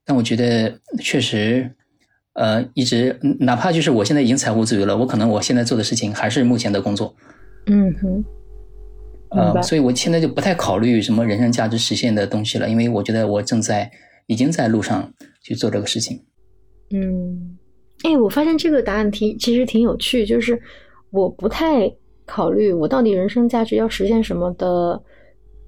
[0.03, 1.73] 但我觉得确实
[2.35, 7.13] 呃一直哪怕就是我现在已经财务自由了，我可能我现在做的事情还是目前的工作。
[7.67, 8.23] 嗯哼，
[9.29, 13.89] 呃，所以我现在就不太考虑什么人生价值实现的东西了，因为我觉得我正在
[14.27, 16.21] 已经在路上去做这个事情。
[16.91, 17.57] 嗯，
[18.03, 20.61] 哎，我发现这个答案挺其实挺有趣，就是
[21.09, 21.91] 我不太
[22.25, 25.01] 考虑我到底人生价值要实现什么的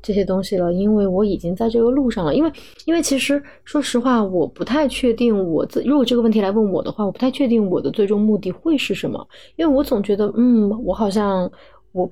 [0.02, 2.36] 这些东西了，因为我已经在这个路上了。
[2.36, 2.52] 因为
[2.86, 11.52] 因为其实说实话，我不太确定我自如果这个问题来问我的话，我不太确定我的最终目的会是什么，因为我总觉得嗯，我好像
[11.92, 12.10] 我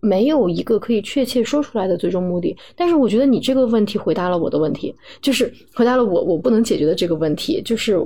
[0.00, 2.56] 没有一个可以确切说出来的最终目的。
[2.76, 7.98] 但是我觉得你这个问题回答了我的问题，就是回答了我我不能解决的这个问题，就是。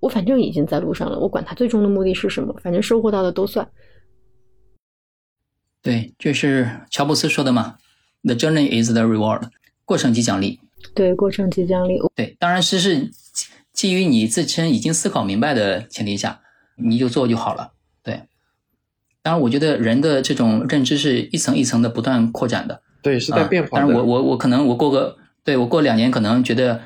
[0.00, 3.68] 我反正已经在路上了，我管他最终的目的是什么，反正收获到的都算。
[5.82, 7.74] 对，这是乔布斯说的嘛
[8.22, 9.48] ，“The journey is the reward”，
[9.84, 10.60] 过程即奖励。
[10.94, 11.98] 对，过程即奖励。
[12.14, 13.10] 对，当然是是
[13.72, 16.40] 基于你自身已经思考明白的前提下，
[16.76, 17.72] 你就做就好了。
[18.02, 18.22] 对，
[19.22, 22.82] 当然我觉得人的这种认知是一层一层的不断扩展的。
[23.02, 23.80] 对，是在变化。
[23.80, 25.16] 当然，我我我可能我过个。
[25.44, 26.78] 对我过两年可能觉得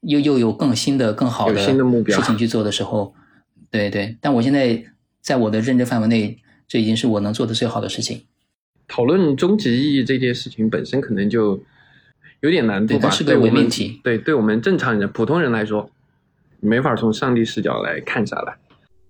[0.00, 3.12] 又又有更新的、更好的事情去做的时候，
[3.70, 4.16] 对对。
[4.22, 4.84] 但我现在
[5.20, 8.24] 在我的认知范围内，这已经是我能做的最好的事情。
[8.88, 11.60] 讨论终极意义这件事情本身可能就
[12.40, 13.10] 有点难度吧？
[13.10, 14.00] 是个伪命题。
[14.04, 15.90] 对，对我们正常人、普通人来说，
[16.60, 18.56] 没法从上帝视角来看下来。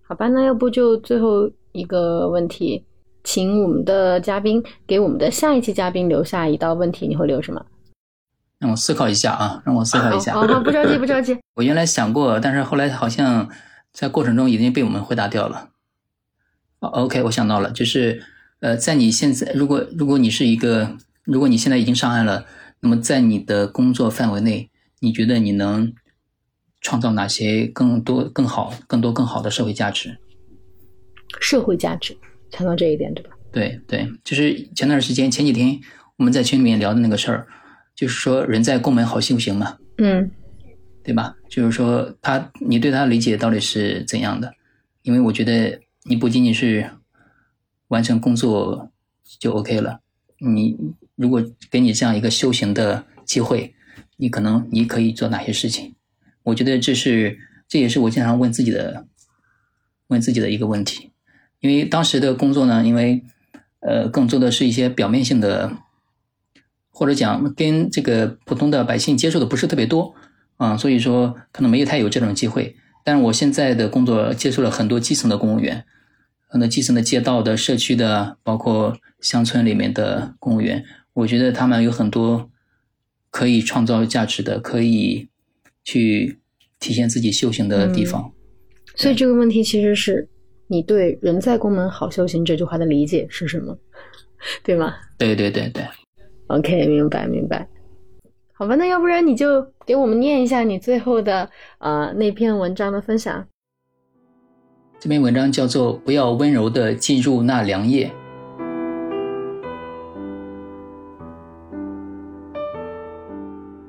[0.03, 2.85] 好吧，那要不就最后一个问题，
[3.25, 7.67] 请我们的嘉宾给我们的下一期嘉宾留下一道问题，你会留什么？
[8.59, 10.33] 让我思考一下啊，让我思考一下。
[10.33, 11.37] 好，好，不着急，不着急。
[11.57, 13.49] 我原来想过，但是后来好像
[13.93, 15.69] 在过程中已经被我们回答掉了。
[16.81, 18.23] OK，我想到了，就是
[18.61, 22.47] 呃，在你现在，如果如果你是一个，如果你现在已经上岸了，
[22.81, 24.71] 那么在你的工作范围内，
[25.01, 25.93] 你觉得你能
[26.81, 30.19] 创造哪些更多、更好、更多、更好的社会价值？
[31.41, 32.17] 社会价值，
[32.51, 33.31] 谈到这一点，对吧？
[33.53, 35.79] 对对，就是前段时间前几天
[36.17, 37.47] 我们在群里面聊的那个事儿。
[37.95, 40.31] 就是说人在宫门好修行嘛，嗯
[41.03, 41.35] 对吧？
[41.49, 44.53] 就是说他你对他的理解到底是怎样的？
[45.01, 46.91] 因为我觉得你不仅仅是
[47.89, 48.91] 完成工作
[49.39, 50.01] 就 OK 了，
[50.39, 50.77] 你
[51.15, 53.75] 如果给你这样一个修行的机会，
[54.17, 55.95] 你可能你可以做哪些事情？
[56.43, 57.39] 我觉得这是
[57.69, 59.07] 这也是我经常问自己的
[60.09, 61.11] 问自己的一个问题。
[61.61, 63.25] 因为当时的工作呢，因为
[63.81, 65.77] 呃更多的是一些表面性的，
[66.91, 70.15] 或者讲跟这个普通的百姓接触的不是特别多
[70.59, 72.77] 啊、所以说可能没有太有这种机会。
[73.05, 75.85] 但是我现在的工作接触了很多基层的公务员，
[76.49, 82.51] 很多基层的街道的、社区的，包括乡村里面的公务员，我觉得他们有很多
[83.31, 85.29] 可以创造价值的，可以
[85.85, 86.39] 去
[86.79, 88.33] 体现自己修行的地方。
[88.95, 90.29] 所以这个问题其实是
[90.69, 93.77] 你对“人在宫门好修行”这句话的理解是什么，
[94.63, 95.85] 对吗对对对对。
[96.47, 97.69] ？OK，明白明白。
[98.53, 103.47] 好吧，那要不然你就给我们念一下你最后的呃那篇文章的分享。
[104.99, 108.11] 这篇文章叫做“不要温柔的进入那凉夜”。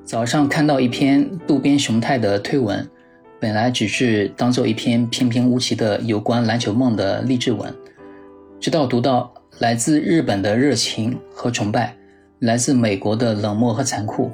[0.04, 2.86] 早上看到一篇渡边雄太的推文，
[3.40, 7.74] 本来只是当做一篇平平无奇的有关篮球梦的励志文，
[8.60, 11.96] 直到读到来自日本的热情和崇拜，
[12.40, 14.30] 来自美国的冷漠和残酷，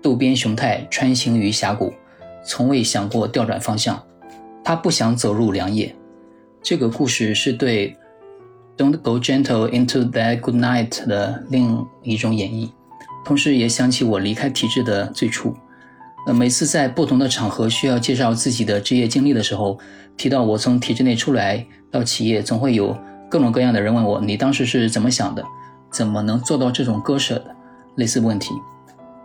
[0.00, 1.92] 渡边雄太穿行于峡谷，
[2.42, 4.02] 从未想过调转方向。
[4.62, 5.94] 他不想走入良夜。
[6.62, 7.96] 这个故事是对
[8.76, 12.68] "Don't go gentle into that good night" 的另一种演绎，
[13.24, 15.54] 同时也想起我离开体制的最初。
[16.26, 19.78] 呃，每次在不同的场合需要介绍自己的职业经历的时候，
[20.18, 22.94] 提到我从体制内出来到企业，总会有
[23.30, 25.42] 各种各样的人问我：“你当时是怎么想的？
[25.90, 27.56] 怎么能做到这种割舍的？”
[27.96, 28.50] 类似问题。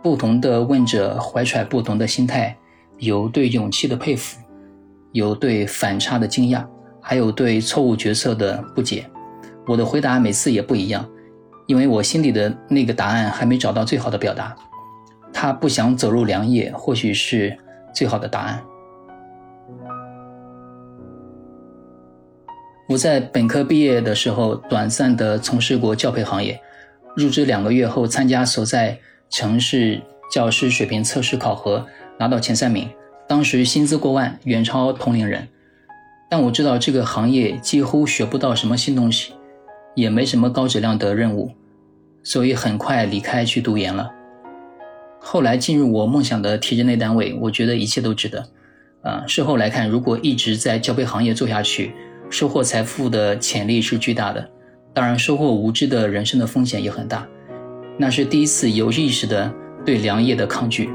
[0.02, 2.56] 不同的问者怀揣不同的心态，
[2.98, 4.38] 有对勇气的佩服。
[5.16, 6.62] 有对反差的惊讶，
[7.00, 9.06] 还有对错误决策的不解。
[9.66, 11.08] 我的回答每次也不一样，
[11.66, 14.54] 因为我心里的那个答案还没找到最好的表达。
[15.32, 17.56] 他不想走入良夜，或许是
[17.94, 18.62] 最好的答案。
[22.90, 26.60] 我在本科毕业的时候，短暂的从事过教培行业。
[27.16, 28.98] 入职两个月后，参加所在
[29.30, 31.86] 城市教师水平测试考核，
[32.18, 32.86] 拿到前三名。
[33.28, 35.48] 当时薪资过万，远超同龄人，
[36.30, 39.32] 但我知道这个行业几乎学不到什么新东西，
[39.94, 41.52] 也没什么高质量的任务，
[42.22, 44.12] 所以很快离开去读研了。
[45.18, 48.46] 后来进入我梦想的体制内单位，我觉得一切都值得。
[49.02, 51.92] 啊、事后来看，如果一直在教培行业做下去，
[52.30, 54.48] 收获财富的潜力是巨大的，
[54.92, 57.26] 当然收获无知的人生的风险也很大。
[57.98, 59.52] 那是第一次有意识的
[59.84, 60.90] 对良业的抗拒。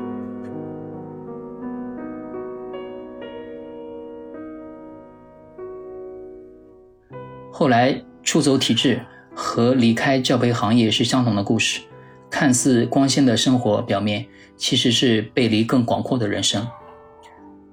[7.52, 9.02] 后来出走体制
[9.36, 11.82] 和离开教培行业是相同的故事，
[12.30, 14.26] 看似光鲜的生活表面，
[14.56, 16.66] 其实是背离更广阔的人生。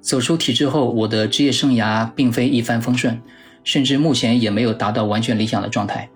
[0.01, 3.21] 走出体制后，我的职业生涯并非一帆风顺，
[3.63, 6.09] 甚至目前也没有达到完全理想的状态，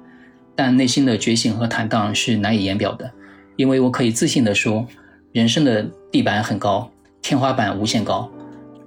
[0.55, 3.11] 但内心的觉醒和坦荡是难以言表的，
[3.57, 4.87] 因为我可以自信地说，
[5.33, 6.91] 人生的地板很高，
[7.21, 8.31] 天花板无限高，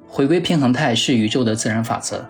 [0.08, 2.26] 回归平衡态是宇宙的自然法则。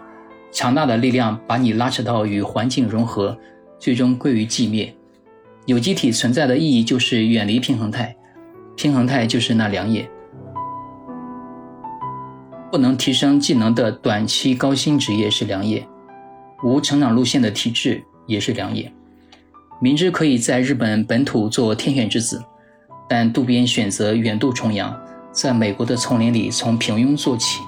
[0.55, 3.37] 强大的力量把你拉扯到与环境融合，
[3.77, 4.95] 最终归于寂灭。
[5.65, 8.15] 有机体存在的意义就是远离平衡态，
[8.77, 10.09] 平衡态就是那良夜。
[12.71, 15.85] 不能提升技能的短期高薪职业是良业，
[16.63, 18.89] 无成长路线的体制也是良业。
[19.81, 22.41] 明知可以在日本本土做天选之子，
[23.09, 24.97] 但渡边选择远渡重洋，
[25.33, 27.61] 在美国的丛林里从平庸做起，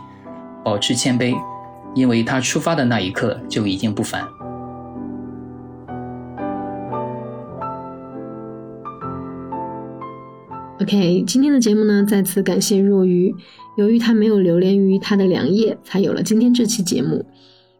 [0.63, 1.35] 保持谦卑。
[1.97, 4.23] 因为他出发的那一刻就已经不凡。
[10.79, 13.33] OK，今天的节目呢，再次感谢若愚。
[13.77, 17.25] 由于他没有流连于他的良夜，才有了今天这期节目。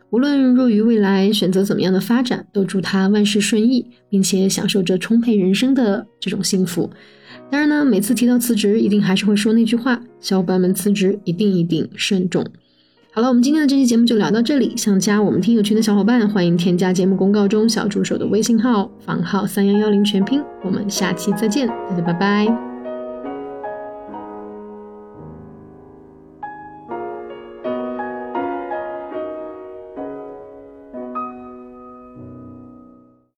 [0.10, 6.90] 无论若愚未来选择怎么样的发展，都祝他万事顺意，并且享受着充沛人生的这种幸福。
[7.52, 12.44] 当然呢，每次提到辞职，一定还是会说那句话：小伙伴们辞职一定一定慎重。
[13.18, 14.78] 好了，我们今天的这期节目就聊到这里。
[14.78, 20.40] 想加我们听友群的小伙伴，欢迎添加节目公告中小助手的微信号房号三幺幺零全拼。
[20.64, 22.67] 我们下期再见，大家拜拜。